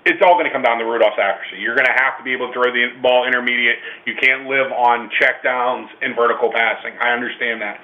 it's 0.06 0.20
all 0.20 0.36
going 0.36 0.45
to 0.45 0.51
come 0.51 0.64
down 0.64 0.80
to 0.80 0.86
Rudolph's 0.86 1.20
accuracy. 1.20 1.64
You're 1.64 1.76
going 1.76 1.88
to 1.88 1.95
have 1.95 2.20
to 2.20 2.24
be 2.24 2.36
able 2.36 2.51
to 2.51 2.54
throw 2.54 2.68
the 2.72 2.99
ball 2.99 3.24
intermediate. 3.24 3.80
You 4.06 4.16
can't 4.20 4.51
live 4.51 4.72
on 4.72 5.10
checkdowns 5.16 5.88
and 6.01 6.16
vertical 6.16 6.51
passing. 6.51 6.91
I 6.99 7.16
understand 7.16 7.62
that. 7.64 7.80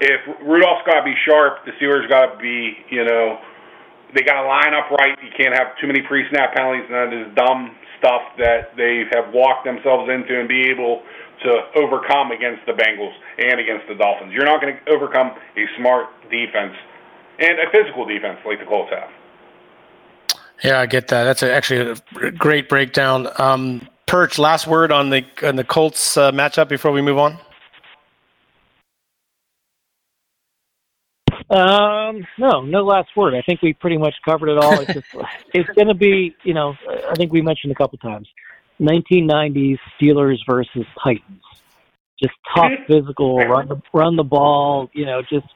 If 0.00 0.20
Rudolph's 0.44 0.84
got 0.84 1.00
to 1.00 1.06
be 1.06 1.16
sharp, 1.24 1.64
the 1.64 1.72
Steelers 1.80 2.08
got 2.08 2.36
to 2.36 2.38
be, 2.38 2.76
you 2.90 3.04
know, 3.04 3.40
they 4.14 4.20
got 4.20 4.42
to 4.42 4.46
line 4.48 4.76
up 4.76 4.92
right. 5.00 5.16
You 5.24 5.32
can't 5.32 5.56
have 5.56 5.72
too 5.80 5.86
many 5.86 6.02
pre-snap 6.04 6.52
penalties 6.52 6.84
and 6.92 6.94
that 6.94 7.10
is 7.12 7.32
dumb 7.32 7.72
stuff 7.96 8.22
that 8.36 8.76
they 8.76 9.08
have 9.14 9.32
walked 9.32 9.64
themselves 9.64 10.10
into 10.10 10.36
and 10.36 10.48
be 10.48 10.68
able 10.68 11.00
to 11.46 11.50
overcome 11.80 12.30
against 12.30 12.66
the 12.66 12.72
Bengals 12.76 13.14
and 13.38 13.58
against 13.58 13.88
the 13.88 13.94
Dolphins. 13.94 14.34
You're 14.34 14.44
not 14.44 14.60
going 14.60 14.76
to 14.76 14.80
overcome 14.92 15.32
a 15.56 15.64
smart 15.78 16.12
defense 16.28 16.76
and 17.40 17.56
a 17.58 17.70
physical 17.72 18.04
defense 18.04 18.38
like 18.44 18.60
the 18.60 18.66
Colts 18.66 18.92
have. 18.92 19.08
Yeah, 20.62 20.80
I 20.80 20.86
get 20.86 21.08
that. 21.08 21.24
That's 21.24 21.42
a, 21.42 21.52
actually 21.52 22.00
a 22.22 22.30
great 22.30 22.68
breakdown. 22.68 23.28
Um, 23.38 23.88
Perch, 24.06 24.38
last 24.38 24.66
word 24.66 24.92
on 24.92 25.10
the 25.10 25.24
on 25.42 25.56
the 25.56 25.64
Colts 25.64 26.16
uh, 26.16 26.30
matchup 26.32 26.68
before 26.68 26.92
we 26.92 27.02
move 27.02 27.18
on. 27.18 27.38
Um, 31.50 32.26
no, 32.38 32.62
no 32.62 32.82
last 32.84 33.10
word. 33.16 33.34
I 33.34 33.42
think 33.42 33.60
we 33.60 33.74
pretty 33.74 33.98
much 33.98 34.14
covered 34.24 34.48
it 34.48 34.58
all. 34.58 34.80
It's 34.80 34.94
just, 34.94 35.06
it's 35.54 35.68
going 35.70 35.88
to 35.88 35.94
be, 35.94 36.34
you 36.44 36.54
know, 36.54 36.74
I 37.10 37.14
think 37.14 37.30
we 37.32 37.42
mentioned 37.42 37.72
a 37.72 37.74
couple 37.74 37.98
times, 37.98 38.26
1990s 38.80 39.78
Steelers 40.00 40.38
versus 40.48 40.86
Titans. 41.02 41.42
Just 42.22 42.34
tough, 42.54 42.70
physical, 42.86 43.38
run 43.38 43.68
the 43.68 43.82
run 43.92 44.16
the 44.16 44.22
ball. 44.22 44.88
You 44.94 45.06
know, 45.06 45.22
just 45.22 45.46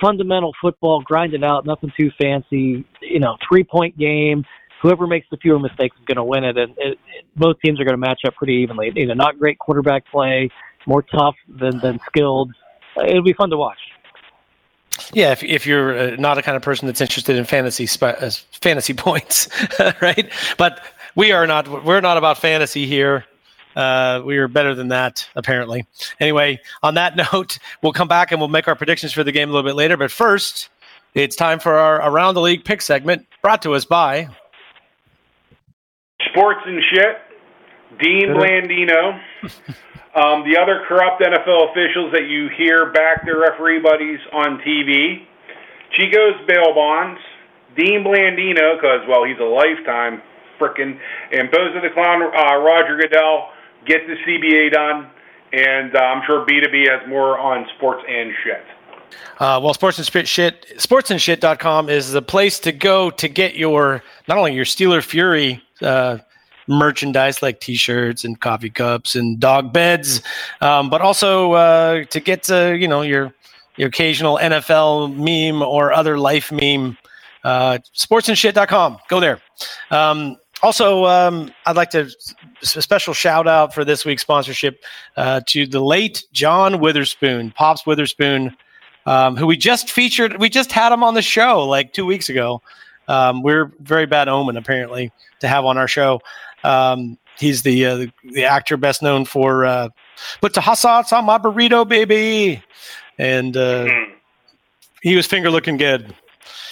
fundamental 0.00 0.52
football, 0.60 1.02
grind 1.02 1.34
it 1.34 1.44
out. 1.44 1.66
Nothing 1.66 1.92
too 1.98 2.10
fancy. 2.20 2.84
You 3.02 3.20
know, 3.20 3.36
three 3.48 3.64
point 3.64 3.98
game. 3.98 4.44
Whoever 4.82 5.06
makes 5.06 5.26
the 5.30 5.36
fewer 5.36 5.58
mistakes 5.58 5.96
is 5.98 6.04
going 6.06 6.16
to 6.16 6.24
win 6.24 6.42
it, 6.42 6.56
and 6.56 6.72
it, 6.78 6.98
it, 7.06 7.24
both 7.36 7.56
teams 7.62 7.78
are 7.80 7.84
going 7.84 7.92
to 7.92 7.98
match 7.98 8.20
up 8.26 8.34
pretty 8.36 8.54
evenly. 8.54 8.90
You 8.94 9.06
know, 9.06 9.14
not 9.14 9.38
great 9.38 9.58
quarterback 9.58 10.06
play, 10.06 10.48
more 10.86 11.02
tough 11.02 11.36
than 11.48 11.78
than 11.80 12.00
skilled. 12.06 12.52
It'll 12.96 13.22
be 13.22 13.34
fun 13.34 13.50
to 13.50 13.56
watch. 13.56 13.78
Yeah, 15.12 15.32
if, 15.32 15.42
if 15.42 15.66
you're 15.66 15.98
uh, 15.98 16.16
not 16.16 16.38
a 16.38 16.42
kind 16.42 16.56
of 16.56 16.62
person 16.62 16.86
that's 16.86 17.00
interested 17.00 17.36
in 17.36 17.44
fantasy 17.44 17.88
uh, 18.02 18.30
fantasy 18.52 18.94
points, 18.94 19.48
right? 20.00 20.30
But 20.56 20.80
we 21.14 21.32
are 21.32 21.46
not. 21.46 21.84
We're 21.84 22.00
not 22.00 22.16
about 22.16 22.38
fantasy 22.38 22.86
here. 22.86 23.24
Uh, 23.76 24.22
we 24.24 24.38
are 24.38 24.48
better 24.48 24.74
than 24.74 24.88
that, 24.88 25.28
apparently. 25.36 25.86
Anyway, 26.18 26.60
on 26.82 26.94
that 26.94 27.16
note, 27.32 27.58
we'll 27.82 27.92
come 27.92 28.08
back 28.08 28.32
and 28.32 28.40
we'll 28.40 28.48
make 28.48 28.68
our 28.68 28.76
predictions 28.76 29.12
for 29.12 29.24
the 29.24 29.32
game 29.32 29.48
a 29.48 29.52
little 29.52 29.68
bit 29.68 29.76
later. 29.76 29.96
But 29.96 30.10
first, 30.10 30.68
it's 31.14 31.36
time 31.36 31.58
for 31.58 31.76
our 31.76 31.96
around 32.08 32.34
the 32.34 32.40
league 32.40 32.64
pick 32.64 32.82
segment, 32.82 33.26
brought 33.42 33.62
to 33.62 33.74
us 33.74 33.84
by 33.84 34.28
Sports 36.30 36.60
and 36.66 36.80
shit. 36.92 37.16
Dean 37.98 38.28
Blandino. 38.28 39.20
Um, 40.14 40.42
the 40.42 40.58
other 40.58 40.82
corrupt 40.88 41.22
NFL 41.22 41.70
officials 41.70 42.12
that 42.12 42.26
you 42.26 42.48
hear 42.58 42.90
back 42.90 43.24
their 43.24 43.38
referee 43.38 43.78
buddies 43.80 44.18
on 44.32 44.58
TV, 44.66 45.22
Chico's 45.94 46.34
bail 46.48 46.74
bonds, 46.74 47.20
Dean 47.76 48.02
Blandino, 48.02 48.74
because, 48.74 49.06
well, 49.08 49.22
he's 49.22 49.38
a 49.38 49.46
lifetime 49.46 50.20
frickin', 50.58 50.98
and 51.32 51.48
Bozo 51.50 51.80
the 51.80 51.90
Clown, 51.94 52.22
uh, 52.22 52.56
Roger 52.58 52.98
Goodell, 53.00 53.50
get 53.86 54.06
the 54.06 54.14
CBA 54.26 54.72
done, 54.72 55.10
and 55.52 55.94
uh, 55.94 55.98
I'm 55.98 56.22
sure 56.26 56.46
B2B 56.46 56.88
has 56.88 57.08
more 57.08 57.38
on 57.38 57.66
sports 57.76 58.02
and 58.08 58.32
shit. 58.44 58.64
Uh, 59.38 59.58
well, 59.62 59.74
sports 59.74 59.98
and 59.98 60.06
spit 60.06 60.28
shit, 60.28 60.66
sportsandshit.com 60.76 61.88
is 61.88 62.12
the 62.12 62.22
place 62.22 62.60
to 62.60 62.72
go 62.72 63.10
to 63.10 63.28
get 63.28 63.56
your 63.56 64.02
not 64.28 64.38
only 64.38 64.54
your 64.54 64.64
Steeler 64.64 65.02
Fury 65.02 65.62
uh, 65.82 66.18
merchandise 66.68 67.42
like 67.42 67.60
T-shirts 67.60 68.24
and 68.24 68.40
coffee 68.40 68.70
cups 68.70 69.16
and 69.16 69.40
dog 69.40 69.72
beds, 69.72 70.22
um, 70.60 70.90
but 70.90 71.00
also 71.00 71.52
uh, 71.52 72.04
to 72.04 72.20
get 72.20 72.50
uh, 72.50 72.72
you 72.72 72.86
know 72.86 73.02
your 73.02 73.34
your 73.76 73.88
occasional 73.88 74.38
NFL 74.38 75.16
meme 75.16 75.62
or 75.62 75.92
other 75.92 76.18
life 76.18 76.52
meme. 76.52 76.96
Uh, 77.42 77.78
sportsandshit.com. 77.96 78.98
Go 79.08 79.18
there. 79.18 79.40
Um, 79.90 80.36
also, 80.62 81.04
um, 81.06 81.52
I'd 81.66 81.76
like 81.76 81.90
to 81.90 82.10
a 82.62 82.82
special 82.82 83.14
shout 83.14 83.48
out 83.48 83.74
for 83.74 83.84
this 83.84 84.04
week's 84.04 84.22
sponsorship 84.22 84.82
uh, 85.16 85.40
to 85.48 85.66
the 85.66 85.80
late 85.80 86.24
John 86.32 86.80
Witherspoon, 86.80 87.52
Pops 87.52 87.86
Witherspoon 87.86 88.56
um, 89.06 89.36
who 89.36 89.46
we 89.46 89.56
just 89.56 89.90
featured. 89.90 90.38
We 90.38 90.48
just 90.48 90.72
had 90.72 90.92
him 90.92 91.02
on 91.02 91.14
the 91.14 91.22
show 91.22 91.66
like 91.66 91.92
two 91.92 92.06
weeks 92.06 92.28
ago. 92.28 92.62
Um, 93.08 93.42
we're 93.42 93.72
very 93.80 94.06
bad 94.06 94.28
omen 94.28 94.56
apparently 94.56 95.10
to 95.40 95.48
have 95.48 95.64
on 95.64 95.76
our 95.78 95.88
show. 95.88 96.20
Um, 96.62 97.18
he's 97.38 97.62
the, 97.62 97.86
uh, 97.86 97.96
the, 97.96 98.12
the 98.32 98.44
actor 98.44 98.76
best 98.76 99.02
known 99.02 99.24
for 99.24 99.64
uh, 99.64 99.88
"Put 100.40 100.54
the 100.54 100.74
sauce 100.74 101.12
on 101.12 101.24
my 101.24 101.38
burrito, 101.38 101.88
baby," 101.88 102.62
and 103.18 103.56
uh, 103.56 103.88
he 105.02 105.16
was 105.16 105.26
finger 105.26 105.50
looking 105.50 105.76
good. 105.76 106.14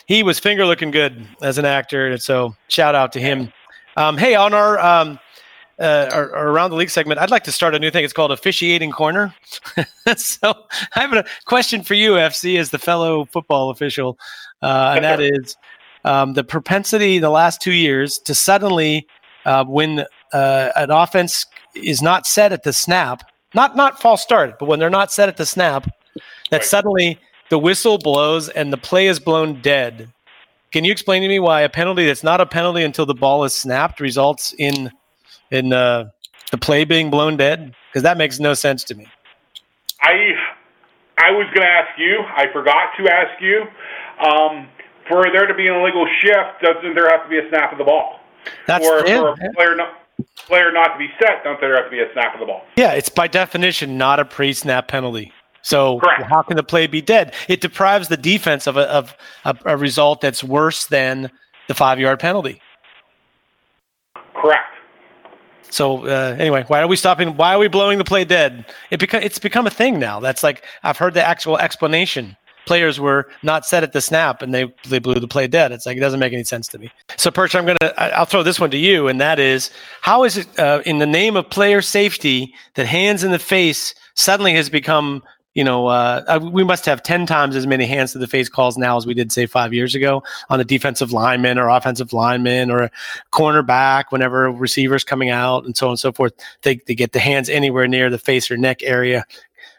He 0.06 0.22
was 0.22 0.38
finger 0.38 0.64
looking 0.64 0.90
good 0.90 1.26
as 1.42 1.58
an 1.58 1.64
actor, 1.64 2.08
and 2.08 2.22
so 2.22 2.54
shout 2.68 2.94
out 2.94 3.12
to 3.12 3.20
him. 3.20 3.52
Um, 3.98 4.16
hey, 4.16 4.36
on 4.36 4.54
our 4.54 4.78
um, 4.78 5.18
uh, 5.80 6.08
our, 6.12 6.36
our 6.36 6.48
around 6.50 6.70
the 6.70 6.76
league 6.76 6.88
segment, 6.88 7.18
I'd 7.20 7.32
like 7.32 7.42
to 7.44 7.52
start 7.52 7.74
a 7.74 7.80
new 7.80 7.90
thing. 7.90 8.04
It's 8.04 8.12
called 8.12 8.30
officiating 8.30 8.92
corner. 8.92 9.34
so 10.16 10.54
I 10.94 11.00
have 11.00 11.12
a 11.14 11.24
question 11.46 11.82
for 11.82 11.94
you, 11.94 12.12
FC, 12.12 12.60
as 12.60 12.70
the 12.70 12.78
fellow 12.78 13.24
football 13.24 13.70
official, 13.70 14.16
uh, 14.62 14.92
and 14.94 15.04
that 15.04 15.20
is 15.34 15.56
um, 16.04 16.34
the 16.34 16.44
propensity 16.44 17.18
the 17.18 17.30
last 17.30 17.60
two 17.60 17.72
years 17.72 18.20
to 18.20 18.36
suddenly, 18.36 19.04
uh, 19.46 19.64
when 19.64 20.04
uh, 20.32 20.70
an 20.76 20.92
offense 20.92 21.44
is 21.74 22.00
not 22.00 22.24
set 22.24 22.52
at 22.52 22.62
the 22.62 22.72
snap, 22.72 23.24
not 23.52 23.74
not 23.74 24.00
false 24.00 24.22
start, 24.22 24.60
but 24.60 24.66
when 24.66 24.78
they're 24.78 24.90
not 24.90 25.10
set 25.10 25.28
at 25.28 25.38
the 25.38 25.46
snap, 25.46 25.88
that 26.50 26.58
Right. 26.58 26.64
suddenly 26.64 27.18
the 27.50 27.58
whistle 27.58 27.98
blows 27.98 28.48
and 28.48 28.72
the 28.72 28.78
play 28.78 29.08
is 29.08 29.18
blown 29.18 29.60
dead. 29.60 30.12
Can 30.72 30.84
you 30.84 30.92
explain 30.92 31.22
to 31.22 31.28
me 31.28 31.38
why 31.38 31.62
a 31.62 31.68
penalty 31.68 32.06
that's 32.06 32.22
not 32.22 32.40
a 32.40 32.46
penalty 32.46 32.82
until 32.82 33.06
the 33.06 33.14
ball 33.14 33.44
is 33.44 33.54
snapped 33.54 34.00
results 34.00 34.54
in 34.58 34.90
in 35.50 35.72
uh, 35.72 36.10
the 36.50 36.58
play 36.58 36.84
being 36.84 37.10
blown 37.10 37.36
dead? 37.36 37.74
Because 37.90 38.02
that 38.02 38.18
makes 38.18 38.38
no 38.38 38.54
sense 38.54 38.84
to 38.84 38.94
me. 38.94 39.06
I 40.02 40.32
I 41.18 41.30
was 41.32 41.46
going 41.54 41.66
to 41.66 41.70
ask 41.70 41.98
you. 41.98 42.20
I 42.36 42.46
forgot 42.52 42.90
to 42.98 43.12
ask 43.12 43.40
you. 43.40 43.62
Um, 44.20 44.68
for 45.08 45.24
there 45.32 45.46
to 45.46 45.54
be 45.54 45.66
an 45.66 45.74
illegal 45.74 46.06
shift, 46.20 46.60
doesn't 46.62 46.94
there 46.94 47.08
have 47.08 47.24
to 47.24 47.28
be 47.30 47.38
a 47.38 47.48
snap 47.48 47.72
of 47.72 47.78
the 47.78 47.84
ball? 47.84 48.20
That's 48.66 48.86
or 48.86 49.06
yeah, 49.06 49.20
for 49.20 49.30
a 49.30 49.52
player 49.54 49.74
not 49.74 49.94
player 50.46 50.72
not 50.72 50.94
to 50.94 50.98
be 50.98 51.08
set, 51.20 51.44
don't 51.44 51.60
there 51.60 51.74
have 51.76 51.86
to 51.86 51.90
be 51.90 52.00
a 52.00 52.12
snap 52.12 52.34
of 52.34 52.40
the 52.40 52.46
ball? 52.46 52.62
Yeah, 52.76 52.92
it's 52.92 53.08
by 53.08 53.28
definition 53.28 53.98
not 53.98 54.20
a 54.20 54.24
pre-snap 54.24 54.88
penalty. 54.88 55.32
So 55.68 56.00
Correct. 56.00 56.22
how 56.22 56.40
can 56.40 56.56
the 56.56 56.62
play 56.62 56.86
be 56.86 57.02
dead? 57.02 57.34
It 57.46 57.60
deprives 57.60 58.08
the 58.08 58.16
defense 58.16 58.66
of 58.66 58.78
a 58.78 58.90
of 58.90 59.14
a, 59.44 59.54
a 59.66 59.76
result 59.76 60.22
that's 60.22 60.42
worse 60.42 60.86
than 60.86 61.30
the 61.66 61.74
five 61.74 62.00
yard 62.00 62.20
penalty. 62.20 62.62
Correct. 64.34 64.64
So 65.68 66.06
uh, 66.06 66.36
anyway, 66.38 66.64
why 66.68 66.80
are 66.80 66.88
we 66.88 66.96
stopping? 66.96 67.36
Why 67.36 67.54
are 67.54 67.58
we 67.58 67.68
blowing 67.68 67.98
the 67.98 68.04
play 68.04 68.24
dead? 68.24 68.64
It 68.90 68.98
become 68.98 69.22
it's 69.22 69.38
become 69.38 69.66
a 69.66 69.70
thing 69.70 69.98
now. 69.98 70.20
That's 70.20 70.42
like 70.42 70.64
I've 70.84 70.96
heard 70.96 71.12
the 71.12 71.22
actual 71.22 71.58
explanation. 71.58 72.34
Players 72.64 72.98
were 72.98 73.28
not 73.42 73.66
set 73.66 73.82
at 73.82 73.92
the 73.92 74.00
snap, 74.00 74.40
and 74.40 74.54
they 74.54 74.72
they 74.88 74.98
blew 74.98 75.20
the 75.20 75.28
play 75.28 75.48
dead. 75.48 75.70
It's 75.70 75.84
like 75.84 75.98
it 75.98 76.00
doesn't 76.00 76.20
make 76.20 76.32
any 76.32 76.44
sense 76.44 76.66
to 76.68 76.78
me. 76.78 76.90
So 77.18 77.30
Perch, 77.30 77.54
I'm 77.54 77.66
gonna 77.66 77.92
I'll 77.98 78.24
throw 78.24 78.42
this 78.42 78.58
one 78.58 78.70
to 78.70 78.78
you, 78.78 79.06
and 79.06 79.20
that 79.20 79.38
is 79.38 79.70
how 80.00 80.24
is 80.24 80.38
it 80.38 80.58
uh, 80.58 80.80
in 80.86 80.98
the 80.98 81.06
name 81.06 81.36
of 81.36 81.50
player 81.50 81.82
safety 81.82 82.54
that 82.72 82.86
hands 82.86 83.22
in 83.22 83.32
the 83.32 83.38
face 83.38 83.94
suddenly 84.14 84.54
has 84.54 84.70
become 84.70 85.22
you 85.58 85.64
know 85.64 85.88
uh, 85.88 86.38
we 86.52 86.62
must 86.62 86.86
have 86.86 87.02
ten 87.02 87.26
times 87.26 87.56
as 87.56 87.66
many 87.66 87.84
hands 87.84 88.12
to 88.12 88.18
the 88.18 88.28
face 88.28 88.48
calls 88.48 88.78
now 88.78 88.96
as 88.96 89.06
we 89.06 89.12
did 89.12 89.32
say 89.32 89.44
five 89.44 89.74
years 89.74 89.92
ago 89.92 90.22
on 90.50 90.60
a 90.60 90.64
defensive 90.64 91.12
lineman 91.12 91.58
or 91.58 91.68
offensive 91.68 92.12
lineman 92.12 92.70
or 92.70 92.84
a 92.84 92.90
cornerback 93.32 94.04
whenever 94.10 94.52
receiver's 94.52 95.02
coming 95.02 95.30
out 95.30 95.64
and 95.64 95.76
so 95.76 95.88
on 95.88 95.90
and 95.90 95.98
so 95.98 96.12
forth. 96.12 96.32
They, 96.62 96.76
they 96.86 96.94
get 96.94 97.10
the 97.10 97.18
hands 97.18 97.48
anywhere 97.48 97.88
near 97.88 98.08
the 98.08 98.18
face 98.18 98.52
or 98.52 98.56
neck 98.56 98.84
area. 98.84 99.24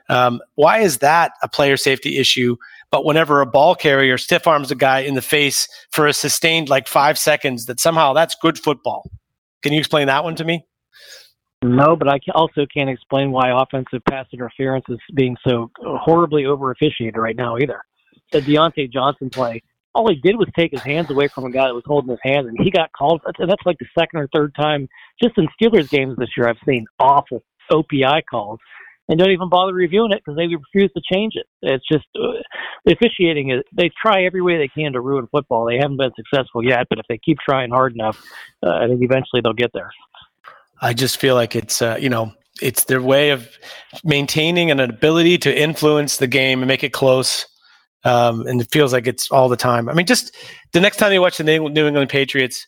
Um, 0.09 0.41
why 0.55 0.79
is 0.79 0.97
that 0.97 1.31
a 1.41 1.47
player 1.47 1.77
safety 1.77 2.17
issue? 2.17 2.57
But 2.91 3.05
whenever 3.05 3.39
a 3.39 3.45
ball 3.45 3.73
carrier 3.73 4.17
stiff 4.17 4.47
arms 4.47 4.71
a 4.71 4.75
guy 4.75 4.99
in 4.99 5.13
the 5.13 5.21
face 5.21 5.69
for 5.91 6.07
a 6.07 6.11
sustained 6.13 6.67
like 6.67 6.89
five 6.89 7.17
seconds, 7.17 7.67
that 7.67 7.79
somehow 7.79 8.11
that's 8.11 8.35
good 8.35 8.59
football. 8.59 9.09
Can 9.61 9.71
you 9.71 9.79
explain 9.79 10.07
that 10.07 10.25
one 10.25 10.35
to 10.35 10.43
me? 10.43 10.65
No, 11.61 11.95
but 11.97 12.07
I 12.07 12.19
also 12.33 12.65
can't 12.73 12.89
explain 12.89 13.31
why 13.31 13.51
offensive 13.51 14.01
pass 14.09 14.25
interference 14.31 14.85
is 14.87 14.99
being 15.13 15.35
so 15.45 15.69
horribly 15.77 16.45
over 16.45 16.71
officiated 16.71 17.17
right 17.17 17.35
now 17.35 17.57
either. 17.57 17.81
The 18.31 18.39
Diontae 18.39 18.91
Johnson 18.91 19.29
play, 19.29 19.61
all 19.93 20.09
he 20.09 20.15
did 20.15 20.37
was 20.37 20.47
take 20.55 20.71
his 20.71 20.81
hands 20.81 21.09
away 21.09 21.27
from 21.27 21.45
a 21.45 21.51
guy 21.51 21.67
that 21.67 21.73
was 21.73 21.83
holding 21.85 22.11
his 22.11 22.19
hands, 22.23 22.47
and 22.47 22.57
he 22.61 22.71
got 22.71 22.91
called. 22.93 23.21
That's, 23.25 23.61
like 23.65 23.77
the 23.79 23.87
second 23.97 24.19
or 24.21 24.29
third 24.33 24.55
time 24.55 24.87
just 25.21 25.37
in 25.37 25.47
Steelers 25.59 25.89
games 25.89 26.15
this 26.17 26.29
year 26.37 26.47
I've 26.47 26.57
seen 26.65 26.85
awful 26.99 27.43
OPI 27.69 28.21
calls, 28.29 28.59
and 29.09 29.19
don't 29.19 29.31
even 29.31 29.49
bother 29.49 29.73
reviewing 29.73 30.11
it 30.11 30.21
because 30.23 30.37
they 30.37 30.47
refuse 30.47 30.91
to 30.93 31.01
change 31.11 31.33
it. 31.35 31.47
It's 31.61 31.85
just 31.91 32.05
uh, 32.15 32.39
the 32.85 32.93
officiating 32.93 33.51
is. 33.51 33.63
They 33.75 33.89
try 34.01 34.23
every 34.23 34.41
way 34.41 34.57
they 34.57 34.69
can 34.69 34.93
to 34.93 35.01
ruin 35.01 35.27
football. 35.29 35.65
They 35.65 35.77
haven't 35.77 35.97
been 35.97 36.11
successful 36.15 36.63
yet, 36.63 36.87
but 36.89 36.99
if 36.99 37.05
they 37.09 37.17
keep 37.17 37.39
trying 37.39 37.71
hard 37.71 37.93
enough, 37.93 38.23
uh, 38.65 38.69
I 38.69 38.87
think 38.87 39.01
eventually 39.01 39.41
they'll 39.43 39.53
get 39.53 39.71
there. 39.73 39.91
I 40.81 40.93
just 40.93 41.17
feel 41.17 41.35
like 41.35 41.55
it's 41.55 41.81
uh, 41.81 41.97
you 41.99 42.09
know 42.09 42.33
it's 42.61 42.85
their 42.85 43.01
way 43.01 43.29
of 43.31 43.47
maintaining 44.03 44.71
an 44.71 44.79
ability 44.79 45.37
to 45.39 45.61
influence 45.61 46.17
the 46.17 46.27
game 46.27 46.59
and 46.61 46.67
make 46.67 46.83
it 46.83 46.93
close. 46.93 47.45
Um, 48.05 48.47
and 48.47 48.61
it 48.61 48.71
feels 48.71 48.93
like 48.93 49.07
it's 49.07 49.29
all 49.29 49.49
the 49.49 49.57
time. 49.57 49.89
I 49.89 49.93
mean, 49.93 50.05
just 50.05 50.35
the 50.71 50.79
next 50.79 50.97
time 50.97 51.11
you 51.11 51.21
watch 51.21 51.37
the 51.37 51.43
New 51.43 51.87
England 51.87 52.09
Patriots, 52.09 52.65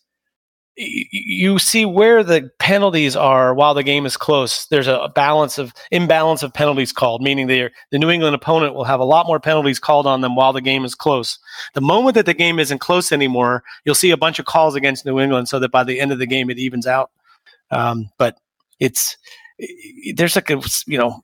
y- 0.77 1.05
you 1.11 1.57
see 1.57 1.85
where 1.85 2.21
the 2.21 2.49
penalties 2.59 3.15
are 3.15 3.53
while 3.53 3.73
the 3.73 3.83
game 3.83 4.05
is 4.05 4.17
close. 4.17 4.65
There's 4.67 4.87
a 4.87 5.09
balance 5.15 5.57
of 5.57 5.73
imbalance 5.89 6.43
of 6.43 6.53
penalties 6.53 6.91
called, 6.91 7.21
meaning 7.21 7.47
the 7.47 7.69
the 7.91 7.99
New 7.99 8.09
England 8.09 8.35
opponent 8.35 8.75
will 8.75 8.83
have 8.83 8.99
a 8.99 9.05
lot 9.05 9.25
more 9.25 9.39
penalties 9.39 9.79
called 9.79 10.05
on 10.05 10.19
them 10.19 10.35
while 10.35 10.51
the 10.51 10.61
game 10.61 10.83
is 10.83 10.95
close. 10.95 11.39
The 11.75 11.81
moment 11.81 12.15
that 12.15 12.25
the 12.25 12.33
game 12.33 12.59
isn't 12.59 12.79
close 12.79 13.13
anymore, 13.13 13.63
you'll 13.85 13.95
see 13.95 14.11
a 14.11 14.17
bunch 14.17 14.37
of 14.37 14.45
calls 14.45 14.75
against 14.75 15.05
New 15.05 15.19
England, 15.19 15.47
so 15.47 15.59
that 15.59 15.71
by 15.71 15.85
the 15.85 16.01
end 16.01 16.11
of 16.11 16.19
the 16.19 16.27
game 16.27 16.49
it 16.49 16.59
evens 16.59 16.87
out. 16.87 17.09
Um, 17.71 18.09
but 18.17 18.37
it's 18.79 19.17
there's 20.15 20.35
like 20.35 20.49
a 20.49 20.61
you 20.87 20.97
know 20.97 21.23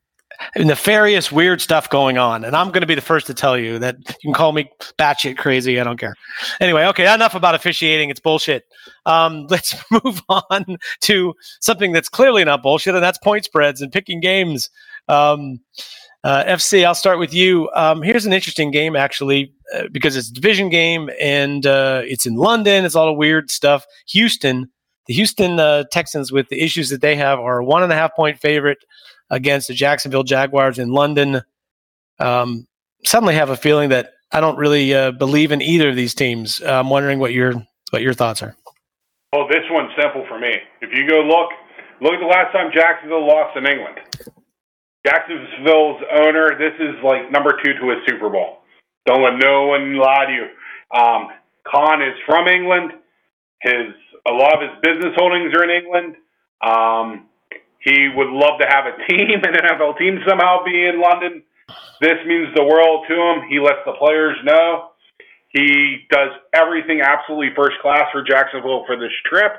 nefarious 0.55 1.31
weird 1.31 1.61
stuff 1.61 1.89
going 1.89 2.17
on 2.17 2.43
and 2.43 2.55
i'm 2.55 2.67
going 2.67 2.81
to 2.81 2.87
be 2.87 2.93
the 2.95 3.01
first 3.01 3.25
to 3.25 3.33
tell 3.33 3.57
you 3.57 3.79
that 3.79 3.97
you 4.07 4.15
can 4.23 4.33
call 4.33 4.51
me 4.51 4.69
batshit 4.99 5.37
crazy 5.37 5.79
i 5.79 5.83
don't 5.83 5.99
care. 5.99 6.13
Anyway 6.59 6.85
okay 6.85 7.11
enough 7.11 7.35
about 7.35 7.55
officiating 7.55 8.09
it's 8.09 8.19
bullshit. 8.19 8.63
Um, 9.05 9.47
let's 9.49 9.75
move 9.91 10.21
on 10.29 10.77
to 11.01 11.33
something 11.59 11.91
that's 11.91 12.09
clearly 12.09 12.43
not 12.43 12.61
bullshit 12.61 12.93
and 12.93 13.03
that's 13.03 13.17
point 13.17 13.45
spreads 13.45 13.81
and 13.81 13.91
picking 13.91 14.19
games. 14.19 14.69
Um, 15.07 15.59
uh, 16.23 16.43
fc 16.43 16.85
i'll 16.85 16.95
start 16.95 17.19
with 17.19 17.33
you. 17.33 17.69
Um, 17.73 18.01
here's 18.01 18.25
an 18.25 18.33
interesting 18.33 18.69
game 18.71 18.95
actually 18.95 19.53
uh, 19.75 19.83
because 19.91 20.15
it's 20.15 20.29
a 20.29 20.33
division 20.33 20.69
game 20.69 21.09
and 21.19 21.65
uh, 21.65 22.01
it's 22.03 22.25
in 22.25 22.35
london 22.35 22.85
it's 22.85 22.95
all 22.95 23.07
the 23.07 23.13
weird 23.13 23.49
stuff. 23.49 23.85
Houston 24.09 24.69
the 25.07 25.13
Houston 25.13 25.59
uh, 25.59 25.83
Texans, 25.91 26.31
with 26.31 26.49
the 26.49 26.61
issues 26.61 26.89
that 26.89 27.01
they 27.01 27.15
have, 27.15 27.39
are 27.39 27.59
a 27.59 27.65
one 27.65 27.83
and 27.83 27.91
a 27.91 27.95
half 27.95 28.15
point 28.15 28.39
favorite 28.39 28.79
against 29.29 29.67
the 29.67 29.73
Jacksonville 29.73 30.23
Jaguars 30.23 30.79
in 30.79 30.89
London. 30.89 31.41
Um, 32.19 32.67
suddenly, 33.05 33.35
have 33.35 33.49
a 33.49 33.57
feeling 33.57 33.89
that 33.89 34.11
I 34.31 34.39
don't 34.39 34.57
really 34.57 34.93
uh, 34.93 35.11
believe 35.11 35.51
in 35.51 35.61
either 35.61 35.89
of 35.89 35.95
these 35.95 36.13
teams. 36.13 36.61
Uh, 36.61 36.79
I'm 36.79 36.89
wondering 36.89 37.19
what 37.19 37.33
your 37.33 37.53
what 37.91 38.01
your 38.01 38.13
thoughts 38.13 38.43
are. 38.43 38.55
Well, 39.33 39.47
this 39.47 39.63
one's 39.69 39.91
simple 39.99 40.25
for 40.27 40.39
me. 40.39 40.53
If 40.81 40.89
you 40.93 41.07
go 41.07 41.19
look, 41.19 41.49
look 42.01 42.13
at 42.13 42.19
the 42.19 42.25
last 42.25 42.51
time 42.53 42.71
Jacksonville 42.73 43.27
lost 43.27 43.57
in 43.57 43.65
England. 43.65 43.99
Jacksonville's 45.05 46.01
owner, 46.11 46.57
this 46.57 46.73
is 46.79 46.95
like 47.03 47.31
number 47.31 47.57
two 47.63 47.73
to 47.73 47.91
a 47.91 48.01
Super 48.07 48.29
Bowl. 48.29 48.59
Don't 49.05 49.23
let 49.23 49.37
no 49.39 49.67
one 49.67 49.95
lie 49.95 50.25
to 50.25 50.33
you. 50.33 50.99
Um, 50.99 51.27
Khan 51.65 52.01
is 52.01 52.13
from 52.25 52.47
England. 52.47 52.91
His 53.61 53.93
a 54.27 54.33
lot 54.33 54.61
of 54.61 54.69
his 54.69 54.79
business 54.83 55.13
holdings 55.15 55.53
are 55.55 55.63
in 55.63 55.83
England. 55.83 56.15
Um, 56.61 57.27
he 57.79 58.09
would 58.13 58.29
love 58.29 58.59
to 58.59 58.67
have 58.67 58.85
a 58.85 58.97
team, 59.07 59.39
an 59.43 59.53
NFL 59.53 59.97
team, 59.97 60.19
somehow 60.27 60.63
be 60.63 60.85
in 60.85 61.01
London. 61.01 61.43
This 62.01 62.17
means 62.25 62.53
the 62.55 62.63
world 62.63 63.05
to 63.09 63.15
him. 63.15 63.49
He 63.49 63.59
lets 63.59 63.79
the 63.85 63.93
players 63.93 64.37
know. 64.43 64.91
He 65.49 66.05
does 66.11 66.29
everything 66.53 67.01
absolutely 67.01 67.55
first 67.55 67.79
class 67.81 68.03
for 68.11 68.23
Jacksonville 68.23 68.83
for 68.85 68.97
this 68.97 69.11
trip. 69.25 69.53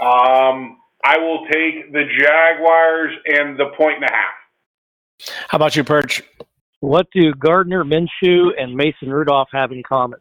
Um, 0.00 0.78
I 1.04 1.18
will 1.18 1.46
take 1.46 1.92
the 1.92 2.04
Jaguars 2.18 3.14
and 3.26 3.58
the 3.58 3.66
point 3.76 3.96
and 3.96 4.04
a 4.04 4.12
half. 4.12 5.28
How 5.48 5.56
about 5.56 5.76
you, 5.76 5.84
Perch? 5.84 6.22
What 6.80 7.06
do 7.12 7.32
Gardner 7.34 7.84
Minshew 7.84 8.50
and 8.58 8.74
Mason 8.74 9.10
Rudolph 9.10 9.48
have 9.52 9.72
in 9.72 9.82
common? 9.82 10.18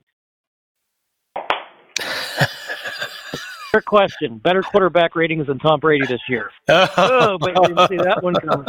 Trick 3.74 3.86
question. 3.86 4.38
Better 4.38 4.62
quarterback 4.62 5.16
ratings 5.16 5.48
than 5.48 5.58
Tom 5.58 5.80
Brady 5.80 6.06
this 6.06 6.22
year. 6.30 6.52
Oh, 6.70 7.38
but 7.40 7.56
you 7.56 7.68
didn't 7.68 7.88
see 7.88 7.98
that 7.98 8.22
one 8.22 8.36
coming. 8.36 8.68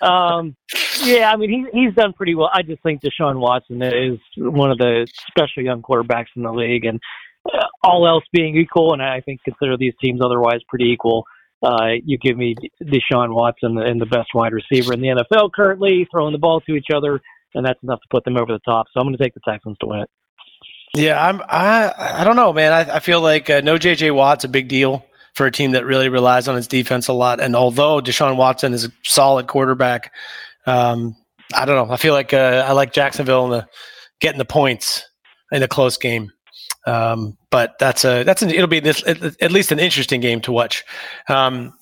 um, 0.02 0.56
yeah, 1.04 1.30
I 1.30 1.36
mean 1.36 1.50
he 1.50 1.66
he's 1.72 1.94
done 1.94 2.14
pretty 2.14 2.34
well. 2.34 2.50
I 2.52 2.62
just 2.62 2.82
think 2.82 3.02
Deshaun 3.02 3.38
Watson 3.38 3.82
is 3.82 4.18
one 4.38 4.70
of 4.70 4.78
the 4.78 5.06
special 5.28 5.62
young 5.62 5.82
quarterbacks 5.82 6.26
in 6.36 6.42
the 6.42 6.52
league, 6.52 6.86
and 6.86 6.98
uh, 7.52 7.66
all 7.82 8.06
else 8.06 8.24
being 8.32 8.56
equal, 8.56 8.94
and 8.94 9.02
I 9.02 9.20
think 9.20 9.40
consider 9.44 9.76
these 9.76 9.94
teams 10.02 10.20
otherwise 10.24 10.60
pretty 10.68 10.86
equal. 10.86 11.24
Uh, 11.62 11.96
you 12.04 12.16
give 12.18 12.36
me 12.38 12.54
Deshaun 12.82 13.34
Watson 13.34 13.78
and 13.78 14.00
the 14.00 14.06
best 14.06 14.28
wide 14.34 14.52
receiver 14.52 14.94
in 14.94 15.00
the 15.00 15.08
NFL 15.08 15.50
currently, 15.54 16.06
throwing 16.10 16.32
the 16.32 16.38
ball 16.38 16.60
to 16.62 16.74
each 16.74 16.88
other, 16.94 17.20
and 17.54 17.66
that's 17.66 17.82
enough 17.82 18.00
to 18.00 18.08
put 18.10 18.24
them 18.24 18.36
over 18.36 18.52
the 18.52 18.60
top. 18.64 18.86
So 18.92 19.00
I'm 19.00 19.06
going 19.06 19.16
to 19.16 19.22
take 19.22 19.34
the 19.34 19.40
Texans 19.46 19.76
to 19.80 19.86
win 19.86 20.00
it. 20.00 20.10
Yeah, 20.96 21.24
I'm. 21.24 21.42
I 21.48 21.92
I 22.20 22.24
don't 22.24 22.36
know, 22.36 22.52
man. 22.52 22.72
I, 22.72 22.96
I 22.96 23.00
feel 23.00 23.20
like 23.20 23.50
uh, 23.50 23.60
no 23.60 23.76
JJ 23.76 24.14
Watt's 24.14 24.44
a 24.44 24.48
big 24.48 24.68
deal 24.68 25.04
for 25.34 25.46
a 25.46 25.50
team 25.50 25.72
that 25.72 25.84
really 25.84 26.08
relies 26.08 26.48
on 26.48 26.56
its 26.56 26.66
defense 26.66 27.08
a 27.08 27.12
lot. 27.12 27.40
And 27.40 27.54
although 27.54 28.00
Deshaun 28.00 28.36
Watson 28.36 28.72
is 28.72 28.86
a 28.86 28.92
solid 29.04 29.46
quarterback, 29.46 30.10
um, 30.66 31.14
I 31.54 31.66
don't 31.66 31.76
know. 31.76 31.92
I 31.92 31.98
feel 31.98 32.14
like 32.14 32.32
uh, 32.32 32.64
I 32.66 32.72
like 32.72 32.92
Jacksonville 32.92 33.44
in 33.44 33.50
the 33.50 33.66
getting 34.20 34.38
the 34.38 34.46
points 34.46 35.04
in 35.52 35.62
a 35.62 35.68
close 35.68 35.98
game. 35.98 36.32
Um, 36.86 37.36
but 37.50 37.74
that's 37.78 38.04
a 38.04 38.22
that's 38.22 38.42
an, 38.42 38.50
it'll 38.50 38.66
be 38.66 38.80
this, 38.80 39.02
at, 39.06 39.52
least 39.52 39.72
an 39.72 39.78
interesting 39.78 40.20
game 40.20 40.40
to 40.42 40.52
watch. 40.52 40.84
Um, 41.28 41.74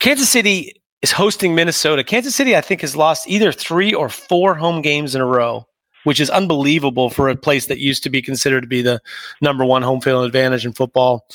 Kansas 0.00 0.28
City 0.28 0.74
is 1.00 1.12
hosting 1.12 1.54
Minnesota. 1.54 2.04
Kansas 2.04 2.34
City, 2.34 2.56
I 2.56 2.60
think, 2.60 2.82
has 2.82 2.94
lost 2.94 3.28
either 3.28 3.52
three 3.52 3.94
or 3.94 4.08
four 4.08 4.54
home 4.54 4.82
games 4.82 5.14
in 5.14 5.20
a 5.20 5.26
row 5.26 5.64
which 6.04 6.20
is 6.20 6.30
unbelievable 6.30 7.10
for 7.10 7.28
a 7.28 7.36
place 7.36 7.66
that 7.66 7.78
used 7.78 8.02
to 8.04 8.10
be 8.10 8.22
considered 8.22 8.62
to 8.62 8.66
be 8.66 8.82
the 8.82 9.00
number 9.40 9.64
one 9.64 9.82
home 9.82 10.00
field 10.00 10.24
advantage 10.24 10.64
in 10.64 10.72
football. 10.72 11.26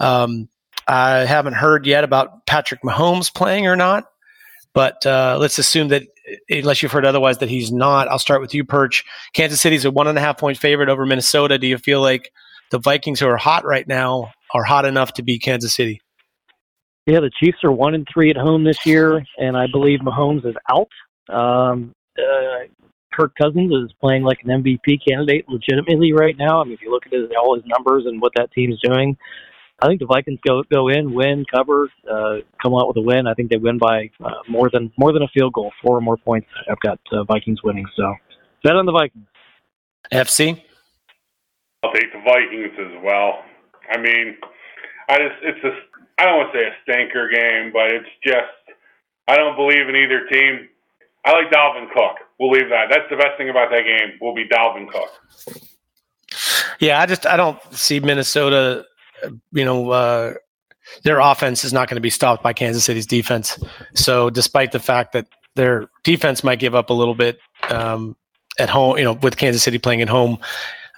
Um, 0.00 0.48
I 0.86 1.20
haven't 1.20 1.54
heard 1.54 1.86
yet 1.86 2.04
about 2.04 2.46
Patrick 2.46 2.82
Mahomes 2.82 3.32
playing 3.32 3.66
or 3.66 3.76
not, 3.76 4.04
but 4.74 5.04
uh, 5.06 5.38
let's 5.40 5.58
assume 5.58 5.88
that 5.88 6.02
unless 6.48 6.82
you've 6.82 6.92
heard 6.92 7.06
otherwise 7.06 7.38
that 7.38 7.48
he's 7.48 7.72
not. 7.72 8.08
I'll 8.08 8.18
start 8.18 8.40
with 8.40 8.54
you, 8.54 8.64
Perch. 8.64 9.04
Kansas 9.32 9.60
City's 9.60 9.84
a 9.84 9.90
one 9.90 10.06
and 10.06 10.18
a 10.18 10.20
half 10.20 10.38
point 10.38 10.58
favorite 10.58 10.88
over 10.88 11.06
Minnesota. 11.06 11.58
Do 11.58 11.66
you 11.66 11.78
feel 11.78 12.00
like 12.00 12.32
the 12.70 12.78
Vikings, 12.78 13.20
who 13.20 13.28
are 13.28 13.36
hot 13.36 13.64
right 13.64 13.86
now, 13.86 14.32
are 14.52 14.64
hot 14.64 14.84
enough 14.84 15.14
to 15.14 15.22
beat 15.22 15.42
Kansas 15.42 15.74
City? 15.74 16.00
Yeah, 17.06 17.20
the 17.20 17.30
Chiefs 17.38 17.58
are 17.64 17.72
one 17.72 17.94
and 17.94 18.06
three 18.12 18.30
at 18.30 18.36
home 18.36 18.64
this 18.64 18.86
year, 18.86 19.24
and 19.38 19.56
I 19.56 19.66
believe 19.70 20.00
Mahomes 20.00 20.46
is 20.46 20.54
out. 20.70 20.88
Um, 21.28 21.92
uh, 22.18 22.64
Kirk 23.14 23.34
Cousins 23.40 23.72
is 23.72 23.92
playing 24.00 24.22
like 24.22 24.38
an 24.44 24.62
MVP 24.62 24.98
candidate 25.06 25.48
legitimately 25.48 26.12
right 26.12 26.36
now. 26.36 26.60
I 26.60 26.64
mean, 26.64 26.74
if 26.74 26.82
you 26.82 26.90
look 26.90 27.06
at 27.06 27.12
his, 27.12 27.28
all 27.38 27.54
his 27.54 27.64
numbers 27.66 28.04
and 28.06 28.20
what 28.20 28.32
that 28.36 28.52
team's 28.52 28.80
doing, 28.80 29.16
I 29.82 29.86
think 29.86 30.00
the 30.00 30.06
Vikings 30.06 30.38
go 30.46 30.62
go 30.72 30.88
in, 30.88 31.14
win, 31.14 31.44
cover, 31.52 31.90
uh, 32.10 32.36
come 32.62 32.74
out 32.74 32.88
with 32.88 32.96
a 32.96 33.02
win. 33.02 33.26
I 33.26 33.34
think 33.34 33.50
they 33.50 33.56
win 33.56 33.78
by 33.78 34.10
uh, 34.24 34.30
more 34.48 34.70
than 34.72 34.92
more 34.96 35.12
than 35.12 35.22
a 35.22 35.28
field 35.28 35.52
goal, 35.52 35.72
four 35.82 35.96
or 35.96 36.00
more 36.00 36.16
points. 36.16 36.48
I've 36.70 36.80
got 36.80 37.00
uh, 37.12 37.24
Vikings 37.24 37.62
winning, 37.62 37.86
so 37.96 38.14
bet 38.62 38.76
on 38.76 38.86
the 38.86 38.92
Vikings. 38.92 39.26
FC. 40.12 40.62
I'll 41.82 41.92
take 41.92 42.12
the 42.12 42.20
Vikings 42.24 42.72
as 42.78 43.02
well. 43.04 43.42
I 43.90 43.98
mean, 43.98 44.36
I 45.08 45.16
just 45.18 45.36
it's 45.42 45.64
a 45.64 46.22
I 46.22 46.26
don't 46.26 46.38
want 46.38 46.52
to 46.52 46.58
say 46.58 46.66
a 46.66 46.72
stinker 46.82 47.28
game, 47.28 47.72
but 47.72 47.90
it's 47.90 48.08
just 48.22 48.78
I 49.26 49.36
don't 49.36 49.56
believe 49.56 49.88
in 49.88 49.96
either 49.96 50.26
team. 50.28 50.68
I 51.24 51.32
like 51.32 51.50
Dalvin 51.50 51.90
Cook. 51.92 52.18
We'll 52.38 52.50
leave 52.50 52.68
that. 52.68 52.86
That's 52.90 53.08
the 53.10 53.16
best 53.16 53.38
thing 53.38 53.48
about 53.48 53.70
that 53.70 53.84
game. 53.84 54.18
Will 54.20 54.34
be 54.34 54.46
Dalvin 54.46 54.88
Cook. 54.88 55.10
Yeah, 56.80 57.00
I 57.00 57.06
just 57.06 57.26
I 57.26 57.36
don't 57.36 57.58
see 57.72 58.00
Minnesota. 58.00 58.84
You 59.52 59.64
know, 59.64 59.90
uh, 59.90 60.34
their 61.02 61.20
offense 61.20 61.64
is 61.64 61.72
not 61.72 61.88
going 61.88 61.96
to 61.96 62.02
be 62.02 62.10
stopped 62.10 62.42
by 62.42 62.52
Kansas 62.52 62.84
City's 62.84 63.06
defense. 63.06 63.58
So, 63.94 64.30
despite 64.30 64.72
the 64.72 64.80
fact 64.80 65.12
that 65.12 65.26
their 65.54 65.88
defense 66.02 66.44
might 66.44 66.58
give 66.58 66.74
up 66.74 66.90
a 66.90 66.92
little 66.92 67.14
bit 67.14 67.38
um, 67.70 68.16
at 68.58 68.68
home, 68.68 68.98
you 68.98 69.04
know, 69.04 69.14
with 69.14 69.36
Kansas 69.36 69.62
City 69.62 69.78
playing 69.78 70.02
at 70.02 70.08
home, 70.08 70.38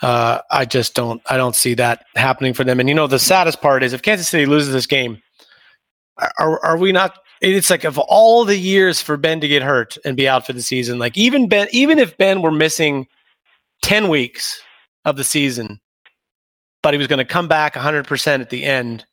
uh, 0.03 0.41
I 0.51 0.65
just 0.65 0.95
don't 0.95 1.23
I 1.27 1.37
don't 1.37 1.55
see 1.55 1.75
that 1.75 2.05
happening 2.17 2.53
for 2.53 2.65
them. 2.65 2.81
And 2.81 2.89
you 2.89 2.95
know, 2.95 3.07
the 3.07 3.19
saddest 3.19 3.61
part 3.61 3.83
is 3.83 3.93
if 3.93 4.03
Kansas 4.03 4.29
City 4.29 4.47
loses 4.47 4.73
this 4.73 4.87
game, 4.87 5.23
are 6.39 6.65
are 6.65 6.77
we 6.77 6.93
not 6.93 7.19
it's 7.41 7.71
like 7.71 7.85
of 7.85 7.99
all 7.99 8.45
the 8.45 8.57
years 8.57 9.01
for 9.01 9.17
Ben 9.17 9.41
to 9.41 9.49
get 9.49 9.63
hurt 9.63 9.97
and 10.05 10.17
be 10.17 10.29
out 10.29 10.47
for 10.47 10.53
the 10.53 10.63
season, 10.63 10.99
like 10.99 11.17
even 11.17 11.49
Ben, 11.49 11.69
even 11.71 11.99
if 11.99 12.17
Ben 12.17 12.43
were 12.43 12.51
missing 12.51 13.07
10 13.83 14.09
weeks 14.09 14.61
of 15.05 15.17
the 15.17 15.25
season, 15.25 15.81
but 16.83 16.95
he 16.95 16.99
was 16.99 17.07
going 17.07 17.19
to 17.19 17.25
come 17.25 17.49
back 17.49 17.75
100% 17.75 18.41
at 18.41 18.51
the 18.51 18.65
end, 18.65 19.05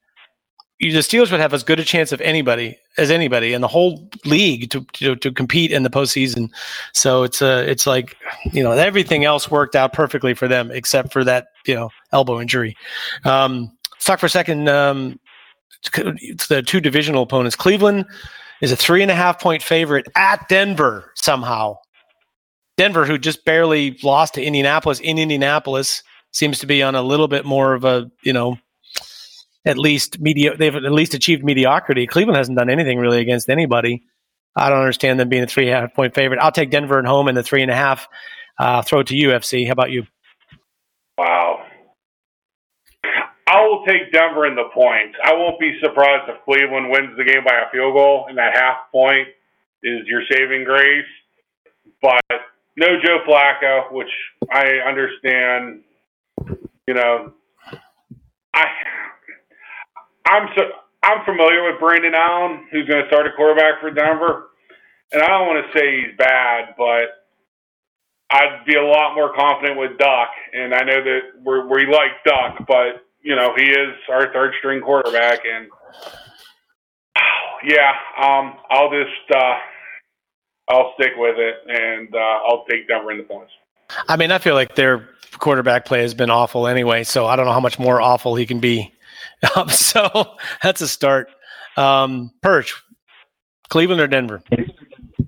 you, 0.80 0.92
the 0.92 1.00
Steelers 1.00 1.32
would 1.32 1.40
have 1.40 1.54
as 1.54 1.64
good 1.64 1.80
a 1.80 1.84
chance 1.84 2.12
of 2.12 2.22
anybody 2.22 2.78
as 2.98 3.10
anybody 3.10 3.54
in 3.54 3.62
the 3.62 3.68
whole 3.68 4.10
league 4.26 4.70
to, 4.72 4.86
to, 4.94 5.16
to 5.16 5.32
compete 5.32 5.72
in 5.72 5.84
the 5.84 5.90
postseason. 5.90 6.50
So 6.94 7.24
it's 7.24 7.42
a, 7.42 7.70
it's 7.70 7.88
like, 7.88 8.18
you 8.52 8.64
know, 8.64 8.72
everything 8.72 9.26
else 9.26 9.50
worked 9.50 9.76
out 9.76 9.94
perfectly 9.94 10.34
for 10.34 10.48
them 10.48 10.72
except 10.72 11.14
for 11.14 11.24
that, 11.24 11.48
you 11.66 11.76
know, 11.76 11.90
elbow 12.12 12.40
injury. 12.40 12.76
Um, 13.24 13.72
let's 13.92 14.06
talk 14.06 14.20
for 14.20 14.26
a 14.26 14.30
second. 14.30 14.68
Um, 14.68 15.20
the 16.50 16.64
two 16.66 16.80
divisional 16.80 17.24
opponents. 17.24 17.56
Cleveland 17.56 18.06
is 18.62 18.72
a 18.72 18.76
three 18.76 19.02
and 19.02 19.12
a 19.12 19.16
half 19.16 19.40
point 19.40 19.62
favorite 19.62 20.08
at 20.16 20.48
Denver 20.50 21.12
somehow. 21.16 21.78
Denver, 22.78 23.06
who 23.06 23.18
just 23.18 23.46
barely 23.46 23.98
lost 24.04 24.34
to 24.34 24.44
Indianapolis 24.44 25.00
in 25.00 25.20
Indianapolis, 25.20 26.02
seems 26.32 26.60
to 26.60 26.66
be 26.66 26.82
on 26.82 26.96
a 26.96 27.02
little 27.02 27.28
bit 27.28 27.46
more 27.46 27.74
of 27.74 27.86
a, 27.86 28.10
you 28.24 28.34
know, 28.34 28.58
at 29.66 29.78
least 29.78 30.20
media. 30.20 30.56
They've 30.58 30.76
at 30.76 30.92
least 30.92 31.14
achieved 31.14 31.44
mediocrity. 31.44 32.08
Cleveland 32.08 32.38
hasn't 32.38 32.58
done 32.58 32.70
anything 32.70 32.98
really 32.98 33.20
against 33.20 33.50
anybody. 33.50 34.04
I 34.56 34.70
don't 34.70 34.80
understand 34.80 35.20
them 35.20 35.30
being 35.30 35.44
a 35.44 35.48
three 35.48 35.68
and 35.68 35.78
a 35.78 35.82
half 35.82 35.94
point 35.94 36.14
favorite. 36.14 36.40
I'll 36.40 36.52
take 36.52 36.72
Denver 36.72 37.00
at 37.00 37.06
home 37.06 37.28
in 37.28 37.36
the 37.36 37.44
three 37.44 37.62
and 37.62 37.72
a 37.72 37.76
half. 37.76 38.08
Uh, 38.60 38.82
throw 38.82 39.00
it 39.00 39.08
to 39.08 39.16
UFC. 39.16 39.66
How 39.66 39.72
about 39.72 39.92
you? 39.92 40.06
Wow. 41.18 41.66
I 43.54 43.62
will 43.68 43.86
take 43.86 44.12
Denver 44.12 44.48
in 44.48 44.56
the 44.56 44.70
points. 44.74 45.16
I 45.24 45.34
won't 45.34 45.60
be 45.60 45.78
surprised 45.80 46.28
if 46.28 46.44
Cleveland 46.44 46.90
wins 46.90 47.16
the 47.16 47.24
game 47.24 47.44
by 47.46 47.54
a 47.54 47.70
field 47.72 47.94
goal, 47.94 48.26
and 48.28 48.36
that 48.40 48.58
half 48.58 48.92
point 48.92 49.28
is 49.84 50.08
your 50.08 50.24
saving 50.32 50.64
grace. 50.64 51.06
But 52.02 52.22
no 52.76 52.88
Joe 53.04 53.20
Flacco, 53.28 53.92
which 53.92 54.10
I 54.52 54.80
understand. 54.88 55.82
You 56.88 56.96
know, 56.96 57.34
I 58.56 58.66
I'm 60.26 60.50
so 60.58 60.64
I'm 61.04 61.24
familiar 61.24 61.70
with 61.70 61.80
Brandon 61.80 62.16
Allen, 62.16 62.66
who's 62.72 62.88
going 62.88 63.04
to 63.04 63.08
start 63.08 63.28
a 63.28 63.34
quarterback 63.38 63.82
for 63.82 63.92
Denver, 63.92 64.48
and 65.12 65.22
I 65.22 65.28
don't 65.28 65.48
want 65.48 65.64
to 65.64 65.78
say 65.78 66.02
he's 66.02 66.18
bad, 66.18 66.74
but 66.76 67.22
I'd 68.32 68.66
be 68.66 68.76
a 68.78 68.84
lot 68.84 69.14
more 69.14 69.32
confident 69.36 69.78
with 69.78 70.00
Duck, 70.00 70.30
and 70.54 70.74
I 70.74 70.80
know 70.80 71.04
that 71.04 71.20
we're, 71.44 71.68
we 71.68 71.86
like 71.86 72.24
Duck, 72.26 72.66
but 72.68 73.06
you 73.24 73.36
know, 73.36 73.54
he 73.56 73.64
is 73.64 73.96
our 74.10 74.32
third 74.34 74.54
string 74.60 74.82
quarterback, 74.82 75.40
and 75.46 75.68
yeah, 77.66 77.92
um, 78.22 78.56
I'll 78.70 78.90
just 78.90 79.36
uh, 79.36 79.56
I'll 80.70 80.94
stick 80.96 81.14
with 81.18 81.36
it, 81.38 81.56
and 81.68 82.14
uh, 82.14 82.40
I'll 82.48 82.66
take 82.70 82.88
Denver 82.88 83.12
in 83.12 83.18
the 83.20 83.24
points. 83.24 83.52
I 84.08 84.18
mean, 84.18 84.32
I 84.32 84.38
feel 84.38 84.56
like 84.56 84.76
their 84.76 85.10
quarterback 85.40 85.86
play 85.86 86.02
has 86.02 86.14
been 86.14 86.30
awful 86.30 86.68
anyway, 86.68 87.04
so 87.04 87.26
I 87.26 87.36
don't 87.36 87.46
know 87.46 87.54
how 87.54 87.60
much 87.60 87.80
more 87.80 88.02
awful 88.02 88.36
he 88.36 88.46
can 88.46 88.60
be. 88.60 88.92
Um, 89.58 89.68
so 89.68 90.38
that's 90.64 90.80
a 90.80 90.88
start. 90.88 91.30
Um, 91.76 92.32
Perch, 92.42 92.82
Cleveland 93.70 94.00
or 94.00 94.08
Denver? 94.08 94.42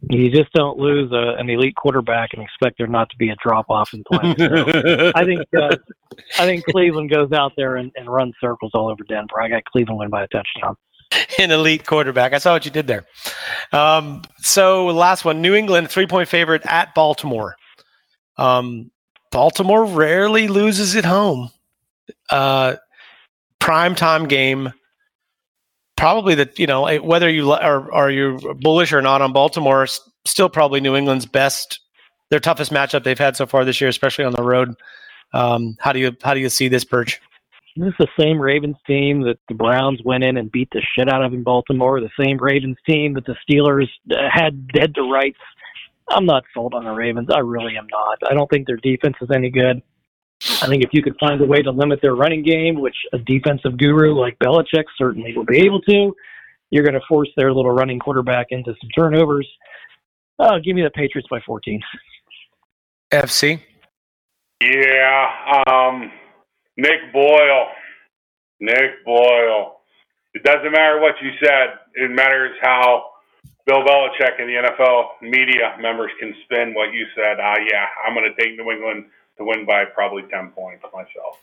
You 0.09 0.29
just 0.29 0.51
don't 0.53 0.77
lose 0.77 1.11
a, 1.11 1.35
an 1.39 1.49
elite 1.49 1.75
quarterback 1.75 2.33
and 2.33 2.43
expect 2.43 2.77
there 2.77 2.87
not 2.87 3.09
to 3.09 3.17
be 3.17 3.29
a 3.29 3.35
drop 3.43 3.69
off 3.69 3.93
in 3.93 4.03
play. 4.03 4.35
So 4.37 5.11
I 5.15 5.25
think 5.25 5.41
uh, 5.57 5.75
I 6.37 6.45
think 6.45 6.65
Cleveland 6.71 7.09
goes 7.09 7.31
out 7.31 7.53
there 7.57 7.77
and, 7.77 7.91
and 7.95 8.07
runs 8.07 8.33
circles 8.39 8.71
all 8.73 8.89
over 8.89 9.03
Denver. 9.07 9.41
I 9.41 9.49
got 9.49 9.65
Cleveland 9.65 9.99
win 9.99 10.09
by 10.09 10.23
a 10.23 10.27
touchdown. 10.27 10.75
An 11.39 11.51
elite 11.51 11.85
quarterback. 11.85 12.33
I 12.33 12.37
saw 12.37 12.53
what 12.53 12.65
you 12.65 12.71
did 12.71 12.87
there. 12.87 13.05
Um, 13.71 14.21
so 14.37 14.87
last 14.87 15.25
one, 15.25 15.41
New 15.41 15.55
England 15.55 15.89
three 15.89 16.07
point 16.07 16.29
favorite 16.29 16.65
at 16.65 16.93
Baltimore. 16.93 17.55
Um, 18.37 18.91
Baltimore 19.31 19.85
rarely 19.85 20.47
loses 20.47 20.95
at 20.95 21.05
home. 21.05 21.49
Uh, 22.29 22.75
prime 23.59 23.95
time 23.95 24.27
game. 24.27 24.71
Probably 25.97 26.35
that 26.35 26.59
you 26.59 26.67
know 26.67 26.99
whether 27.01 27.29
you 27.29 27.51
are 27.51 27.91
are 27.91 28.11
you 28.11 28.37
bullish 28.59 28.91
or 28.91 29.01
not 29.01 29.21
on 29.21 29.31
Baltimore, 29.31 29.87
still 30.25 30.49
probably 30.49 30.81
New 30.81 30.95
England's 30.95 31.25
best 31.25 31.79
their 32.29 32.39
toughest 32.39 32.71
matchup 32.71 33.03
they've 33.03 33.17
had 33.17 33.35
so 33.35 33.45
far 33.45 33.65
this 33.65 33.79
year, 33.79 33.89
especially 33.89 34.25
on 34.25 34.33
the 34.33 34.43
road. 34.43 34.75
Um, 35.33 35.75
how 35.79 35.91
do 35.91 35.99
you 35.99 36.15
how 36.23 36.33
do 36.33 36.39
you 36.39 36.49
see 36.49 36.67
this 36.67 36.83
perch? 36.83 37.21
This 37.77 37.89
is 37.89 37.93
the 37.99 38.07
same 38.19 38.39
Ravens 38.39 38.77
team 38.87 39.21
that 39.23 39.37
the 39.49 39.53
Browns 39.53 39.99
went 40.05 40.23
in 40.23 40.37
and 40.37 40.49
beat 40.49 40.69
the 40.71 40.81
shit 40.95 41.11
out 41.11 41.23
of 41.23 41.33
in 41.33 41.43
Baltimore. 41.43 41.99
The 41.99 42.09
same 42.17 42.37
Ravens 42.37 42.77
team 42.87 43.13
that 43.15 43.25
the 43.25 43.35
Steelers 43.47 43.89
uh, 44.11 44.29
had 44.31 44.67
dead 44.69 44.95
to 44.95 45.01
rights. 45.03 45.39
I'm 46.09 46.25
not 46.25 46.43
sold 46.53 46.73
on 46.73 46.85
the 46.85 46.91
Ravens. 46.91 47.29
I 47.33 47.39
really 47.39 47.75
am 47.77 47.87
not. 47.91 48.19
I 48.29 48.33
don't 48.33 48.49
think 48.49 48.67
their 48.67 48.77
defense 48.77 49.15
is 49.21 49.29
any 49.33 49.49
good. 49.49 49.81
I 50.61 50.67
think 50.67 50.83
if 50.83 50.89
you 50.91 51.01
could 51.01 51.15
find 51.19 51.41
a 51.41 51.45
way 51.45 51.61
to 51.61 51.71
limit 51.71 51.99
their 52.01 52.15
running 52.15 52.43
game, 52.43 52.79
which 52.79 52.95
a 53.13 53.17
defensive 53.17 53.77
guru 53.77 54.13
like 54.13 54.37
Belichick 54.39 54.83
certainly 54.97 55.35
will 55.35 55.45
be 55.45 55.59
able 55.59 55.81
to, 55.81 56.13
you're 56.69 56.83
going 56.83 56.93
to 56.93 57.05
force 57.07 57.29
their 57.37 57.53
little 57.53 57.71
running 57.71 57.99
quarterback 57.99 58.47
into 58.49 58.73
some 58.81 58.89
turnovers. 58.97 59.47
Uh, 60.37 60.59
give 60.63 60.75
me 60.75 60.83
the 60.83 60.89
Patriots 60.89 61.27
by 61.29 61.39
14. 61.45 61.81
FC. 63.11 63.61
Yeah, 64.61 65.63
um, 65.67 66.11
Nick 66.77 67.13
Boyle. 67.13 67.67
Nick 68.59 69.05
Boyle. 69.05 69.81
It 70.33 70.43
doesn't 70.43 70.71
matter 70.71 70.99
what 70.99 71.15
you 71.21 71.31
said. 71.43 71.79
It 71.93 72.11
matters 72.11 72.55
how 72.61 73.05
Bill 73.65 73.83
Belichick 73.83 74.39
and 74.39 74.49
the 74.49 74.69
NFL 74.69 75.21
media 75.21 75.75
members 75.79 76.11
can 76.19 76.33
spin 76.43 76.73
what 76.73 76.93
you 76.93 77.05
said. 77.15 77.39
Uh, 77.39 77.55
yeah, 77.71 77.85
I'm 78.05 78.13
going 78.13 78.29
to 78.29 78.41
take 78.41 78.57
New 78.57 78.69
England 78.69 79.05
to 79.37 79.45
win 79.45 79.65
by 79.65 79.85
probably 79.85 80.23
10 80.23 80.51
points 80.51 80.83
myself. 80.93 81.39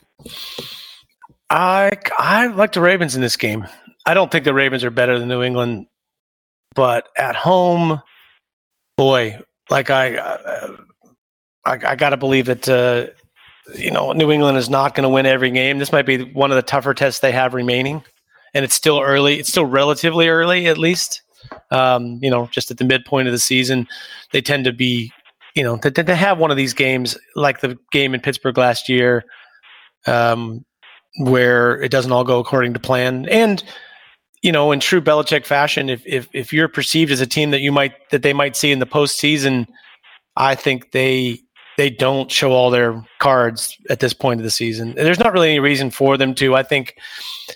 I 1.50 1.92
I 2.18 2.46
like 2.46 2.72
the 2.72 2.80
Ravens 2.80 3.14
in 3.14 3.20
this 3.20 3.36
game. 3.36 3.66
I 4.06 4.14
don't 4.14 4.30
think 4.30 4.44
the 4.44 4.54
Ravens 4.54 4.84
are 4.84 4.90
better 4.90 5.18
than 5.18 5.28
New 5.28 5.42
England, 5.42 5.86
but 6.74 7.08
at 7.16 7.36
home, 7.36 8.00
boy, 8.96 9.38
like 9.68 9.90
I 9.90 10.16
uh, 10.16 10.76
I, 11.64 11.72
I 11.72 11.96
got 11.96 12.10
to 12.10 12.16
believe 12.16 12.46
that 12.46 12.68
uh, 12.68 13.06
you 13.74 13.90
know 13.90 14.12
New 14.12 14.32
England 14.32 14.56
is 14.56 14.70
not 14.70 14.94
going 14.94 15.04
to 15.04 15.08
win 15.10 15.26
every 15.26 15.50
game. 15.50 15.78
This 15.78 15.92
might 15.92 16.06
be 16.06 16.24
one 16.32 16.50
of 16.50 16.56
the 16.56 16.62
tougher 16.62 16.94
tests 16.94 17.20
they 17.20 17.32
have 17.32 17.52
remaining, 17.52 18.02
and 18.54 18.64
it's 18.64 18.74
still 18.74 19.00
early. 19.00 19.38
It's 19.38 19.50
still 19.50 19.66
relatively 19.66 20.28
early, 20.28 20.66
at 20.66 20.78
least. 20.78 21.22
Um, 21.70 22.18
you 22.22 22.30
know, 22.30 22.46
just 22.50 22.70
at 22.70 22.78
the 22.78 22.84
midpoint 22.84 23.28
of 23.28 23.32
the 23.32 23.38
season, 23.38 23.88
they 24.32 24.40
tend 24.40 24.64
to 24.64 24.72
be, 24.72 25.12
you 25.54 25.62
know, 25.62 25.76
to, 25.78 25.90
to 25.90 26.14
have 26.14 26.38
one 26.38 26.50
of 26.50 26.56
these 26.56 26.74
games 26.74 27.16
like 27.34 27.60
the 27.60 27.78
game 27.90 28.14
in 28.14 28.20
Pittsburgh 28.20 28.56
last 28.56 28.88
year, 28.88 29.24
um, 30.06 30.64
where 31.18 31.80
it 31.82 31.90
doesn't 31.90 32.12
all 32.12 32.24
go 32.24 32.38
according 32.38 32.74
to 32.74 32.80
plan. 32.80 33.26
And 33.28 33.62
you 34.42 34.50
know, 34.50 34.72
in 34.72 34.80
true 34.80 35.00
Belichick 35.00 35.46
fashion, 35.46 35.88
if 35.88 36.02
if 36.04 36.28
if 36.32 36.52
you're 36.52 36.68
perceived 36.68 37.12
as 37.12 37.20
a 37.20 37.26
team 37.26 37.50
that 37.52 37.60
you 37.60 37.70
might 37.70 37.92
that 38.10 38.22
they 38.22 38.32
might 38.32 38.56
see 38.56 38.72
in 38.72 38.80
the 38.80 38.86
postseason, 38.86 39.66
I 40.36 40.54
think 40.54 40.90
they 40.92 41.38
they 41.78 41.90
don't 41.90 42.30
show 42.30 42.52
all 42.52 42.70
their 42.70 43.02
cards 43.18 43.76
at 43.88 44.00
this 44.00 44.12
point 44.12 44.40
of 44.40 44.44
the 44.44 44.50
season. 44.50 44.94
There's 44.94 45.18
not 45.18 45.32
really 45.32 45.50
any 45.50 45.60
reason 45.60 45.90
for 45.90 46.16
them 46.16 46.34
to. 46.36 46.54
I 46.54 46.62
think 46.62 46.96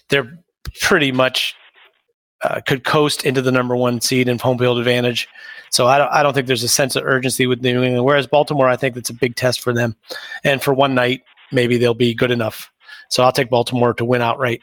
they're 0.09 0.39
pretty 0.81 1.13
much 1.13 1.55
uh, 2.43 2.61
could 2.67 2.85
coast 2.85 3.25
into 3.25 3.43
the 3.43 3.53
number 3.53 3.77
one 3.77 4.01
seed 4.01 4.29
and 4.29 4.41
home 4.41 4.59
field 4.59 4.79
advantage. 4.79 5.29
So 5.77 5.87
I 5.87 5.99
don't, 5.99 6.11
I 6.11 6.23
don't 6.23 6.33
think 6.33 6.47
there's 6.47 6.63
a 6.63 6.69
sense 6.69 6.97
of 6.97 7.05
urgency 7.05 7.47
with 7.47 7.61
New 7.61 7.83
England. 7.83 8.03
Whereas 8.03 8.27
Baltimore, 8.27 8.67
I 8.67 8.77
think 8.77 8.95
that's 8.95 9.11
a 9.11 9.15
big 9.15 9.37
test 9.37 9.61
for 9.61 9.75
them. 9.75 9.95
And 10.43 10.63
for 10.63 10.73
one 10.73 10.95
night, 10.95 11.21
maybe 11.53 11.77
they'll 11.77 11.93
be 11.93 12.15
good 12.15 12.31
enough. 12.31 12.73
So 13.11 13.23
I'll 13.23 13.31
take 13.31 13.51
Baltimore 13.51 13.93
to 13.93 14.05
win 14.07 14.23
outright. 14.23 14.63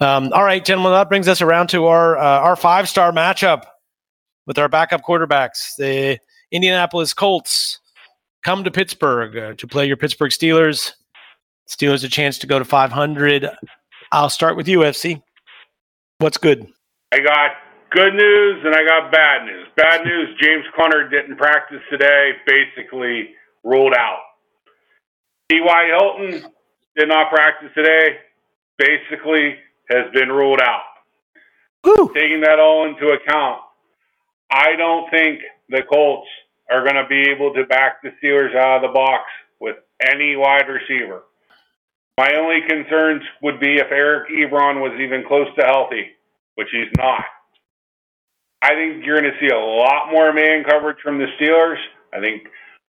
Um, 0.00 0.32
all 0.32 0.42
right, 0.42 0.64
gentlemen, 0.64 0.92
that 0.92 1.10
brings 1.10 1.28
us 1.28 1.42
around 1.42 1.66
to 1.68 1.84
our 1.84 2.16
uh, 2.16 2.40
our 2.40 2.56
five 2.56 2.88
star 2.88 3.12
matchup 3.12 3.64
with 4.46 4.58
our 4.58 4.70
backup 4.70 5.02
quarterbacks. 5.02 5.76
The 5.76 6.18
Indianapolis 6.50 7.12
Colts 7.12 7.78
come 8.42 8.64
to 8.64 8.70
Pittsburgh 8.70 9.36
uh, 9.36 9.52
to 9.58 9.66
play 9.66 9.86
your 9.86 9.98
Pittsburgh 9.98 10.30
Steelers. 10.30 10.92
Steelers 11.68 12.04
a 12.04 12.08
chance 12.08 12.38
to 12.38 12.46
go 12.46 12.58
to 12.58 12.64
500. 12.64 13.50
I'll 14.12 14.30
start 14.30 14.56
with 14.56 14.66
you, 14.66 14.78
FC. 14.78 15.20
What's 16.20 16.38
good? 16.38 16.66
I 17.12 17.18
got 17.20 17.50
good 17.94 18.14
news 18.14 18.62
and 18.64 18.74
I 18.74 18.84
got 18.84 19.12
bad 19.12 19.46
news. 19.46 19.68
Bad 19.76 20.04
news 20.04 20.36
James 20.42 20.64
Conner 20.76 21.08
didn't 21.08 21.36
practice 21.36 21.80
today, 21.90 22.32
basically 22.46 23.30
ruled 23.62 23.94
out. 23.94 24.20
T.Y. 25.48 25.86
Hilton 25.96 26.50
did 26.96 27.08
not 27.08 27.30
practice 27.30 27.70
today, 27.74 28.18
basically 28.78 29.56
has 29.90 30.10
been 30.12 30.28
ruled 30.28 30.60
out. 30.60 30.82
Woo. 31.84 32.10
Taking 32.14 32.40
that 32.40 32.58
all 32.58 32.88
into 32.88 33.08
account, 33.08 33.60
I 34.50 34.74
don't 34.76 35.08
think 35.10 35.40
the 35.68 35.82
Colts 35.88 36.28
are 36.70 36.82
going 36.82 36.96
to 36.96 37.06
be 37.08 37.30
able 37.30 37.54
to 37.54 37.64
back 37.66 38.02
the 38.02 38.10
Steelers 38.22 38.56
out 38.56 38.82
of 38.84 38.90
the 38.90 38.94
box 38.94 39.24
with 39.60 39.76
any 40.10 40.34
wide 40.34 40.66
receiver. 40.68 41.22
My 42.18 42.30
only 42.38 42.60
concerns 42.68 43.22
would 43.42 43.60
be 43.60 43.74
if 43.76 43.86
Eric 43.90 44.30
Ebron 44.30 44.80
was 44.80 44.98
even 45.00 45.24
close 45.26 45.48
to 45.58 45.66
healthy, 45.66 46.06
which 46.54 46.68
he's 46.72 46.90
not. 46.96 47.24
I 48.64 48.72
think 48.72 49.04
you're 49.04 49.20
going 49.20 49.30
to 49.30 49.38
see 49.38 49.52
a 49.52 49.60
lot 49.60 50.10
more 50.10 50.32
man 50.32 50.64
coverage 50.64 50.96
from 51.04 51.18
the 51.18 51.26
Steelers. 51.36 51.76
I 52.14 52.20
think 52.20 52.44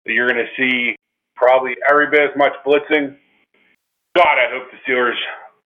that 0.06 0.12
you're 0.12 0.28
going 0.28 0.38
to 0.38 0.52
see 0.56 0.94
probably 1.34 1.74
every 1.90 2.08
bit 2.10 2.30
as 2.30 2.36
much 2.36 2.52
blitzing. 2.64 3.16
God, 4.14 4.38
I 4.38 4.54
hope 4.54 4.70
the 4.70 4.78
Steelers 4.86 5.18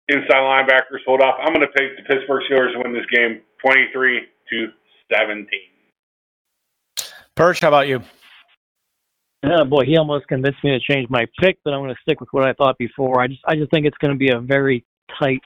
inside 0.09 0.41
linebackers 0.41 1.05
hold 1.05 1.21
off. 1.21 1.35
I'm 1.45 1.53
going 1.53 1.61
to 1.61 1.79
take 1.79 1.95
the 1.99 2.05
Pittsburgh 2.05 2.43
Steelers 2.51 2.73
to 2.73 2.81
win 2.83 2.95
this 2.95 3.05
game 3.15 3.43
23 3.63 4.23
to 4.49 4.69
17. 5.13 5.47
Perch, 7.37 7.61
how 7.61 7.69
about 7.69 7.87
you? 7.87 8.01
Oh 9.45 9.65
boy, 9.67 9.85
he 9.85 9.99
almost 9.99 10.27
convinced 10.27 10.65
me 10.65 10.71
to 10.71 10.81
change 10.81 11.11
my 11.11 11.27
pick, 11.39 11.59
but 11.65 11.75
I'm 11.75 11.81
going 11.81 11.95
to 11.95 12.01
stick 12.01 12.19
with 12.19 12.31
what 12.33 12.49
I 12.49 12.55
thought 12.55 12.79
before. 12.79 13.21
I 13.21 13.27
just, 13.29 13.41
I 13.47 13.57
just 13.57 13.71
think 13.71 13.85
it's 13.85 13.99
going 13.99 14.13
to 14.13 14.19
be 14.19 14.31
a 14.31 14.41
very 14.41 14.87
tight, 15.21 15.43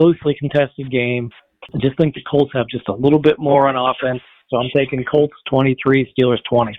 closely 0.00 0.36
contested 0.38 0.90
game. 0.90 1.30
I 1.74 1.78
just 1.78 1.96
think 1.96 2.14
the 2.14 2.22
Colts 2.28 2.52
have 2.54 2.66
just 2.68 2.88
a 2.88 2.92
little 2.92 3.18
bit 3.18 3.38
more 3.38 3.68
on 3.68 3.76
offense, 3.76 4.22
so 4.48 4.56
I'm 4.56 4.70
taking 4.74 5.04
Colts 5.04 5.34
23, 5.48 6.12
Steelers 6.18 6.42
20. 6.48 6.76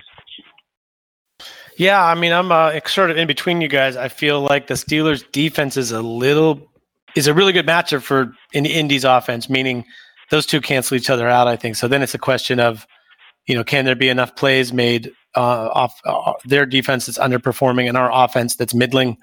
Yeah, 1.77 2.03
I 2.03 2.15
mean, 2.15 2.31
I'm 2.31 2.51
uh, 2.51 2.79
sort 2.85 3.11
of 3.11 3.17
in 3.17 3.27
between 3.27 3.61
you 3.61 3.67
guys. 3.67 3.95
I 3.95 4.07
feel 4.07 4.41
like 4.41 4.67
the 4.67 4.75
Steelers' 4.75 5.29
defense 5.31 5.77
is 5.77 5.91
a 5.91 6.01
little 6.01 6.67
is 7.15 7.27
a 7.27 7.33
really 7.33 7.53
good 7.53 7.65
matchup 7.65 8.03
for 8.03 8.33
in 8.53 8.65
Indy's 8.65 9.03
offense, 9.03 9.49
meaning 9.49 9.85
those 10.29 10.45
two 10.45 10.61
cancel 10.61 10.95
each 10.95 11.09
other 11.09 11.27
out. 11.27 11.47
I 11.47 11.55
think 11.55 11.75
so. 11.75 11.87
Then 11.87 12.01
it's 12.01 12.13
a 12.13 12.19
question 12.19 12.59
of, 12.59 12.85
you 13.47 13.55
know, 13.55 13.63
can 13.63 13.85
there 13.85 13.95
be 13.95 14.09
enough 14.09 14.35
plays 14.35 14.71
made 14.71 15.11
uh, 15.35 15.69
off 15.73 15.99
uh, 16.05 16.33
their 16.45 16.65
defense 16.65 17.05
that's 17.05 17.17
underperforming 17.17 17.87
and 17.87 17.97
our 17.97 18.09
offense 18.13 18.55
that's 18.55 18.73
middling? 18.73 19.17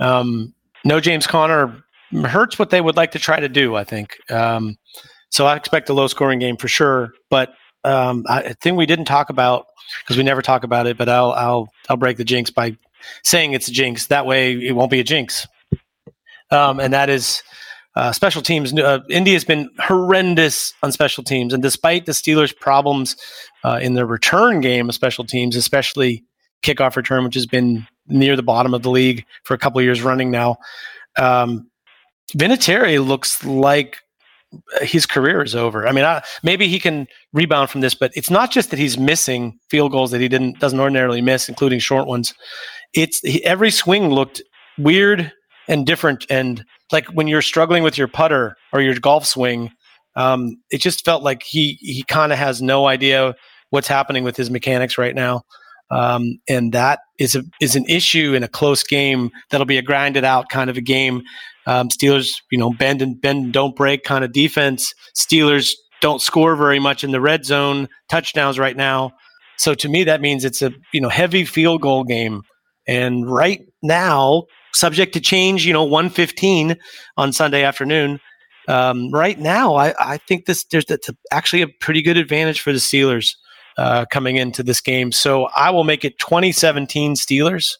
Um, 0.00 0.54
no, 0.84 0.98
James 1.00 1.26
Conner 1.26 1.84
hurts 2.12 2.58
what 2.58 2.70
they 2.70 2.80
would 2.80 2.96
like 2.96 3.12
to 3.12 3.18
try 3.18 3.40
to 3.40 3.48
do. 3.48 3.76
I 3.76 3.84
think. 3.84 4.18
Um, 4.30 4.76
so 5.30 5.46
I 5.46 5.56
expect 5.56 5.88
a 5.88 5.94
low 5.94 6.06
scoring 6.06 6.38
game 6.38 6.56
for 6.56 6.68
sure. 6.68 7.12
But 7.30 7.54
um, 7.84 8.24
I 8.28 8.54
think 8.60 8.76
we 8.76 8.86
didn't 8.86 9.06
talk 9.06 9.30
about 9.30 9.66
because 10.02 10.16
we 10.16 10.22
never 10.22 10.42
talk 10.42 10.64
about 10.64 10.86
it. 10.86 10.96
But 10.96 11.08
I'll 11.08 11.32
I'll 11.32 11.68
I'll 11.88 11.96
break 11.96 12.16
the 12.16 12.24
jinx 12.24 12.50
by 12.50 12.76
saying 13.24 13.52
it's 13.52 13.68
a 13.68 13.72
jinx. 13.72 14.06
That 14.08 14.26
way 14.26 14.52
it 14.52 14.72
won't 14.72 14.90
be 14.90 15.00
a 15.00 15.04
jinx. 15.04 15.46
Um, 16.50 16.80
and 16.80 16.92
that 16.92 17.08
is 17.08 17.42
uh, 17.94 18.12
special 18.12 18.42
teams. 18.42 18.72
Uh, 18.72 19.00
Indy 19.08 19.32
has 19.32 19.44
been 19.44 19.68
horrendous 19.78 20.74
on 20.82 20.92
special 20.92 21.24
teams, 21.24 21.52
and 21.52 21.62
despite 21.62 22.06
the 22.06 22.12
Steelers' 22.12 22.54
problems 22.54 23.16
uh, 23.64 23.78
in 23.82 23.94
their 23.94 24.06
return 24.06 24.60
game 24.60 24.88
of 24.88 24.94
special 24.94 25.24
teams, 25.24 25.56
especially 25.56 26.24
kickoff 26.62 26.96
return, 26.96 27.24
which 27.24 27.34
has 27.34 27.46
been 27.46 27.86
near 28.06 28.36
the 28.36 28.42
bottom 28.42 28.74
of 28.74 28.82
the 28.82 28.90
league 28.90 29.24
for 29.44 29.54
a 29.54 29.58
couple 29.58 29.80
years 29.80 30.02
running 30.02 30.30
now, 30.30 30.56
um, 31.18 31.70
Vinatieri 32.36 33.04
looks 33.04 33.44
like 33.44 33.98
his 34.80 35.06
career 35.06 35.42
is 35.42 35.54
over. 35.54 35.86
I 35.86 35.92
mean, 35.92 36.04
I, 36.04 36.22
maybe 36.42 36.68
he 36.68 36.78
can 36.78 37.06
rebound 37.32 37.70
from 37.70 37.80
this, 37.80 37.94
but 37.94 38.12
it's 38.14 38.30
not 38.30 38.50
just 38.50 38.70
that 38.70 38.78
he's 38.78 38.98
missing 38.98 39.58
field 39.70 39.92
goals 39.92 40.10
that 40.10 40.20
he 40.20 40.28
didn't 40.28 40.58
doesn't 40.58 40.80
ordinarily 40.80 41.20
miss, 41.20 41.48
including 41.48 41.78
short 41.78 42.06
ones. 42.06 42.34
It's 42.94 43.20
he, 43.20 43.44
every 43.44 43.70
swing 43.70 44.10
looked 44.10 44.42
weird 44.78 45.32
and 45.68 45.86
different, 45.86 46.26
and 46.28 46.64
like 46.90 47.06
when 47.06 47.28
you're 47.28 47.42
struggling 47.42 47.82
with 47.82 47.96
your 47.96 48.08
putter 48.08 48.56
or 48.72 48.80
your 48.80 48.94
golf 48.96 49.24
swing, 49.26 49.70
um, 50.16 50.56
it 50.70 50.80
just 50.80 51.04
felt 51.04 51.22
like 51.22 51.42
he 51.42 51.78
he 51.80 52.04
kind 52.04 52.32
of 52.32 52.38
has 52.38 52.60
no 52.60 52.86
idea 52.86 53.34
what's 53.70 53.88
happening 53.88 54.24
with 54.24 54.36
his 54.36 54.50
mechanics 54.50 54.98
right 54.98 55.14
now. 55.14 55.42
Um, 55.90 56.38
and 56.48 56.72
that 56.72 57.00
is 57.18 57.34
a 57.34 57.42
is 57.60 57.76
an 57.76 57.84
issue 57.86 58.34
in 58.34 58.42
a 58.42 58.48
close 58.48 58.82
game 58.82 59.30
that'll 59.50 59.66
be 59.66 59.78
a 59.78 59.82
grinded 59.82 60.24
out 60.24 60.48
kind 60.48 60.70
of 60.70 60.76
a 60.76 60.80
game 60.80 61.22
um, 61.66 61.88
Steelers, 61.88 62.34
you 62.50 62.58
know, 62.58 62.72
bend 62.72 63.02
and 63.02 63.20
bend 63.20 63.44
and 63.44 63.52
don't 63.52 63.76
break 63.76 64.04
kind 64.04 64.24
of 64.24 64.32
defense. 64.32 64.92
Steelers 65.16 65.72
don't 66.00 66.20
score 66.20 66.56
very 66.56 66.78
much 66.80 67.04
in 67.04 67.12
the 67.12 67.20
red 67.20 67.44
zone 67.44 67.88
touchdowns 68.10 68.58
right 68.58 68.76
now. 68.76 69.12
So 69.58 69.74
to 69.74 69.88
me, 69.88 70.04
that 70.04 70.20
means 70.20 70.44
it's 70.44 70.62
a 70.62 70.72
you 70.92 71.00
know 71.00 71.08
heavy 71.08 71.44
field 71.44 71.82
goal 71.82 72.04
game. 72.04 72.42
And 72.88 73.30
right 73.30 73.60
now, 73.82 74.44
subject 74.72 75.14
to 75.14 75.20
change, 75.20 75.64
you 75.64 75.72
know, 75.72 75.84
one 75.84 76.10
fifteen 76.10 76.76
on 77.16 77.32
Sunday 77.32 77.62
afternoon. 77.62 78.18
Um, 78.68 79.10
right 79.12 79.38
now, 79.38 79.74
I, 79.74 79.94
I 79.98 80.16
think 80.18 80.46
this 80.46 80.64
there's 80.64 80.84
that's 80.86 81.10
actually 81.30 81.62
a 81.62 81.68
pretty 81.80 82.02
good 82.02 82.16
advantage 82.16 82.60
for 82.60 82.72
the 82.72 82.78
Steelers. 82.78 83.34
uh, 83.78 84.04
coming 84.10 84.36
into 84.36 84.62
this 84.62 84.80
game. 84.80 85.12
So 85.12 85.46
I 85.56 85.70
will 85.70 85.84
make 85.84 86.04
it 86.04 86.18
2017 86.18 87.14
Steelers. 87.14 87.76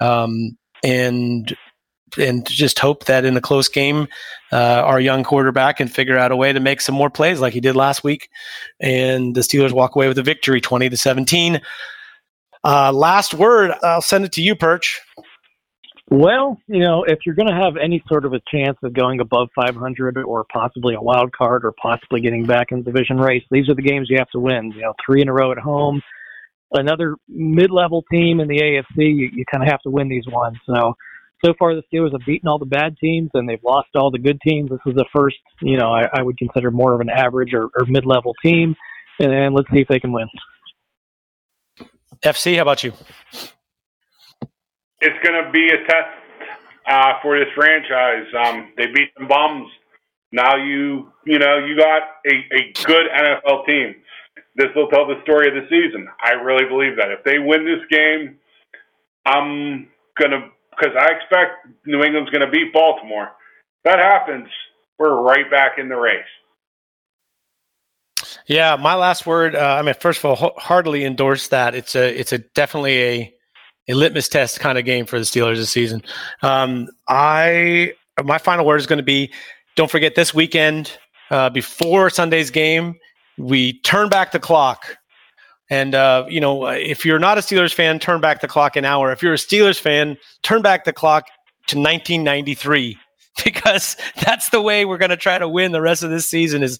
Um, 0.00 0.56
and 0.84 1.56
and 2.16 2.46
just 2.48 2.78
hope 2.78 3.04
that 3.04 3.24
in 3.24 3.36
a 3.36 3.40
close 3.40 3.68
game, 3.68 4.08
uh, 4.52 4.82
our 4.84 5.00
young 5.00 5.24
quarterback 5.24 5.78
can 5.78 5.88
figure 5.88 6.16
out 6.16 6.32
a 6.32 6.36
way 6.36 6.52
to 6.52 6.60
make 6.60 6.80
some 6.80 6.94
more 6.94 7.10
plays 7.10 7.40
like 7.40 7.52
he 7.52 7.60
did 7.60 7.76
last 7.76 8.04
week, 8.04 8.30
and 8.80 9.34
the 9.34 9.40
Steelers 9.40 9.72
walk 9.72 9.96
away 9.96 10.08
with 10.08 10.18
a 10.18 10.22
victory, 10.22 10.60
twenty 10.60 10.88
to 10.88 10.96
seventeen. 10.96 11.60
Uh, 12.64 12.92
last 12.92 13.34
word, 13.34 13.72
I'll 13.82 14.02
send 14.02 14.24
it 14.24 14.32
to 14.32 14.42
you, 14.42 14.54
Perch. 14.54 15.00
Well, 16.10 16.58
you 16.66 16.80
know, 16.80 17.04
if 17.04 17.18
you're 17.26 17.34
going 17.34 17.48
to 17.48 17.54
have 17.54 17.76
any 17.76 18.02
sort 18.08 18.24
of 18.24 18.32
a 18.32 18.40
chance 18.50 18.78
of 18.82 18.94
going 18.94 19.20
above 19.20 19.48
500 19.54 20.16
or 20.18 20.46
possibly 20.50 20.94
a 20.94 21.00
wild 21.00 21.32
card 21.32 21.66
or 21.66 21.72
possibly 21.72 22.22
getting 22.22 22.46
back 22.46 22.72
in 22.72 22.78
the 22.78 22.84
division 22.84 23.18
race, 23.18 23.44
these 23.50 23.68
are 23.68 23.74
the 23.74 23.82
games 23.82 24.08
you 24.08 24.16
have 24.18 24.30
to 24.30 24.40
win. 24.40 24.72
You 24.72 24.82
know, 24.82 24.94
three 25.04 25.20
in 25.20 25.28
a 25.28 25.34
row 25.34 25.52
at 25.52 25.58
home. 25.58 26.00
Another 26.72 27.16
mid-level 27.28 28.04
team 28.10 28.40
in 28.40 28.48
the 28.48 28.58
AFC, 28.58 28.96
you, 28.96 29.30
you 29.32 29.44
kind 29.50 29.62
of 29.62 29.70
have 29.70 29.80
to 29.82 29.90
win 29.90 30.08
these 30.08 30.26
ones. 30.26 30.56
So, 30.66 30.94
so 31.44 31.54
far 31.58 31.74
the 31.74 31.82
Steelers 31.92 32.12
have 32.12 32.26
beaten 32.26 32.48
all 32.48 32.58
the 32.58 32.66
bad 32.66 32.96
teams 32.98 33.30
and 33.34 33.48
they've 33.48 33.62
lost 33.64 33.88
all 33.94 34.10
the 34.10 34.18
good 34.18 34.40
teams. 34.40 34.70
This 34.70 34.80
is 34.86 34.94
the 34.94 35.06
first, 35.14 35.36
you 35.62 35.76
know, 35.76 35.92
I, 35.92 36.08
I 36.12 36.22
would 36.22 36.36
consider 36.36 36.70
more 36.70 36.94
of 36.94 37.00
an 37.00 37.10
average 37.10 37.54
or, 37.54 37.64
or 37.64 37.86
mid-level 37.86 38.34
team. 38.42 38.74
And, 39.20 39.32
and 39.32 39.54
let's 39.54 39.70
see 39.70 39.80
if 39.80 39.88
they 39.88 40.00
can 40.00 40.12
win. 40.12 40.26
FC, 42.22 42.56
how 42.56 42.62
about 42.62 42.82
you? 42.82 42.92
It's 45.00 45.24
going 45.24 45.44
to 45.44 45.50
be 45.52 45.68
a 45.68 45.86
test 45.86 46.18
uh, 46.88 47.12
for 47.22 47.38
this 47.38 47.48
franchise. 47.54 48.26
Um, 48.36 48.72
they 48.76 48.86
beat 48.86 49.10
some 49.16 49.28
bums. 49.28 49.68
Now 50.32 50.56
you, 50.56 51.12
you 51.24 51.38
know, 51.38 51.58
you 51.58 51.76
got 51.76 52.02
a, 52.26 52.34
a 52.54 52.72
good 52.84 53.06
NFL 53.16 53.64
team. 53.66 53.94
This 54.56 54.68
will 54.74 54.88
tell 54.88 55.06
the 55.06 55.20
story 55.22 55.48
of 55.48 55.54
the 55.54 55.68
season. 55.70 56.08
I 56.22 56.32
really 56.32 56.68
believe 56.68 56.96
that. 56.96 57.10
If 57.10 57.22
they 57.24 57.38
win 57.38 57.64
this 57.64 57.80
game, 57.90 58.38
I'm 59.24 59.88
gonna 60.18 60.50
because 60.78 60.94
I 60.98 61.12
expect 61.12 61.66
New 61.86 62.02
England's 62.02 62.30
going 62.30 62.44
to 62.44 62.50
beat 62.50 62.72
Baltimore. 62.72 63.24
If 63.24 63.84
that 63.84 63.98
happens, 63.98 64.48
we're 64.98 65.20
right 65.20 65.50
back 65.50 65.78
in 65.78 65.88
the 65.88 65.96
race. 65.96 66.24
Yeah, 68.46 68.76
my 68.76 68.94
last 68.94 69.26
word. 69.26 69.54
Uh, 69.54 69.76
I 69.78 69.82
mean, 69.82 69.94
first 70.00 70.24
of 70.24 70.24
all, 70.24 70.52
heartily 70.56 71.04
endorse 71.04 71.48
that. 71.48 71.74
It's 71.74 71.94
a, 71.94 72.18
it's 72.18 72.32
a 72.32 72.38
definitely 72.38 73.02
a, 73.02 73.34
a 73.88 73.94
litmus 73.94 74.28
test 74.28 74.60
kind 74.60 74.78
of 74.78 74.84
game 74.84 75.06
for 75.06 75.18
the 75.18 75.24
Steelers 75.24 75.56
this 75.56 75.70
season. 75.70 76.02
Um, 76.42 76.88
I, 77.08 77.92
my 78.24 78.38
final 78.38 78.66
word 78.66 78.80
is 78.80 78.86
going 78.86 78.98
to 78.98 79.04
be: 79.04 79.32
don't 79.76 79.90
forget 79.90 80.14
this 80.14 80.34
weekend 80.34 80.98
uh, 81.30 81.50
before 81.50 82.10
Sunday's 82.10 82.50
game, 82.50 82.96
we 83.38 83.80
turn 83.80 84.08
back 84.08 84.32
the 84.32 84.40
clock. 84.40 84.97
And 85.70 85.94
uh, 85.94 86.24
you 86.28 86.40
know, 86.40 86.66
if 86.66 87.04
you're 87.04 87.18
not 87.18 87.38
a 87.38 87.40
Steelers 87.40 87.74
fan, 87.74 87.98
turn 87.98 88.20
back 88.20 88.40
the 88.40 88.48
clock 88.48 88.76
an 88.76 88.84
hour. 88.84 89.12
If 89.12 89.22
you're 89.22 89.34
a 89.34 89.38
Steelers 89.38 89.78
fan, 89.78 90.16
turn 90.42 90.62
back 90.62 90.84
the 90.84 90.92
clock 90.92 91.26
to 91.68 91.76
1993 91.76 92.98
because 93.44 93.96
that's 94.24 94.48
the 94.48 94.62
way 94.62 94.84
we're 94.84 94.98
going 94.98 95.10
to 95.10 95.16
try 95.16 95.38
to 95.38 95.48
win 95.48 95.72
the 95.72 95.82
rest 95.82 96.02
of 96.02 96.10
this 96.10 96.28
season 96.28 96.62
is 96.62 96.78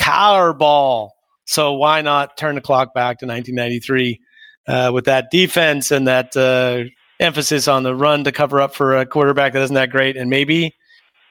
Cowher 0.00 0.56
ball. 0.56 1.14
So 1.44 1.74
why 1.74 2.02
not 2.02 2.36
turn 2.36 2.56
the 2.56 2.60
clock 2.60 2.92
back 2.92 3.18
to 3.20 3.26
1993 3.26 4.20
uh, 4.66 4.90
with 4.92 5.06
that 5.06 5.30
defense 5.30 5.90
and 5.90 6.06
that 6.06 6.36
uh, 6.36 6.84
emphasis 7.20 7.68
on 7.68 7.82
the 7.82 7.94
run 7.94 8.24
to 8.24 8.32
cover 8.32 8.60
up 8.60 8.74
for 8.74 8.96
a 8.96 9.06
quarterback 9.06 9.52
that 9.52 9.62
isn't 9.62 9.74
that 9.74 9.90
great, 9.90 10.16
and 10.16 10.28
maybe, 10.30 10.76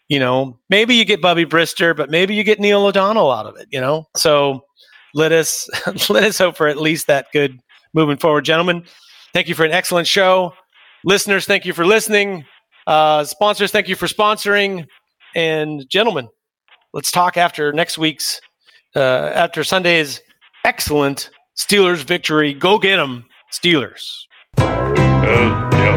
you 0.08 0.20
know, 0.20 0.60
maybe 0.70 0.96
you 0.96 1.06
get 1.06 1.22
Bubby 1.22 1.46
Brister, 1.46 1.96
but 1.96 2.10
maybe 2.10 2.34
you 2.34 2.44
get 2.44 2.60
Neil 2.60 2.86
O'Donnell 2.86 3.32
out 3.32 3.46
of 3.46 3.58
it. 3.58 3.68
You 3.72 3.80
know, 3.80 4.08
so 4.16 4.62
let 5.14 5.32
us 5.32 5.70
let 6.10 6.24
us 6.24 6.38
hope 6.38 6.56
for 6.56 6.68
at 6.68 6.78
least 6.78 7.08
that 7.08 7.28
good 7.34 7.60
moving 7.94 8.18
forward, 8.18 8.46
gentlemen. 8.46 8.84
Thank 9.34 9.48
you 9.48 9.56
for 9.56 9.66
an 9.66 9.72
excellent 9.72 10.08
show, 10.08 10.54
listeners. 11.04 11.46
Thank 11.46 11.66
you 11.66 11.74
for 11.74 11.86
listening. 11.86 12.46
Uh, 12.86 13.24
sponsors, 13.24 13.72
thank 13.72 13.88
you 13.88 13.96
for 13.96 14.08
sponsoring, 14.08 14.86
and 15.36 15.88
gentlemen, 15.90 16.30
let's 16.94 17.12
talk 17.12 17.38
after 17.38 17.74
next 17.74 17.98
week's 17.98 18.40
uh, 18.96 19.32
after 19.34 19.64
Sunday's 19.64 20.22
excellent 20.64 21.30
Steelers 21.58 22.04
victory. 22.04 22.54
Go 22.54 22.78
get 22.78 22.98
them, 22.98 23.26
Steelers. 23.52 24.04
Steeler 24.58 25.97